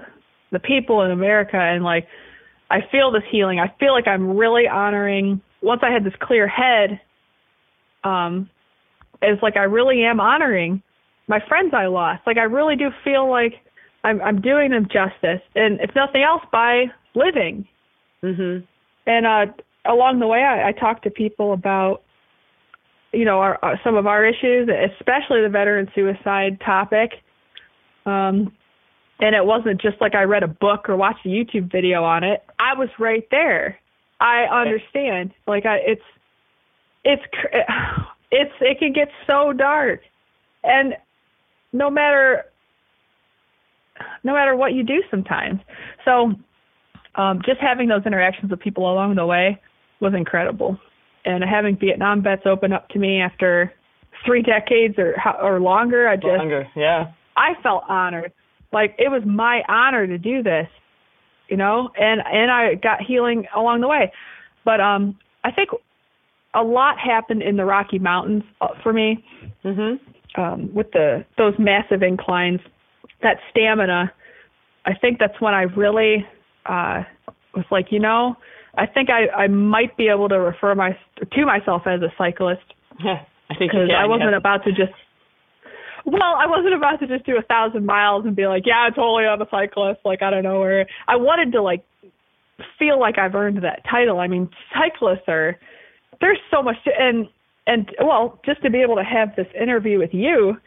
[0.51, 2.07] the people in America, and like
[2.69, 3.59] I feel this healing.
[3.59, 5.41] I feel like I'm really honoring.
[5.61, 6.99] Once I had this clear head,
[8.03, 8.49] um,
[9.21, 10.83] it's like I really am honoring
[11.27, 12.21] my friends I lost.
[12.27, 13.53] Like I really do feel like
[14.03, 16.85] I'm I'm doing them justice, and if nothing else, by
[17.15, 17.67] living.
[18.23, 18.65] Mhm.
[19.07, 19.45] And uh,
[19.85, 22.01] along the way, I, I talked to people about
[23.15, 27.11] you know, our, our, some of our issues, especially the veteran suicide topic.
[28.05, 28.51] Um,
[29.19, 32.23] and it wasn't just like I read a book or watched a YouTube video on
[32.23, 32.43] it.
[32.59, 33.79] I was right there.
[34.19, 35.31] I understand.
[35.47, 36.01] Like I, it's,
[37.03, 37.23] it's,
[38.31, 40.01] it's, it can get so dark,
[40.63, 40.95] and
[41.71, 42.45] no matter,
[44.23, 45.59] no matter what you do, sometimes.
[46.03, 46.33] So,
[47.15, 49.61] um, just having those interactions with people along the way
[50.01, 50.77] was incredible
[51.25, 53.73] and having Vietnam vets open up to me after
[54.25, 57.11] three decades or or longer, I just longer, yeah.
[57.35, 58.31] I felt honored.
[58.71, 60.67] Like it was my honor to do this,
[61.49, 64.11] you know, and and I got healing along the way.
[64.63, 65.69] But um I think
[66.53, 69.23] a lot happened in the Rocky Mountains uh, for me.
[69.63, 69.99] Mhm.
[70.37, 72.61] Um with the those massive inclines,
[73.21, 74.11] that stamina.
[74.85, 76.25] I think that's when I really
[76.65, 77.03] uh
[77.55, 78.35] was like, you know,
[78.77, 82.65] I think I I might be able to refer my to myself as a cyclist.
[83.03, 84.37] Yeah, I think because I wasn't yeah.
[84.37, 84.93] about to just.
[86.05, 89.25] Well, I wasn't about to just do a thousand miles and be like, yeah, totally
[89.25, 90.01] I'm a cyclist.
[90.05, 90.87] Like I don't know where.
[91.07, 91.83] I wanted to like
[92.77, 94.19] feel like I've earned that title.
[94.19, 95.57] I mean, cyclists are
[96.21, 97.27] there's so much to, and
[97.67, 100.57] and well, just to be able to have this interview with you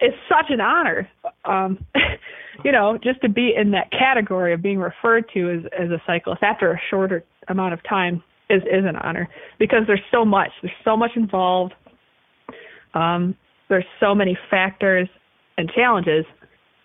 [0.00, 1.08] is such an honor.
[1.44, 1.84] Um,
[2.64, 6.02] you know, just to be in that category of being referred to as as a
[6.06, 9.28] cyclist after a shorter amount of time is is an honor
[9.58, 10.50] because there's so much.
[10.62, 11.74] There's so much involved.
[12.94, 13.36] Um,
[13.68, 15.08] there's so many factors
[15.56, 16.24] and challenges,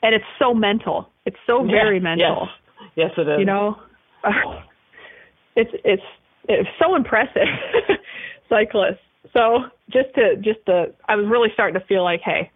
[0.04, 1.10] and it's so mental.
[1.26, 2.48] It's so very yeah, mental.
[2.96, 3.10] Yes.
[3.10, 3.40] yes, it is.
[3.40, 3.78] You know,
[4.24, 4.30] uh,
[5.56, 6.04] it's it's
[6.48, 7.48] it's so impressive,
[8.50, 9.02] cyclists.
[9.34, 12.52] So just to just to, I was really starting to feel like, hey,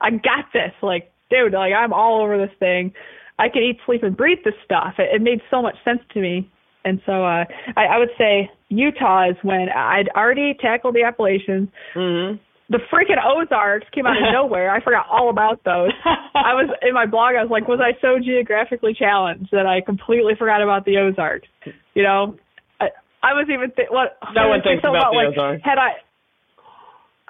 [0.00, 0.72] I got this.
[0.82, 2.92] Like, dude, like I'm all over this thing.
[3.38, 4.94] I can eat, sleep, and breathe this stuff.
[4.98, 6.50] It, it made so much sense to me.
[6.84, 7.44] And so uh,
[7.76, 11.68] I, I would say Utah is when I'd already tackled the Appalachians.
[11.94, 12.38] Mm-hmm.
[12.70, 14.70] The freaking Ozarks came out of nowhere.
[14.70, 15.92] I forgot all about those.
[16.34, 17.34] I was in my blog.
[17.34, 21.48] I was like, was I so geographically challenged that I completely forgot about the Ozarks?
[21.94, 22.36] You know,
[22.80, 22.88] I,
[23.22, 25.62] I was even th- what no one thinks about, about the like, Ozarks.
[25.64, 25.96] Had I?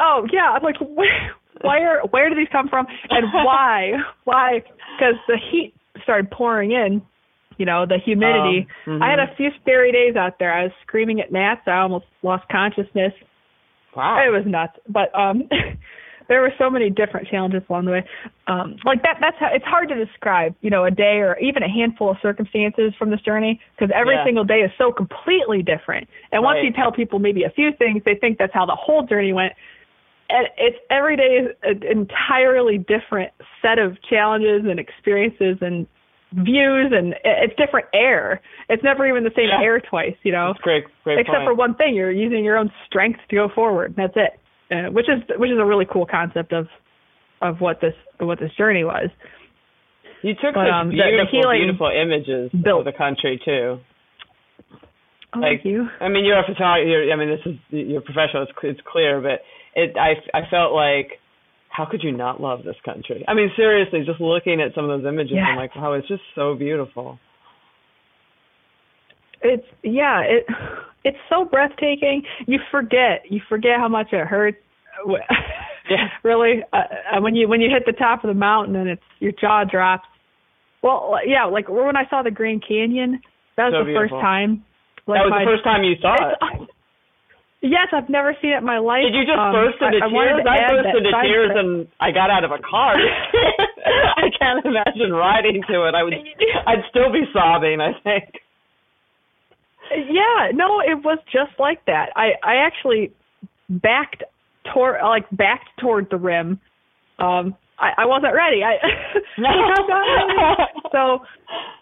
[0.00, 3.92] Oh yeah, I'm like where, where where do these come from and why
[4.24, 4.62] why?
[4.96, 7.02] Because the heat started pouring in.
[7.56, 8.68] You know the humidity.
[8.86, 9.02] Um, mhm.
[9.02, 10.52] I had a few scary days out there.
[10.52, 11.62] I was screaming at gnats.
[11.66, 13.12] I almost lost consciousness.
[13.96, 14.22] Wow.
[14.24, 14.74] It was nuts.
[14.88, 15.48] But um
[16.28, 18.04] there were so many different challenges along the way.
[18.46, 21.64] Um like that that's how it's hard to describe, you know, a day or even
[21.64, 24.24] a handful of circumstances from this journey because every Yeah.
[24.24, 26.06] single day is so completely different.
[26.30, 29.02] And once you tell people maybe a few things, they think that's how the whole
[29.02, 29.52] journey went.
[30.30, 33.32] And it's every day is an entirely different
[33.62, 35.86] set of challenges and experiences and
[36.44, 38.40] views and it's different air.
[38.68, 39.62] It's never even the same Yeah.
[39.62, 42.70] air twice, you know That's great, great except for one thing you're using your own
[42.86, 44.38] strength to go forward that's it
[44.70, 46.68] uh, which is which is a really cool concept of
[47.40, 49.08] of what this what this journey was
[50.20, 52.80] You took but, um, the- the beautiful, beautiful images built.
[52.80, 53.80] of the country too.
[55.34, 56.84] oh, Like, thank you I mean, you're a photographer.
[56.86, 58.42] You're, I mean, this is you're professional.
[58.42, 59.40] It's, it's clear, but
[59.78, 59.96] it.
[59.96, 61.08] I I felt like,
[61.70, 63.24] how could you not love this country?
[63.28, 65.46] I mean, seriously, just looking at some of those images, Yeah.
[65.52, 67.18] I'm like, wow, it's just so beautiful.
[69.40, 70.44] it's yeah it
[71.04, 74.58] it's so breathtaking you forget you forget how much it hurts
[75.88, 76.08] Yeah.
[76.24, 76.76] really uh,
[77.16, 79.62] uh, when you when you hit the top of the mountain and it's your jaw
[79.64, 80.08] drops
[80.82, 83.20] well yeah like when i saw the grand canyon
[83.56, 84.64] that was So the first time
[85.06, 86.68] like that was the first time you saw it.
[87.60, 89.02] Yes, I've never seen it in my life.
[89.02, 90.42] Did you just Um, burst into I, I tears?
[90.44, 92.94] to I burst into tears and I got out of a car.
[94.16, 95.94] I can't imagine riding to it.
[95.94, 96.14] I would.
[96.14, 97.80] I'd still be sobbing.
[97.80, 98.30] I think.
[99.90, 102.10] Yeah, no, it was just like that.
[102.14, 103.12] I I actually
[103.68, 104.22] backed
[104.72, 106.60] toward like backed toward the rim.
[107.18, 108.62] Um, I, I wasn't ready.
[108.62, 108.76] I
[109.38, 109.42] I'm
[109.88, 110.72] not ready.
[110.92, 111.20] so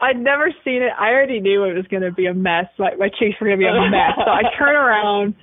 [0.01, 0.93] I'd never seen it.
[0.99, 2.67] I already knew it was going to be a mess.
[2.79, 4.13] Like my cheeks were going to be a mess.
[4.17, 5.35] So I turn around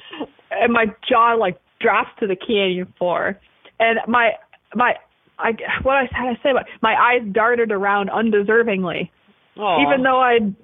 [0.51, 3.39] and my jaw like drops to the canyon floor,
[3.79, 4.31] and my
[4.75, 4.93] my
[5.39, 5.51] I
[5.81, 9.09] what I did I say about my eyes darted around undeservingly
[9.57, 9.87] Aw.
[9.87, 10.55] even though I'd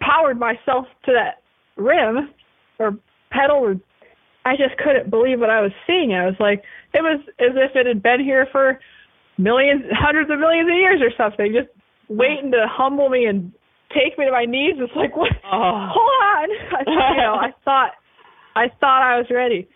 [0.00, 1.42] powered myself to that
[1.76, 2.30] rim
[2.78, 2.96] or
[3.30, 3.74] pedal or
[4.44, 6.12] I just couldn't believe what I was seeing.
[6.12, 6.62] I was like
[6.94, 8.78] it was as if it had been here for
[9.38, 11.68] millions hundreds of millions of years or something, just
[12.08, 13.52] waiting to humble me and
[13.94, 14.74] take me to my knees.
[14.78, 15.88] It's like what Oh.
[15.90, 16.48] hold on.
[16.76, 17.92] I, you know, I thought
[18.56, 19.68] I thought I was ready.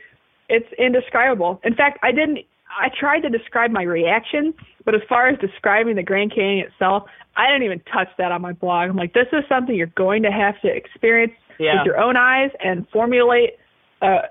[0.48, 1.60] It's indescribable.
[1.64, 2.39] In fact, I didn't
[2.78, 7.05] I tried to describe my reaction, but as far as describing the Grand Canyon itself,
[7.36, 8.89] I didn't even touch that on my blog.
[8.90, 11.78] I'm like, this is something you're going to have to experience Yeah.
[11.78, 13.59] with your own eyes and formulate
[14.01, 14.22] uh,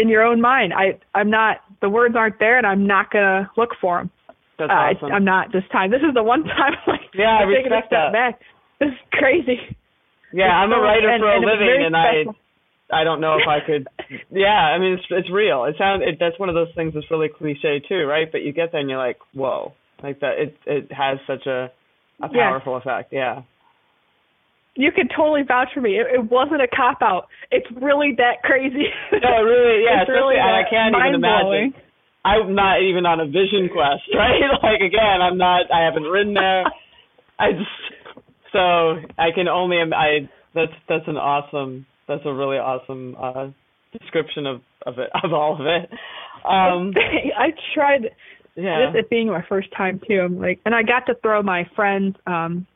[0.00, 0.72] in your own mind.
[0.74, 4.10] I I'm not the words aren't there, and I'm not gonna look for them.
[4.68, 5.12] That's uh, awesome.
[5.12, 5.90] I'm not this time.
[5.90, 8.12] This is the one time like Yeah, I I'm taking a step that.
[8.12, 8.34] back.
[8.78, 9.58] This is crazy.
[10.32, 12.36] yeah, I'm a writer and- for a and living, and I special.
[12.92, 13.88] I don't know if I could.
[14.30, 15.64] Yeah, I mean it's it's real.
[15.64, 18.28] It sounds it, that's one of those things that's really cliche too, right?
[18.30, 19.72] But you get there and you're like, whoa,
[20.02, 20.36] like that.
[20.38, 21.70] It it has such a
[22.20, 23.12] a powerful effect.
[23.12, 23.42] Yeah.
[24.74, 26.00] You can totally vouch for me.
[26.00, 27.28] It, it wasn't a cop out.
[27.50, 28.88] It's really that crazy.
[29.12, 30.00] No, it really, yeah.
[30.00, 31.74] It's really I can't even imagine.
[32.24, 34.40] I'm not even on a vision quest, right?
[34.62, 35.72] like again, I'm not.
[35.72, 36.64] I haven't ridden there.
[37.38, 38.14] I just
[38.52, 39.80] so I can only.
[39.80, 41.86] im- I that's that's an awesome.
[42.08, 43.48] That's a really awesome uh
[43.98, 45.90] description of of it of all of it.
[46.44, 46.92] Um,
[47.38, 48.10] I tried
[48.54, 48.90] yeah.
[48.92, 50.20] this it being my first time too.
[50.20, 52.66] I'm like, and I got to throw my friends, um,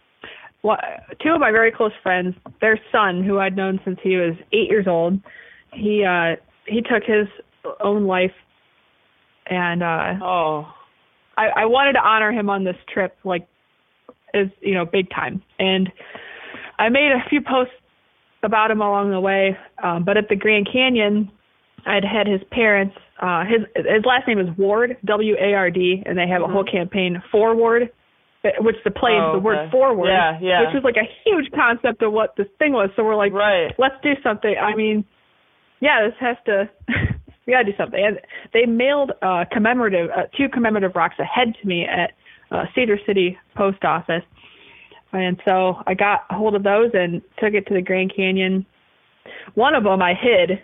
[0.63, 0.81] what,
[1.23, 4.69] two of my very close friends, their son, who I'd known since he was eight
[4.69, 5.21] years old.
[5.73, 6.37] He uh
[6.67, 7.29] he took his
[7.83, 8.33] own life,
[9.49, 10.67] and uh Oh,
[11.37, 13.47] I, I wanted to honor him on this trip, like,
[14.35, 15.43] as you know, big time.
[15.59, 15.91] And
[16.79, 17.75] I made a few posts
[18.43, 19.57] about him along the way.
[19.83, 21.31] Um, but at the Grand Canyon,
[21.87, 22.95] I'd had his parents.
[23.21, 26.47] Uh, his his last name is Ward, W A R D, and they have a
[26.47, 27.91] whole campaign forward,
[28.61, 29.71] which the play Oh, is the word okay.
[29.71, 30.61] forward, Yeah, yeah.
[30.67, 32.91] which is like a huge concept of what this thing was.
[32.97, 33.73] So we're like, right.
[33.79, 34.55] let's do something.
[34.61, 35.05] I mean,
[35.81, 36.69] yeah, this has to.
[37.47, 38.05] we gotta do something.
[38.05, 38.21] And
[38.53, 42.13] they mailed uh, commemorative uh, two commemorative rocks ahead to me at
[42.51, 44.23] uh, Cedar City Post Office,
[45.13, 48.67] and so I got a hold of those and took it to the Grand Canyon.
[49.55, 50.63] One of them I hid.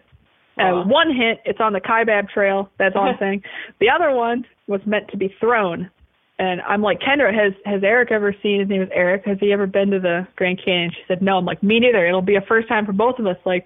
[0.59, 2.69] Uh, one hint, it's on the Kaibab Trail.
[2.79, 3.43] That's all I'm saying.
[3.81, 5.91] The other one was meant to be thrown.
[6.39, 8.61] And I'm like, Kendra, has has Eric ever seen?
[8.61, 9.25] His name is Eric.
[9.27, 10.91] Has he ever been to the Grand Canyon?
[10.91, 11.39] She said, No.
[11.39, 12.07] I'm like, me neither.
[12.07, 13.37] It'll be a first time for both of us.
[13.45, 13.65] Like,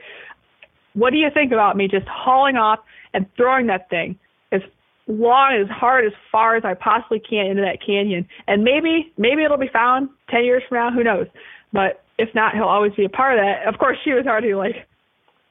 [0.92, 2.80] what do you think about me just hauling off
[3.16, 4.18] and throwing that thing
[4.52, 4.60] as
[5.08, 8.28] long, as hard, as far as I possibly can into that canyon?
[8.46, 10.90] And maybe, maybe it'll be found ten years from now.
[10.92, 11.26] Who knows?
[11.72, 13.66] But if not, he'll always be a part of that.
[13.66, 14.76] Of course, she was already like,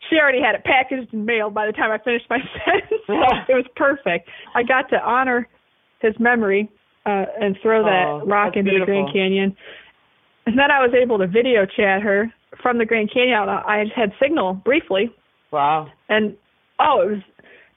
[0.10, 3.02] she already had it packaged and mailed by the time I finished my sentence.
[3.08, 3.14] so
[3.50, 4.30] it was perfect.
[4.56, 5.48] I got to honor
[6.02, 6.70] his memory
[7.06, 9.10] uh, and throw that Oh, rock into the Grand.
[9.14, 9.56] Canyon.
[10.48, 12.32] And then I was able to video chat her
[12.62, 13.50] from the Grand Canyon.
[13.50, 15.12] I had signal briefly,
[15.52, 15.88] Wow.
[16.10, 16.36] and
[16.80, 17.22] oh, it was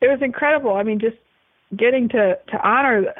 [0.00, 0.74] it was incredible.
[0.74, 1.16] I mean, just
[1.76, 3.02] getting to to honor.
[3.02, 3.12] The,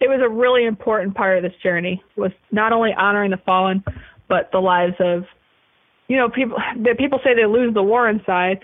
[0.00, 2.02] it was a really important part of this journey.
[2.16, 3.84] Was not only honoring the fallen,
[4.28, 5.24] but the lives of,
[6.08, 8.60] you know, people that people say they lose the war inside,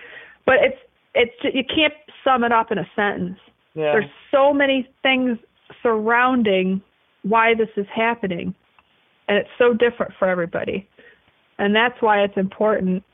[0.46, 0.78] but it's
[1.14, 1.94] it's ju- you can't
[2.24, 3.38] sum it up in a sentence.
[3.74, 3.92] Yeah.
[3.92, 5.38] There's so many things
[5.82, 6.82] surrounding
[7.22, 8.54] why this is happening,
[9.28, 10.88] and it's so different for everybody,
[11.58, 13.04] and that's why it's important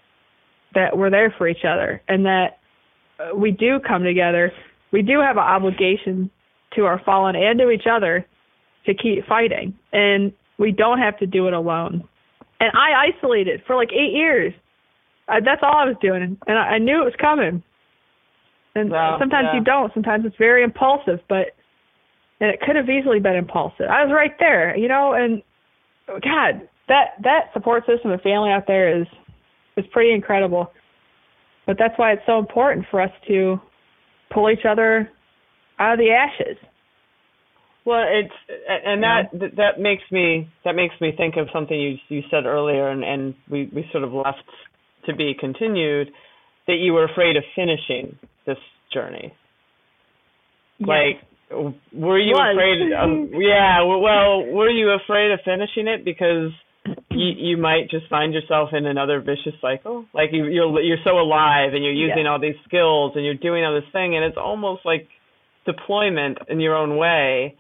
[0.75, 2.59] that we're there for each other and that
[3.35, 4.53] we do come together.
[4.93, 6.31] We do have an obligation
[6.77, 8.27] to our fallen and to each other
[8.87, 12.07] to keep fighting, and we don't have to do it alone.
[12.61, 14.53] And I isolated for like eight years.
[15.27, 17.63] Uh, that's all I was doing, and I, I knew it was coming.
[18.75, 19.59] And Wow, sometimes yeah.
[19.59, 19.93] you don't.
[19.95, 21.55] Sometimes it's very impulsive, but
[22.41, 23.87] and it could have easily been impulsive.
[23.89, 25.43] I was right there, you know, and
[26.07, 29.07] God, that that support system and family out there is
[29.77, 30.73] is pretty incredible.
[31.67, 33.59] But that's why it's so important for us to
[34.33, 35.09] pull each other
[35.79, 36.57] out of the ashes.
[37.87, 38.33] Well, it's
[38.69, 42.47] and that th- that makes me that makes me think of something you you said
[42.47, 44.43] earlier, and and we we sort of left
[45.07, 46.09] to be continued
[46.67, 48.57] that you were afraid of finishing this
[48.93, 49.35] journey.
[50.81, 51.21] Like,
[51.51, 52.57] were you Was.
[52.57, 53.41] afraid of?
[53.41, 53.83] Yeah.
[53.83, 56.53] Well, were you afraid of finishing it because
[57.11, 60.05] you you might just find yourself in another vicious cycle?
[60.13, 62.31] Like you you're you're so alive and you're using Yeah.
[62.33, 65.09] all these skills and you're doing all this thing, and it's almost like
[65.67, 67.55] deployment in your own way.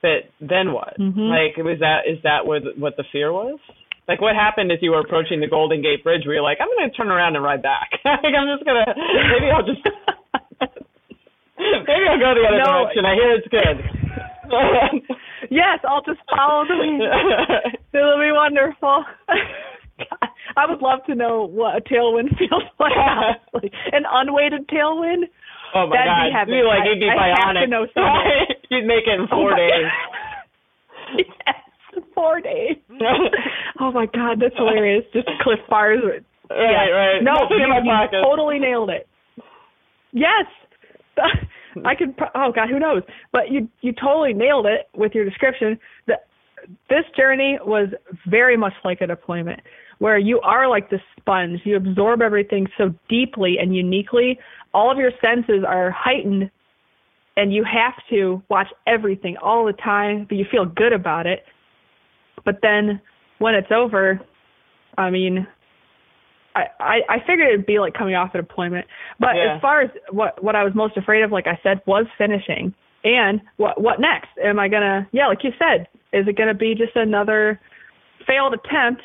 [0.00, 0.94] But then what?
[0.98, 1.28] Mhm.
[1.28, 3.58] Like was that is that what the, what the fear was?
[4.06, 6.22] Like what happened as you were approaching the Golden Gate Bridge?
[6.24, 7.90] Where you're like, I'm going to turn around and ride back.
[8.04, 9.82] like I'm just gonna maybe I'll just
[11.58, 12.84] maybe I'll go the other No.
[12.86, 13.04] direction.
[13.04, 13.76] I hear it's good.
[15.50, 16.96] yes, I'll just follow the be
[18.48, 19.04] wonderful.
[19.98, 22.92] God, I would love to know what a tailwind feels like.
[22.96, 25.28] Honestly, an unweighted tailwind.
[25.74, 26.54] oh my That'd god, be heaven.
[26.54, 27.64] You'd be like you'd be I- I have bionic.
[27.64, 27.86] to know
[28.70, 29.90] you'd make it in oh, four Oh days.
[31.16, 32.76] Yes, four days.
[33.80, 35.04] Oh my God, that's hilarious.
[35.12, 36.00] Just Clif Bars.
[36.50, 37.22] right, right.
[37.22, 39.08] No, you, you totally nailed it.
[40.12, 40.46] Yes.
[41.84, 42.14] I could.
[42.34, 43.02] Oh God, who knows?
[43.32, 45.78] But you you totally nailed it with your description.
[46.88, 47.88] This journey was
[48.26, 49.60] very much like a deployment,
[49.98, 51.60] where you are like the sponge.
[51.64, 54.38] You absorb everything so deeply and uniquely.
[54.74, 56.50] All of your senses are heightened,
[57.36, 60.26] and you have to watch everything all the time.
[60.28, 61.44] But you feel good about it.
[62.44, 63.00] But then
[63.38, 64.20] when it's over,
[64.96, 65.46] I mean,
[66.54, 68.86] I, I I figured it'd be like coming off a deployment.
[69.20, 69.56] But Yeah.
[69.56, 72.74] as far as what what I was most afraid of, like I said, was finishing.
[73.04, 74.28] And what what next?
[74.42, 75.08] Am I gonna?
[75.12, 77.60] Yeah, like you said, is it gonna be just another
[78.26, 79.02] failed attempt?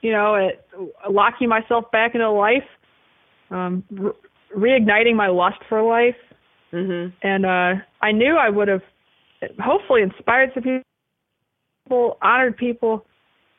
[0.00, 0.66] You know, at
[1.10, 2.64] locking myself back into life,
[3.50, 4.12] um, re-
[4.56, 6.16] reigniting my lust for life,
[6.72, 7.12] Mhm.
[7.22, 8.82] and uh I knew I would have
[9.60, 10.62] hopefully inspired some
[11.88, 13.06] people, honored people,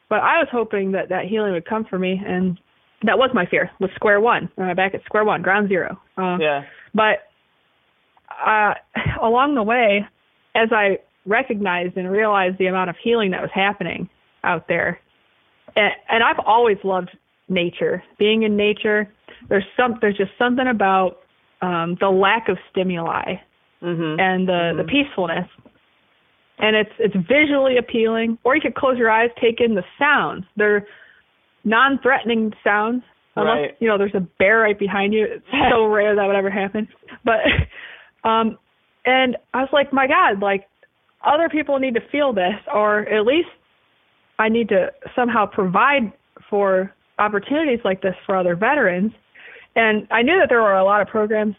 [0.10, 2.60] but I was hoping that that healing would come for me, and
[3.04, 3.72] that was my fear.
[3.80, 6.00] Was square one, uh, back at square one, ground zero.
[6.18, 6.64] Uh, Yeah.
[6.94, 7.28] But
[8.46, 8.74] uh,
[9.22, 10.06] along the way,
[10.56, 14.10] as I recognized and realized the amount of healing that was happening
[14.44, 15.00] out there,
[15.76, 17.10] and, and I've always loved
[17.50, 19.12] nature, being in nature.
[19.50, 21.18] There's some, there's just something about
[21.62, 23.36] um, the lack of stimuli
[23.82, 24.20] Mhm.
[24.20, 24.88] and the the Mhm.
[24.90, 25.48] peacefulness.
[26.60, 28.38] And it's it's visually appealing.
[28.44, 30.46] Or you could close your eyes, take in the sounds.
[30.56, 30.88] They're
[31.64, 33.04] non-threatening sounds.
[33.36, 33.76] Unless Right.
[33.80, 35.26] you know there's a bear right behind you.
[35.26, 36.88] It's so rare that would ever happen.
[37.24, 37.42] But
[38.24, 38.58] um
[39.06, 40.68] and I was like, my God, like
[41.26, 43.50] other people need to feel this or at least
[44.40, 46.12] I need to somehow provide
[46.50, 49.12] for opportunities like this for other veterans.
[49.76, 51.56] And I knew that there were a lot of programs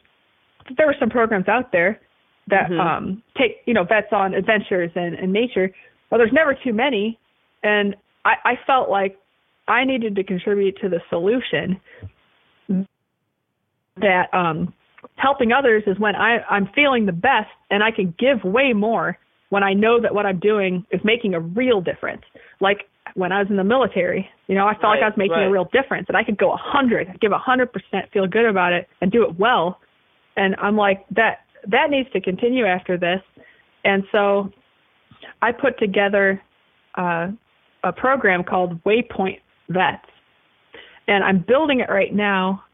[0.77, 2.01] there were some programs out there
[2.49, 2.81] that Mhm.
[2.81, 5.73] um take you know vets on adventures and, and nature
[6.11, 7.19] but there's never too many
[7.63, 7.95] and
[8.25, 9.17] I, I felt like
[9.69, 11.81] I needed to contribute to the solution
[13.97, 14.73] that um
[15.17, 19.17] helping others is when I, I'm feeling the best and I can give way more
[19.51, 22.23] when I know that what I'm doing is making a real difference.
[22.61, 25.33] Like when I was in the military, you know, I felt like I was making
[25.37, 25.47] right.
[25.47, 28.47] a real difference and I could go a hundred, give a hundred percent, feel good
[28.47, 29.81] about it and do it well.
[30.37, 33.21] And I'm like, that that needs to continue after this.
[33.85, 34.51] And so
[35.43, 36.43] I put together
[36.97, 37.29] uh,
[37.85, 40.05] a program called Waypoint Vets.
[41.09, 42.65] And I'm building it right now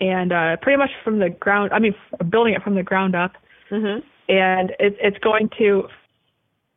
[0.00, 1.72] and uh, pretty much from the ground.
[1.72, 1.94] I mean,
[2.30, 3.32] building it from the ground up,
[3.70, 4.02] Mhm.
[4.28, 5.88] and it, it's going to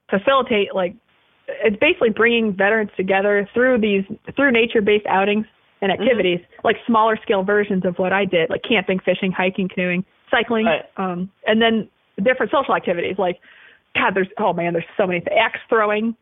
[0.10, 0.96] facilitate like
[1.48, 4.04] it's basically bringing veterans together through these
[4.36, 5.46] through nature-based outings
[5.82, 10.04] and activities, like smaller scale versions of what I did, like camping, fishing, hiking, canoeing,
[10.30, 10.84] cycling, Right.
[10.98, 11.90] um, and then
[12.22, 13.40] different social activities like
[13.96, 15.36] God, there's oh man, there's so many things.
[15.40, 16.16] axe throwing,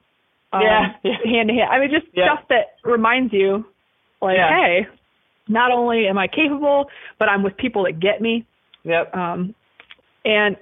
[0.53, 1.18] um, Yeah, yeah.
[1.26, 1.69] hand to hand.
[1.72, 2.34] I mean, just Yeah.
[2.35, 3.65] stuff that reminds you,
[4.22, 4.49] like, Yeah.
[4.49, 4.88] hey,
[5.49, 6.89] not only am I capable,
[7.19, 8.45] but I'm with people that get me.
[8.84, 9.15] Yep.
[9.15, 9.53] Um,
[10.23, 10.55] and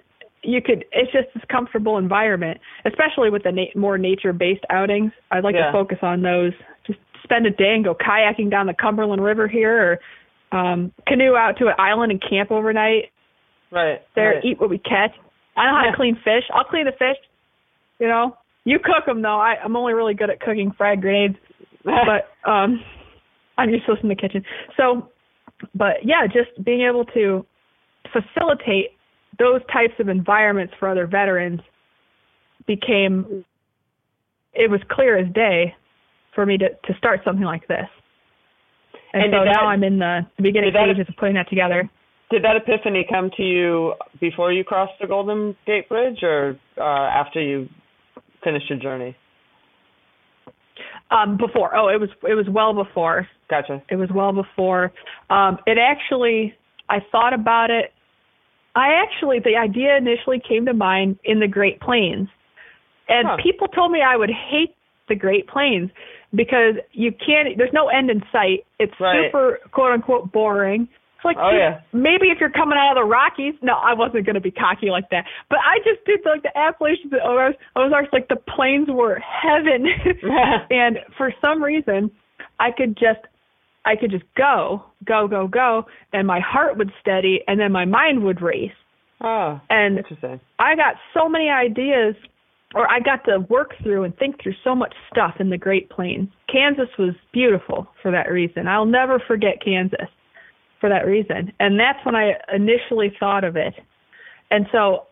[0.46, 5.12] you could, it's just this comfortable environment, especially with the na- more nature-based outings.
[5.32, 5.68] I'd like Yeah.
[5.68, 6.54] to focus on those.
[6.86, 10.00] Just spend a day and go kayaking down the Cumberland River here,
[10.52, 13.12] or um, canoe out to an island and camp overnight.
[13.72, 14.02] Right.
[14.16, 14.46] There, right.
[14.46, 15.12] eat what we catch.
[15.58, 15.92] I know how Yeah.
[15.92, 16.44] to clean fish.
[16.54, 17.18] I'll clean the fish.
[18.00, 19.40] You know, you cook them though.
[19.40, 21.38] I, I'm only really good at cooking fried grenades
[21.84, 22.82] but um
[23.58, 24.44] I'm useless in the kitchen.
[24.76, 25.10] So
[25.74, 27.46] but yeah, just being able to
[28.12, 28.92] facilitate
[29.40, 31.62] those types of environments for other veterans
[32.68, 33.46] became
[34.54, 35.76] it was clear as day
[36.34, 37.88] for me to to start something like this.
[39.14, 41.16] And, And so did that- now I'm in the, the beginning did that- stages of
[41.18, 41.90] putting that together.
[42.32, 46.82] Did that epiphany come to you before you crossed the Golden Gate Bridge, or uh,
[46.84, 47.70] after you
[48.44, 49.16] finished your journey?
[51.12, 51.76] Um before.
[51.76, 53.28] Oh, it was it was well before.
[53.50, 53.82] Gotcha.
[53.90, 54.92] It was well before.
[55.30, 56.56] Um, it actually,
[56.90, 57.94] I thought about it.
[58.76, 62.28] I actually, the idea initially came to mind in the Great Plains.
[63.08, 63.38] And Huh.
[63.42, 64.76] people told me I would hate
[65.08, 65.92] the Great Plains
[66.34, 68.66] because you can't, there's no end in sight.
[68.80, 69.26] It's Right.
[69.32, 70.88] super quote unquote boring.
[71.16, 71.80] It's like, Oh, dude, yeah.
[71.94, 74.90] maybe if you're coming out of the Rockies, no, I wasn't going to be cocky
[74.90, 75.26] like that.
[75.50, 79.88] But I just did like the Appalachians and Ozarks, Ozarks like the plains were heaven.
[80.70, 82.12] and for some reason,
[82.60, 83.22] I could just
[83.86, 87.86] I could just go, go, go, go, and my heart would steady, and then my
[87.86, 88.72] mind would race.
[89.22, 90.40] Oh, And interesting.
[90.60, 92.16] I got so many ideas,
[92.74, 95.90] or I got to work through and think through so much stuff in the Great
[95.90, 96.30] Plains.
[96.52, 98.68] Kansas was beautiful for that reason.
[98.68, 100.10] I'll never forget Kansas
[100.82, 101.54] for that reason.
[101.60, 103.74] And that's when I initially thought of it.
[104.52, 105.08] And so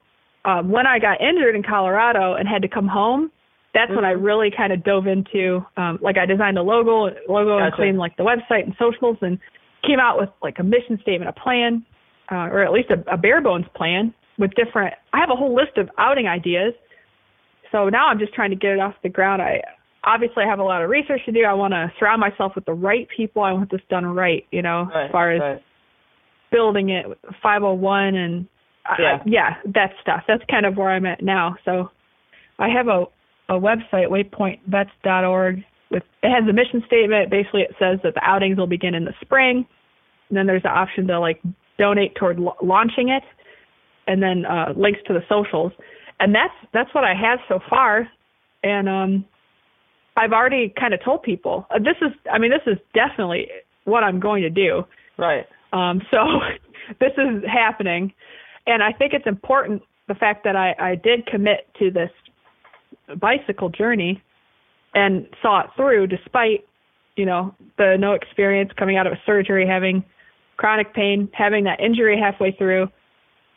[0.45, 3.31] um, when I got injured in Colorado and had to come home,
[3.73, 7.57] that's when I really kind of dove into um, like I designed a logo, logo
[7.57, 7.75] and Gotcha.
[7.75, 9.39] cleaned like the website and socials and
[9.85, 11.83] came out with like a mission statement, a plan,
[12.31, 14.93] uh, or at least a, a bare bones plan with different.
[15.11, 16.73] I have a whole list of outing ideas.
[17.71, 19.41] So now I'm just trying to get it off the ground.
[19.41, 19.61] I
[20.03, 21.43] obviously have a lot of research to do.
[21.43, 23.41] I want to surround myself with the right people.
[23.41, 25.63] I want this done right, you know, Right, as far as right.
[26.51, 27.05] building it
[27.41, 28.47] 501 and
[28.99, 29.17] Yeah.
[29.19, 30.23] I, yeah, that stuff.
[30.27, 31.55] That's kind of where I'm at now.
[31.65, 31.89] So
[32.59, 33.05] I have a
[33.49, 37.29] a website waypointvets.org with it has a mission statement.
[37.29, 39.65] Basically, it says that the outings will begin in the spring.
[40.29, 41.41] And then there's the option to like
[41.77, 43.23] donate toward la- launching it,
[44.07, 45.71] and then uh, links to the socials.
[46.19, 48.07] And that's that's what I have so far.
[48.63, 49.25] And um,
[50.15, 52.11] I've already kind of told people uh, this is.
[52.31, 53.47] I mean, this is definitely
[53.85, 54.83] what I'm going to do.
[55.17, 55.45] Right.
[55.73, 56.17] Um, so
[56.99, 58.13] this is happening,
[58.65, 62.09] and I think it's important the fact that I, I did commit to this
[63.19, 64.21] bicycle journey
[64.93, 66.65] and saw it through despite
[67.15, 70.03] you know the no experience coming out of a surgery, having
[70.57, 72.87] chronic pain, having that injury halfway through.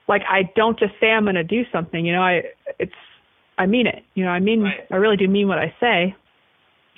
[0.09, 2.23] Like I don't just say I'm going to do something, you know.
[2.23, 2.43] I
[2.79, 2.93] it's
[3.59, 4.31] I mean it, you know.
[4.31, 4.87] I mean Right.
[4.91, 6.15] I really do mean what I say.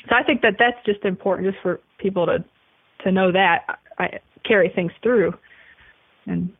[0.08, 2.44] So I think that that's just important, just for people to
[3.04, 5.34] to know that I carry things through.
[6.26, 6.52] And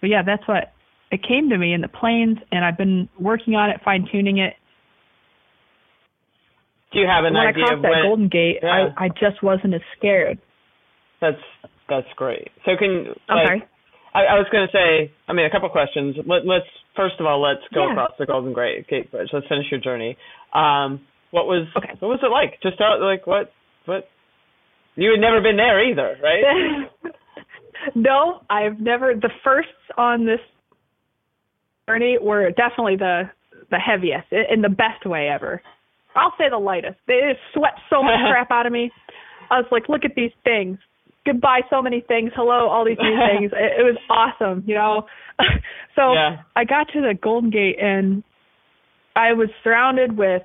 [0.00, 0.72] but yeah, that's what
[1.10, 4.38] it came to me in the plains, and I've been working on it, fine tuning
[4.38, 4.54] it.
[6.92, 8.02] Do you have an when I crossed of that when?
[8.02, 8.88] Golden Gate, Yeah.
[8.98, 10.38] I I just wasn't as scared.
[11.20, 11.40] That's
[11.88, 12.48] that's great.
[12.64, 13.62] So can like, sorry.
[14.14, 16.16] I, I was going to say, I mean, a couple questions.
[16.26, 16.66] Let, let's
[16.96, 17.92] first of all, let's go Yeah.
[17.92, 19.28] across the Golden Gate Gate Bridge.
[19.32, 20.16] Let's finish your journey.
[20.52, 21.00] Um,
[21.30, 21.94] what was Okay.
[22.00, 22.60] what was it like?
[22.62, 23.52] Just out like what
[23.86, 24.08] what?
[24.96, 27.12] You had never been there either, right?
[27.94, 29.14] no, I've never.
[29.14, 30.40] The firsts on this
[31.90, 33.30] journey were definitely the
[33.70, 35.62] the heaviest in the best way ever.
[36.16, 36.96] I'll say the lightest.
[37.06, 37.20] They
[37.54, 38.90] swept so much crap out of me.
[39.50, 40.78] I was like, look at these things.
[41.24, 42.32] Goodbye, so many things.
[42.34, 43.52] Hello, all these new things.
[43.54, 45.06] It, it was awesome, you know.
[45.96, 46.38] so Yeah.
[46.56, 48.22] I got to the Golden Gate and
[49.14, 50.42] I was surrounded with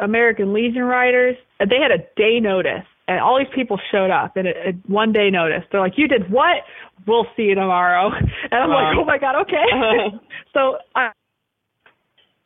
[0.00, 1.36] American Legion riders.
[1.60, 4.72] And They had a day notice, and all these people showed up and a, a
[4.86, 5.64] one day notice.
[5.70, 6.62] They're like, "You did what?
[7.06, 8.10] We'll see you tomorrow."
[8.50, 10.18] And I'm like, "Oh my god, okay."
[10.54, 11.10] so I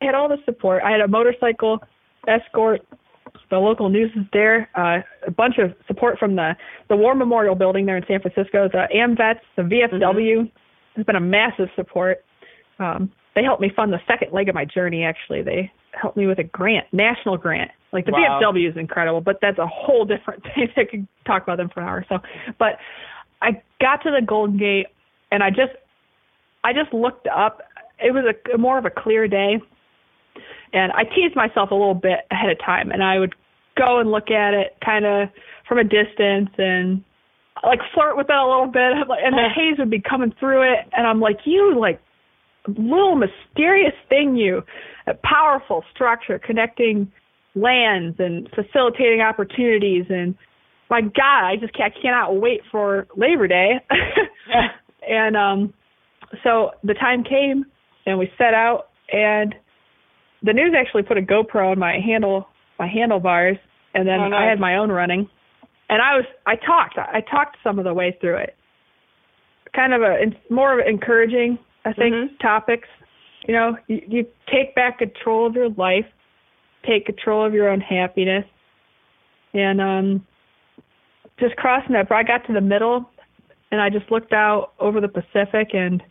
[0.01, 0.83] had all the support.
[0.83, 1.79] I had a motorcycle
[2.27, 2.81] escort.
[3.49, 4.69] The local news is there.
[4.75, 6.55] Uh, a bunch of support from the
[6.89, 10.01] the War Memorial Building there in San Francisco, the AMVETS, the VFW.
[10.01, 10.47] Mm-hmm.
[10.95, 12.25] Has been a massive support.
[12.79, 15.03] Um, they helped me fund the second leg of my journey.
[15.03, 17.69] Actually, they helped me with a grant, national grant.
[17.93, 18.39] Like the wow.
[18.43, 20.69] VFW is incredible, but that's a whole different thing.
[20.75, 22.05] I could talk about them for an hour.
[22.09, 22.17] So,
[22.59, 22.77] but
[23.41, 24.87] I got to the Golden Gate,
[25.31, 25.73] and I just,
[26.63, 27.61] I just looked up.
[27.99, 29.59] It was a more of a clear day,
[30.73, 33.33] and I teased myself a little bit ahead of time, and I would
[33.77, 35.29] go and look at it kind of
[35.67, 37.03] from a distance and
[37.63, 38.81] like flirt with it a little bit
[39.23, 42.01] and the haze would be coming through it and I'm like you like
[42.67, 44.61] little mysterious thing you
[45.07, 47.11] a powerful structure connecting
[47.61, 50.35] lands and facilitating opportunities and
[50.89, 53.73] my god I just I cannot wait for Labor Day
[55.09, 55.73] and um
[56.43, 57.65] so the time came
[58.05, 59.55] and we set out and
[60.43, 62.47] the news actually put a GoPro on my handle
[62.79, 63.57] my handlebars
[63.97, 64.43] and then oh, nice.
[64.45, 65.27] I had my own running,
[65.89, 68.55] and I was I talked I talked some of the way through it.
[69.75, 70.17] Kind of a
[70.53, 72.35] more of encouraging I think mm-hmm.
[72.37, 72.87] topics.
[73.47, 76.05] You know, you, you take back control of your life,
[76.87, 78.45] take control of your own happiness,
[79.53, 80.25] and um,
[81.39, 82.11] just crossing that.
[82.11, 83.09] I got to the middle,
[83.71, 86.01] and I just looked out over the Pacific and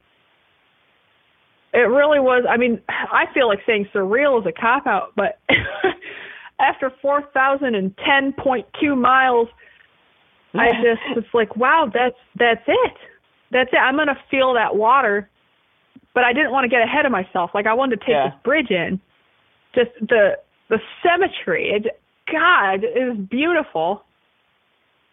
[1.74, 5.40] it really was i mean i feel like saying surreal is a cop out but
[6.58, 9.48] after 4,010.2 miles,
[10.54, 12.94] I just was like, wow, that's that's it.
[13.50, 13.76] That's it.
[13.76, 15.28] I'm gonna feel that water,
[16.14, 17.50] but I didn't want to get ahead of myself.
[17.52, 18.30] Like I wanted to take yeah.
[18.30, 18.98] this bridge in.
[19.74, 21.70] Just the the symmetry.
[21.70, 24.02] It, God, it was beautiful,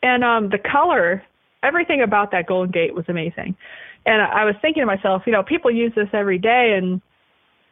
[0.02, 1.24] and um the color,
[1.62, 3.56] everything about that Golden Gate was amazing.
[4.06, 7.02] And I, I was thinking to myself, you know, people use this every day, and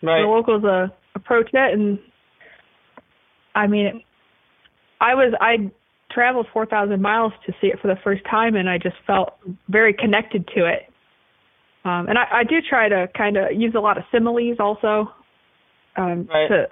[0.02, 0.22] right.
[0.22, 2.00] the locals uh, approach it, and
[3.56, 4.04] I mean,
[5.00, 5.72] I was I
[6.12, 9.34] traveled 4,000 miles to see it for the first time, and I just felt
[9.70, 10.92] very connected to it.
[11.84, 15.12] Um, and I, I do try to kind of use a lot of similes also
[15.98, 16.48] um, right.
[16.48, 16.68] to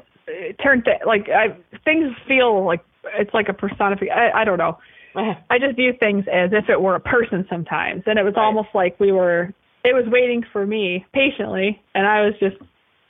[0.62, 2.82] turn th- like I, things feel like
[3.18, 4.14] it's like a personification.
[4.14, 4.78] I, I don't know.
[5.16, 8.46] I just view things as if it were a person sometimes, and it was right.
[8.46, 9.54] almost like we were.
[9.84, 12.58] It was waiting for me patiently, and I was just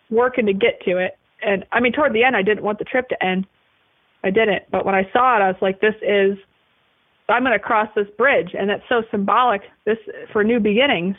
[0.10, 1.18] working to get to it.
[1.42, 3.46] And I mean, toward the end, I didn't want the trip to end
[4.24, 4.64] I didn't.
[4.72, 6.38] But when I saw it, I was like, this is,
[7.28, 8.50] I'm going to cross this bridge.
[8.58, 9.98] And that's so symbolic this
[10.34, 11.16] for new beginnings.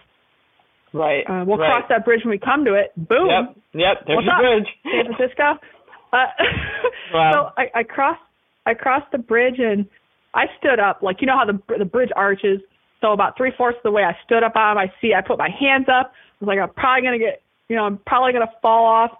[0.92, 1.22] Right.
[1.28, 1.70] Uh, we'll right.
[1.70, 2.92] cross that bridge when we come to it.
[2.96, 3.28] Boom.
[3.28, 3.56] Yep.
[3.74, 3.96] Yep.
[4.06, 4.68] There's What's your up, bridge.
[4.84, 5.44] San Francisco.
[6.12, 6.26] Uh,
[7.14, 7.30] wow.
[7.32, 8.20] So I, I crossed,
[8.66, 9.86] I crossed the bridge and
[10.34, 12.60] I stood up, like, you know how the, the bridge arches.
[13.00, 15.14] So about three fourths of the way I stood up of my seat.
[15.14, 16.12] I put my hands up.
[16.12, 18.84] I was like, I'm probably going to get, you know, I'm probably going to fall
[18.84, 19.12] off.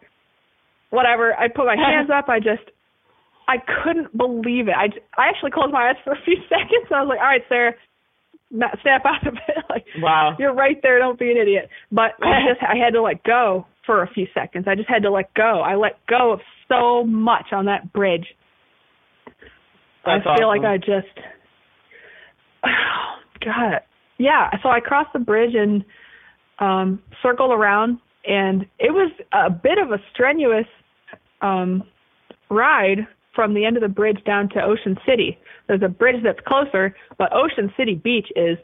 [0.91, 1.35] Whatever.
[1.35, 2.29] I put my hands up.
[2.29, 2.69] I just,
[3.49, 4.75] I couldn't believe it.
[4.77, 6.87] I, I actually closed my eyes for a few seconds.
[6.91, 7.75] And I was like, all right, Sarah,
[8.51, 9.65] snap out of it.
[9.71, 10.99] like, wow, you're right there.
[10.99, 11.69] Don't be an idiot.
[11.91, 14.67] But I just I had to let go for a few seconds.
[14.69, 15.61] I just had to let go.
[15.61, 18.27] I let go of so much on that bridge.
[20.05, 20.63] That's I feel awesome.
[20.63, 21.19] like I just,
[22.65, 23.81] oh, God,
[24.19, 24.51] yeah.
[24.63, 25.85] So I crossed the bridge and
[26.59, 30.67] um circled around, and it was a bit of a strenuous
[31.41, 31.83] um
[32.51, 35.39] ride from the end of the bridge down to Ocean City.
[35.69, 38.59] There's a bridge that's closer, but Ocean City Beach is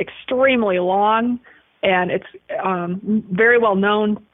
[0.00, 1.38] extremely long
[1.82, 2.26] and it's
[2.64, 4.24] um, very well known.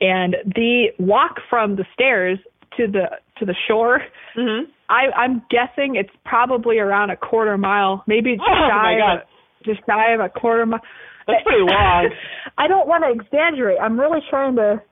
[0.00, 2.38] And the walk from the stairs
[2.76, 3.06] to the
[3.38, 4.00] to the shore,
[4.36, 4.70] mm-hmm.
[4.88, 9.20] I, I'm guessing it's probably around a quarter mile, maybe just oh, shy of,
[9.64, 10.80] just shy of a quarter mile.
[11.26, 12.10] That's pretty long.
[12.58, 13.78] I don't want to exaggerate.
[13.80, 14.82] I'm really trying to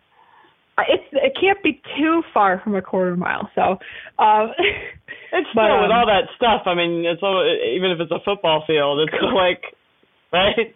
[0.78, 3.48] it's it can't be too far from a quarter mile.
[3.54, 3.78] So
[4.18, 4.50] um,
[5.32, 6.66] it's but, still um, with all that stuff.
[6.66, 9.62] I mean, it's all, even if it's a football field, it's still like
[10.32, 10.74] right.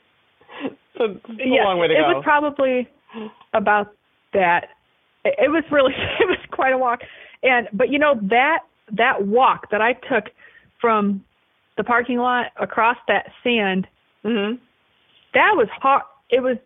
[0.65, 2.19] It's a, it's yeah, a long way to it go.
[2.19, 2.89] was probably
[3.55, 3.95] about
[4.33, 4.69] that.
[5.25, 7.01] It, was really it was quite a walk,
[7.43, 8.61] and but you know that
[8.97, 10.33] that walk that I took
[10.81, 11.25] from
[11.77, 13.87] the parking lot across that sand,
[14.25, 14.57] mm-hmm.
[15.35, 16.03] that was hard.
[16.31, 16.57] It was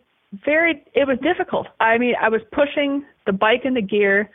[0.45, 1.67] very it was difficult.
[1.79, 4.29] I mean, I was pushing the bike into gear.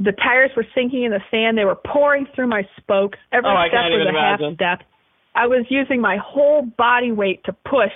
[0.00, 1.58] The tires were sinking in the sand.
[1.58, 3.18] They were pouring through my spokes.
[3.32, 4.56] Every oh, step was a imagine.
[4.58, 4.88] half step.
[5.34, 7.92] I was using my whole body weight to push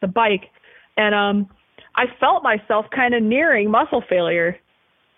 [0.00, 0.44] the bike,
[0.96, 1.48] and um,
[1.96, 4.56] I felt myself kind of nearing muscle failure.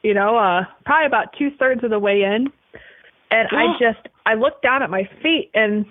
[0.02, 2.48] You know, uh, probably about two thirds of the way in,
[3.30, 5.86] and I just I looked down at my feet and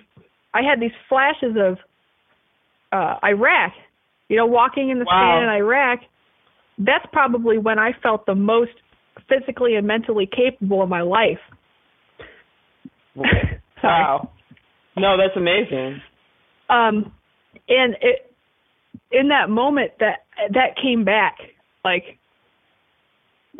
[0.53, 1.77] I had these flashes of
[2.91, 3.71] uh Iraq
[4.31, 5.41] you know, walking in the wow.
[5.41, 5.99] sand in Iraq,
[6.77, 8.71] that's probably when I felt the most
[9.27, 11.39] physically and mentally capable of my life.
[13.83, 14.31] wow.
[14.97, 16.01] No, that's amazing.
[16.69, 17.13] Um,
[17.69, 18.30] and it
[19.11, 21.37] in that moment that that came back
[21.83, 22.17] like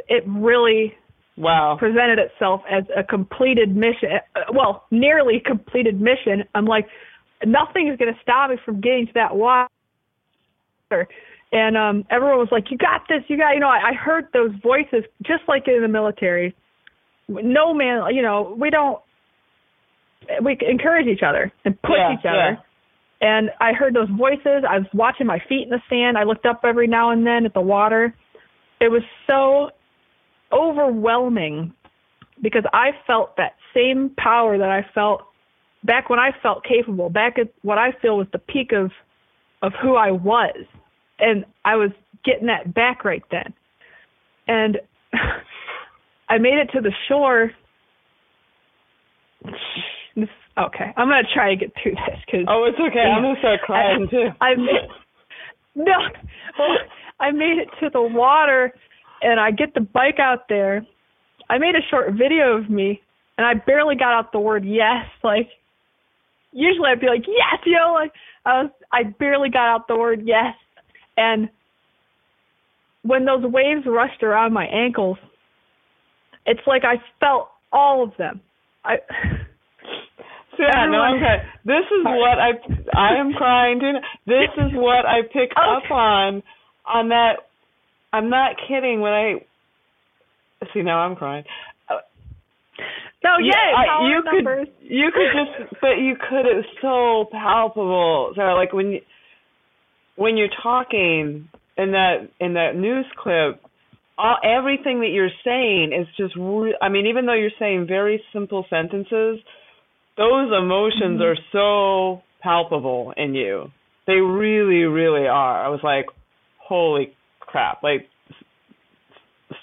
[0.08, 0.94] it really
[1.38, 1.76] wow.
[1.78, 6.44] presented itself as a completed mission uh, well nearly completed mission.
[6.56, 6.88] I'm like
[7.46, 9.68] nothing is going to stop me from getting to that water.
[11.52, 14.28] And um everyone was like you got this you got you know I, I heard
[14.34, 16.56] those voices just like in the military.
[17.28, 19.00] No man you know we don't
[20.44, 22.52] we encourage each other and push yeah, each other.
[22.52, 22.71] yeah.
[23.22, 26.46] And i heard those voices i was watching my feet in the sand i looked
[26.46, 28.16] up every now and then at the water
[28.80, 29.70] it was so
[30.52, 31.74] overwhelming
[32.42, 35.24] because i felt that same power that i felt
[35.84, 38.92] back when i felt capable back at what i feel was the peak of
[39.62, 40.66] of who i was
[41.22, 41.92] and I was
[42.26, 43.54] getting that back right then.
[44.48, 44.80] And
[46.30, 47.52] I made it to the shore.
[50.16, 52.46] This, okay, I'm gonna try to get through this because.
[52.48, 53.00] Oh, it's okay.
[53.00, 54.28] I'm gonna start crying I, too.
[54.42, 54.88] I made,
[55.76, 55.98] no,
[57.20, 58.74] I made it to the water,
[59.22, 60.86] and I get the bike out there.
[61.50, 63.02] I made a short video of me,
[63.38, 65.06] and I barely got out the word yes.
[65.24, 65.50] Like,
[66.52, 68.12] usually I'd be like yes, you know, like
[68.46, 68.72] I was.
[68.92, 70.56] I barely got out the word yes
[71.18, 71.50] and
[73.04, 75.18] when those waves rushed around my ankles,
[76.46, 78.42] it's like I felt all of them.
[78.84, 78.98] I
[80.62, 81.44] yeah, no, okay.
[81.66, 82.52] This is what I
[82.94, 83.94] I am crying too.
[84.28, 86.44] This is what I picked up on
[86.86, 87.48] on that.
[88.14, 89.34] I'm not kidding when I
[90.74, 91.46] see now I'm crying.
[93.24, 94.68] No, yeah, I, you numbers.
[94.68, 98.34] could you could just but you could it's so palpable.
[98.36, 99.02] So like when you
[100.16, 101.48] when you're talking
[101.78, 103.62] in that in that news clip,
[104.18, 106.36] all, everything that you're saying is just.
[106.36, 109.40] Re- I mean, even though you're saying very simple sentences,
[110.22, 111.24] those emotions mm-hmm.
[111.24, 113.66] are so palpable in you.
[114.06, 115.66] They really, really are.
[115.66, 116.06] I was like,
[116.58, 117.82] holy crap!
[117.82, 118.08] Like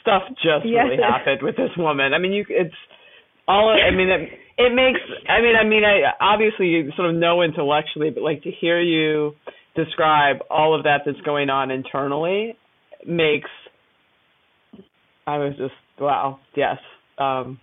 [0.02, 0.84] stuff just yes.
[0.84, 2.12] really happened with this woman.
[2.14, 2.74] I mean, you it's
[3.46, 3.70] all.
[3.70, 4.28] I mean, it,
[4.58, 5.00] it makes.
[5.28, 8.80] I mean, I mean, I obviously you sort of know intellectually, but like to hear
[8.80, 9.32] you
[9.76, 12.56] describe all of that that's going on internally
[13.06, 13.50] makes
[15.28, 16.78] I was just wow, yes.
[17.18, 17.60] Um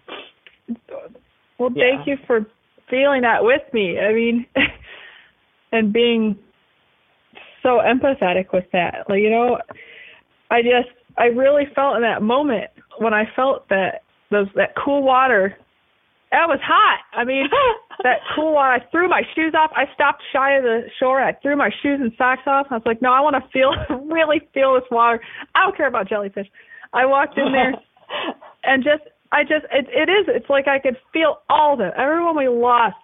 [1.57, 1.97] well, yeah.
[1.97, 2.45] thank you for
[2.89, 3.99] feeling that with me.
[3.99, 4.45] I mean
[5.71, 6.37] and being
[7.63, 9.05] so empathetic with that.
[9.09, 9.59] Like, you know,
[10.51, 15.03] I just I really felt in that moment when I felt that those that cool
[15.03, 15.57] water
[16.31, 16.99] that was hot.
[17.13, 17.47] I mean,
[18.03, 18.83] that cool water.
[18.83, 19.71] I threw my shoes off.
[19.75, 21.21] I stopped shy of the shore.
[21.21, 22.67] I threw my shoes and socks off.
[22.69, 23.71] I was like, no, I want to feel,
[24.11, 25.21] really feel this water.
[25.55, 26.47] I don't care about jellyfish.
[26.93, 27.73] I walked in there
[28.63, 30.27] and just, I just, it, it is.
[30.27, 31.93] It's like I could feel all of it.
[31.97, 32.97] Everyone we lost,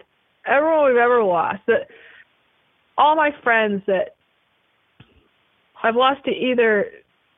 [0.45, 1.59] everyone we've ever lost.
[1.67, 1.87] That
[2.97, 4.15] all my friends that
[5.83, 6.91] I've lost to either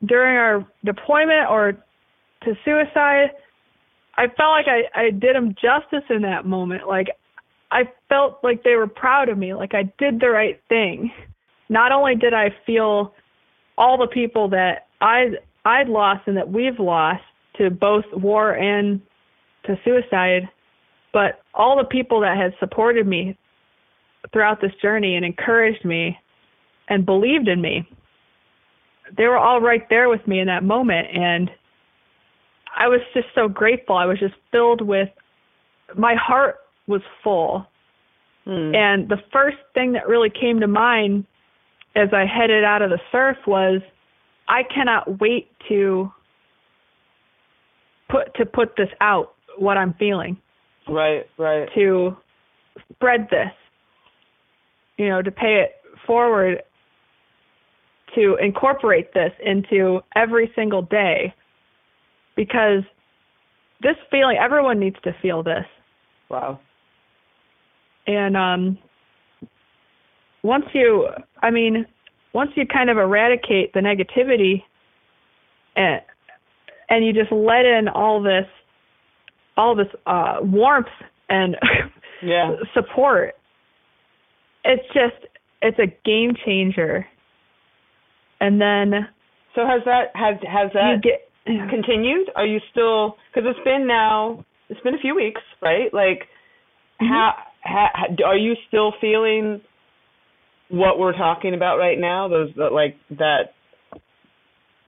[0.04, 1.72] during our deployment or
[2.42, 3.30] to suicide
[4.16, 6.86] I felt like I I did them justice in that moment.
[6.86, 7.08] Like
[7.70, 9.54] I felt like they were proud of me.
[9.54, 11.12] Like I did the right thing.
[11.68, 13.14] Not only did I feel
[13.76, 15.30] all the people that I
[15.64, 17.22] I'd lost and that we've lost
[17.58, 19.00] to both war and
[19.66, 20.48] to suicide,
[21.12, 23.36] but all the people that had supported me
[24.32, 26.18] throughout this journey and encouraged me
[26.88, 27.88] and believed in me.
[29.16, 31.50] They were all right there with me in that moment and
[32.76, 33.96] I was just so grateful.
[33.96, 35.08] I was just filled with
[35.96, 36.56] my heart
[36.86, 37.66] was full.
[38.44, 38.74] Hmm.
[38.74, 41.24] And the first thing that really came to mind
[41.94, 43.80] as I headed out of the surf was
[44.48, 46.12] I cannot wait to
[48.14, 50.36] put to put this out what I'm feeling.
[50.88, 51.68] Right, right.
[51.74, 52.16] To
[52.92, 53.50] spread this.
[54.96, 55.72] You know, to pay it
[56.06, 56.62] forward
[58.14, 61.34] to incorporate this into every single day
[62.36, 62.82] because
[63.82, 65.64] this feeling everyone needs to feel this.
[66.30, 66.60] Wow.
[68.06, 68.78] And um
[70.42, 71.08] once you
[71.42, 71.86] I mean,
[72.32, 74.62] once you kind of eradicate the negativity
[75.74, 76.00] and
[76.88, 78.46] and you just let in all this
[79.56, 80.86] all this uh warmth
[81.28, 81.56] and
[82.22, 82.54] yeah.
[82.74, 83.34] support
[84.64, 85.26] it's just
[85.62, 87.06] it's a game changer
[88.40, 89.08] and then
[89.54, 92.30] so has that has has that get, continued?
[92.34, 95.92] Are you still because it's been now it's been a few weeks, right?
[95.92, 96.28] Like
[97.00, 97.06] mm-hmm.
[97.06, 97.86] how, how
[98.26, 99.60] are you still feeling
[100.70, 102.28] what we're talking about right now?
[102.28, 103.54] Those that like that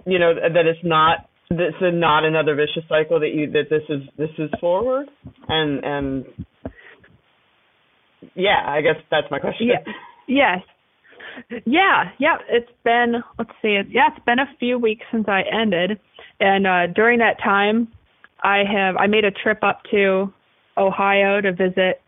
[0.05, 3.83] you know that it's not this is not another vicious cycle that you that this
[3.89, 5.09] is this is forward
[5.49, 6.25] and and
[8.35, 9.69] yeah, I guess that's my question.
[9.69, 9.93] Yeah.
[10.29, 10.59] Yes.
[11.67, 12.37] Yeah, yeah.
[12.49, 16.01] It's been let's see, yeah, it's been a few weeks since I ended,
[16.41, 17.89] and uh, during that time,
[18.43, 20.33] I have I made a trip up to
[20.77, 22.01] Ohio to visit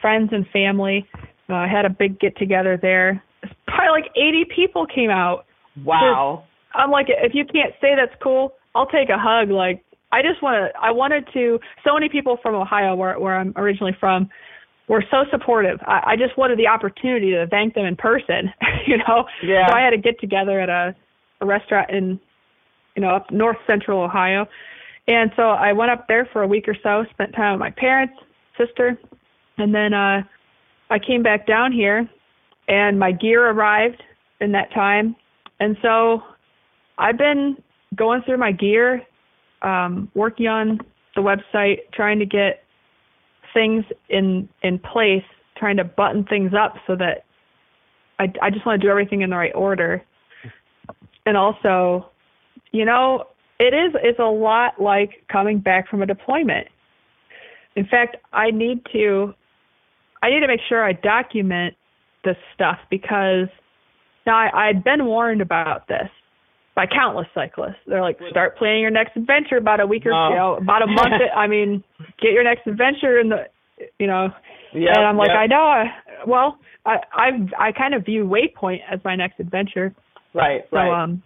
[0.00, 1.06] friends and family.
[1.48, 3.22] Uh, I had a big get together there.
[3.66, 5.46] Probably like 80 people came out.
[5.84, 6.44] Wow.
[6.74, 9.50] I'm like, if you can't say that's cool, I'll take a hug.
[9.50, 10.78] Like, I just want to.
[10.80, 11.58] I wanted to.
[11.84, 14.28] So many people from Ohio, where where I'm originally from,
[14.88, 15.78] were so supportive.
[15.82, 18.52] I, I just wanted the opportunity to thank them in person.
[18.86, 19.24] you know.
[19.42, 19.66] Yeah.
[19.68, 20.94] So I had a get together at a
[21.40, 22.18] a restaurant in,
[22.94, 24.46] you know, up north central Ohio,
[25.08, 27.70] and so I went up there for a week or so, spent time with my
[27.70, 28.14] parents,
[28.58, 28.98] sister,
[29.58, 30.22] and then uh
[30.88, 32.08] I came back down here
[32.68, 34.02] and my gear arrived
[34.40, 35.16] in that time.
[35.60, 36.20] And so
[36.98, 37.56] I've been
[37.94, 39.02] going through my gear,
[39.62, 40.80] um, working on
[41.14, 42.62] the website, trying to get
[43.54, 45.24] things in in place,
[45.56, 47.24] trying to button things up so that
[48.18, 50.02] I I just want to do everything in the right order.
[51.24, 52.10] And also,
[52.72, 53.24] you know,
[53.58, 56.68] it is it's a lot like coming back from a deployment.
[57.74, 59.34] In fact, I need to
[60.22, 61.74] I need to make sure I document
[62.24, 63.48] this stuff because
[64.26, 66.10] now I, I'd been warned about this
[66.76, 67.80] by countless cyclists.
[67.86, 70.28] They're like, start planning your next adventure about a week or No.
[70.28, 71.14] you know, about a month.
[71.36, 71.82] I mean,
[72.20, 73.46] get your next adventure in the,
[73.98, 74.28] you know.
[74.74, 75.38] Yep, and I'm like, yep.
[75.38, 75.62] I know.
[75.64, 75.84] I,
[76.26, 77.28] well, I I
[77.68, 79.94] I kind of view Waypoint as my next adventure.
[80.34, 81.02] Right, So right.
[81.02, 81.22] um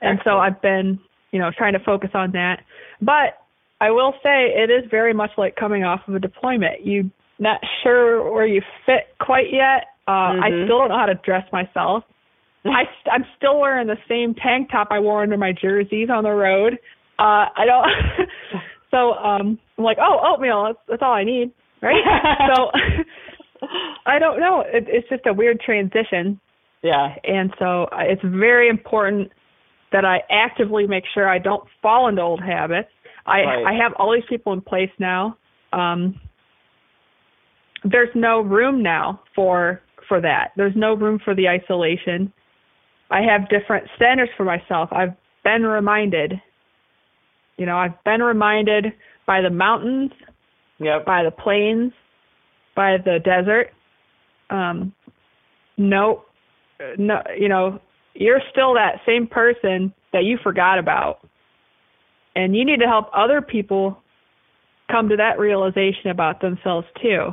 [0.00, 0.98] and so I've been,
[1.30, 2.62] you know, trying to focus on that.
[3.00, 3.38] But
[3.80, 6.84] I will say it is very much like coming off of a deployment.
[6.84, 9.86] You not sure where you fit quite yet.
[10.08, 10.64] Uh I Mhm.
[10.66, 12.02] still don't know how to dress myself.
[12.64, 16.30] I I'm still wearing the same tank top I wore under my jerseys on the
[16.30, 16.74] road.
[17.18, 17.86] Uh I don't
[18.90, 22.02] so um I'm like, "Oh, oatmeal, that's, that's all I need." Right?
[22.54, 22.70] so
[24.06, 24.60] I don't know.
[24.60, 26.40] It, it's just a weird transition
[26.82, 27.14] yeah.
[27.24, 29.30] and so uh, it's very important
[29.92, 32.88] that I actively make sure I don't fall into old habits.
[33.24, 33.64] I Right.
[33.66, 35.36] I have all these people in place now.
[35.72, 36.20] Um,
[37.84, 40.52] there's no room now for for that.
[40.56, 42.32] There's no room for the isolation.
[43.12, 44.88] I have different standards for myself.
[44.90, 45.14] I've
[45.44, 46.40] been reminded.
[47.58, 48.86] You know, I've been reminded
[49.26, 50.10] by the mountains
[50.82, 51.04] Yep.
[51.04, 51.92] by the plains,
[52.74, 53.70] by the desert.
[54.50, 54.92] Um,
[55.76, 56.24] no,
[56.98, 57.80] no, you know,
[58.14, 61.20] you're still that same person that you forgot about,
[62.34, 63.96] and you need to help other people
[64.90, 67.32] come to that realization about themselves too.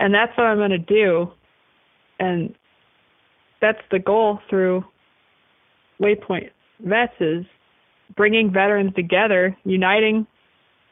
[0.00, 1.30] And that's what I'm going to do,
[2.20, 2.54] and
[3.60, 4.84] that's the goal through
[6.00, 7.44] Waypoint Vets is
[8.16, 10.26] bringing veterans together, uniting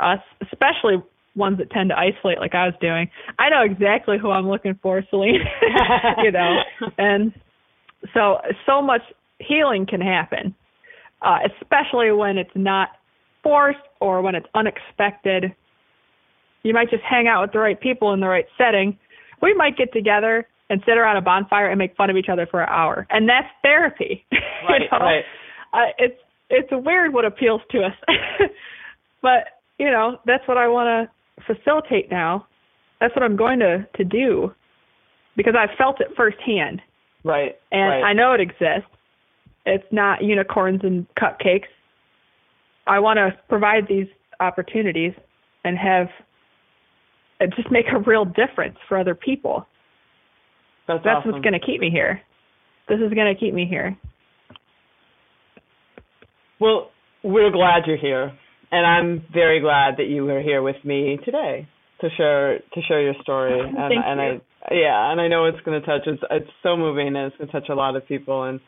[0.00, 1.02] us, especially
[1.34, 3.10] ones that tend to isolate like I was doing.
[3.38, 5.40] I know exactly who I'm looking for, Selene.
[6.22, 6.60] you know,
[6.98, 7.32] and
[8.14, 9.02] so so much
[9.38, 10.54] healing can happen,
[11.22, 12.90] uh, especially when it's not
[13.42, 15.54] forced or when it's unexpected.
[16.62, 18.98] You might just hang out with the right people in the right setting.
[19.40, 22.46] We might get together and sit around a bonfire and make fun of each other
[22.50, 24.24] for an hour, and that's therapy.
[24.68, 25.04] Right, you know?
[25.04, 25.24] right.
[25.72, 26.18] Uh, it's
[26.50, 27.92] it's weird what appeals to us,
[29.22, 32.46] but you know that's what I want to facilitate now.
[33.00, 34.52] That's what I'm going to to do
[35.36, 36.80] because I've felt it firsthand,
[37.22, 37.56] Right.
[37.70, 38.02] and right.
[38.02, 38.90] I know it exists.
[39.66, 41.68] It's not unicorns and cupcakes.
[42.86, 44.06] I want to provide these
[44.40, 45.12] opportunities
[45.64, 46.08] and have
[47.40, 49.66] and just make a real difference for other people.
[50.86, 51.32] That's, That's awesome.
[51.32, 52.20] what's going to keep me here.
[52.88, 53.96] This is going to keep me here.
[56.60, 56.90] Well,
[57.22, 58.32] we're glad you're here,
[58.70, 61.68] and I'm very glad that you are here with me today
[62.00, 63.58] to share to share your story.
[63.58, 64.40] And, Thank and you.
[64.70, 66.02] I yeah, and I know it's going to touch.
[66.06, 68.44] It's it's so moving, and it's going to touch a lot of people.
[68.44, 68.60] And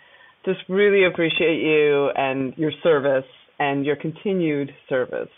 [0.45, 3.25] just really appreciate you and your service
[3.59, 5.29] and your continued service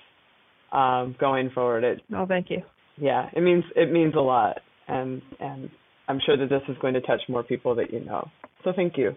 [0.73, 1.85] um, going forward.
[1.85, 2.63] It Oh, thank you.
[2.97, 4.59] yeah, it means it means a lot,
[4.89, 5.71] and and
[6.11, 8.29] I'm sure that this is going to touch more people that you know.
[8.65, 9.15] So thank you.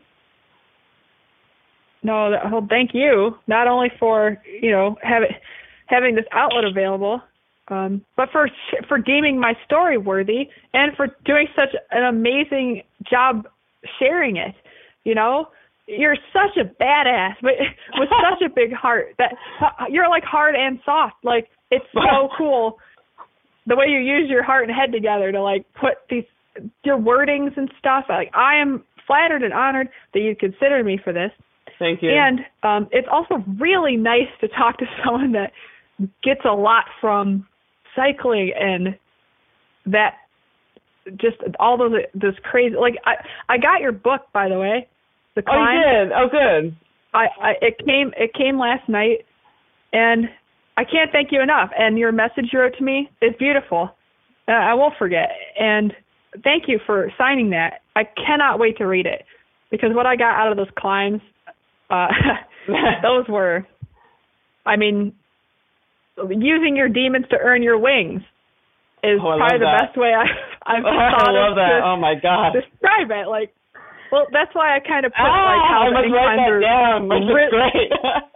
[2.04, 5.30] No, well, thank you not only for you know having
[5.88, 7.22] having this outlet available,
[7.70, 8.48] um, but for
[8.88, 13.48] for deeming my story worthy and for doing such an amazing job
[14.00, 14.54] sharing it.
[15.04, 15.48] You know,
[15.88, 17.54] you're such a badass, but
[18.00, 19.34] with such a big heart that
[19.90, 21.16] you're like hard and soft.
[21.24, 22.78] Like it's so cool
[23.66, 26.26] the way you use your heart and head together to like put these
[26.84, 28.06] your wordings and stuff.
[28.10, 31.32] Like I am flattered and honored that you considered me for this.
[31.80, 32.12] Thank you.
[32.12, 35.52] And um, it's also really nice to talk to someone that
[36.24, 37.48] gets a lot from
[37.96, 38.98] cycling and
[39.86, 40.16] that
[41.18, 43.16] just all those this crazy like I
[43.50, 44.88] I got your book by the way.
[45.36, 46.12] The oh, you did.
[46.12, 46.78] Oh, good.
[47.14, 49.26] I, I it came it came last night,
[49.92, 50.26] and
[50.78, 51.70] I can't thank you enough.
[51.78, 53.90] And your message you wrote to me is beautiful.
[54.48, 55.30] Uh, I won't forget.
[55.60, 55.94] And
[56.44, 57.82] thank you for signing that.
[57.96, 59.24] I cannot wait to read it
[59.70, 61.22] because what I got out of those climbs,
[61.90, 62.08] uh,
[63.04, 63.68] those were,
[64.66, 65.14] I mean,
[66.18, 68.22] using your demons to earn your wings
[69.04, 69.92] is oh, probably the that.
[69.92, 70.24] best way I,
[70.78, 71.84] I've thought I love of that.
[71.84, 72.54] to oh my god.
[72.56, 73.28] describe it.
[73.28, 73.52] Like,
[74.12, 76.62] well, that's why I kind of put ah, like how I the must write that
[76.62, 77.10] down.
[77.10, 77.90] writ- great.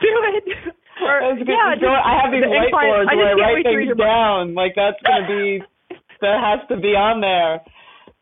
[0.00, 0.44] do it.
[0.98, 4.54] Or, yeah, just I have these the whiteboards where I write things down.
[4.54, 5.62] Like that's gonna be
[6.20, 7.60] that has to be on there.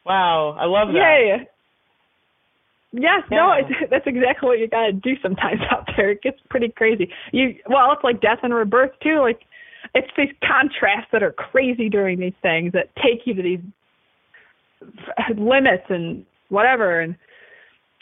[0.05, 0.95] Wow, I love that.
[0.95, 1.49] Yay.
[2.93, 6.11] Yes, no, it's, that's exactly what you gotta do sometimes out there.
[6.11, 7.11] It gets pretty crazy.
[7.33, 9.21] You well, it's like death and rebirth too.
[9.21, 9.41] Like
[9.95, 13.61] it's these contrasts that are crazy during these things that take you to these
[15.37, 17.01] limits and whatever.
[17.01, 17.17] And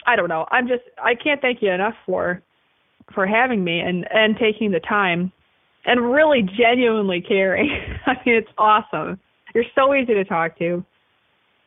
[0.07, 0.45] I don't know.
[0.51, 2.41] I'm just I can't thank you enough for
[3.13, 5.31] for having me and and taking the time
[5.85, 7.69] and really genuinely caring.
[8.05, 9.19] I mean, it's awesome.
[9.55, 10.83] You're so easy to talk to,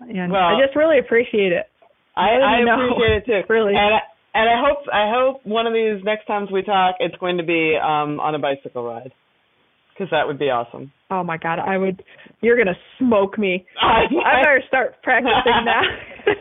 [0.00, 1.66] and Well, I just really appreciate it.
[2.14, 3.40] I, I I appreciate it too.
[3.52, 3.74] Really.
[3.74, 3.98] And I,
[4.34, 7.44] and I hope I hope one of these next times we talk, it's going to
[7.44, 9.12] be um on a bicycle ride,
[9.94, 10.92] because that would be awesome.
[11.10, 12.02] Oh my god, I would.
[12.42, 13.66] You're gonna smoke me.
[13.82, 15.80] I, I better start practicing now.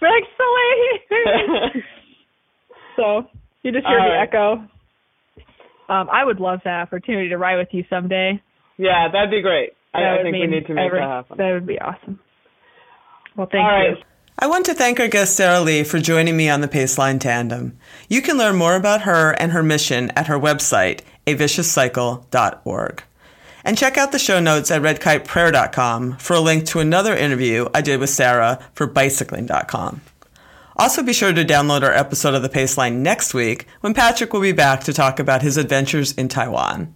[0.00, 1.82] We're like Selene.
[2.96, 3.22] so
[3.62, 4.22] you just hear All the right.
[4.28, 4.52] echo.
[5.88, 8.40] Um, I would love that opportunity to ride with you someday.
[8.78, 9.72] Yeah, that'd be great.
[9.94, 11.36] I, That I would think we need to make every- that happen.
[11.38, 12.20] That would be awesome.
[13.36, 13.96] Well, thank All right.
[13.98, 14.02] you.
[14.38, 17.78] I want to thank our guest Sarah Lee for joining me on the Paceline Tandem.
[18.08, 23.02] You can learn more about her and her mission at her website, aviciouscycle.org.
[23.64, 27.80] And check out the show notes at redkiteprayer.com for a link to another interview I
[27.80, 30.02] did with Sarah for bicycling.com.
[30.76, 34.42] Also, be sure to download our episode of the Paceline next week when Patrick will
[34.42, 36.94] be back to talk about his adventures in Taiwan.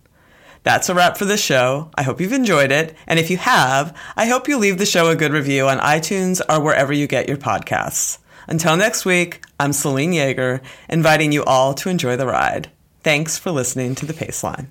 [0.63, 1.91] That's a wrap for this show.
[1.95, 2.95] I hope you've enjoyed it.
[3.07, 6.41] And if you have, I hope you leave the show a good review on iTunes
[6.49, 8.19] or wherever you get your podcasts.
[8.47, 12.71] Until next week, I'm Selene Yeager, inviting you all to enjoy the ride.
[13.03, 14.67] Thanks for listening to The Paceline.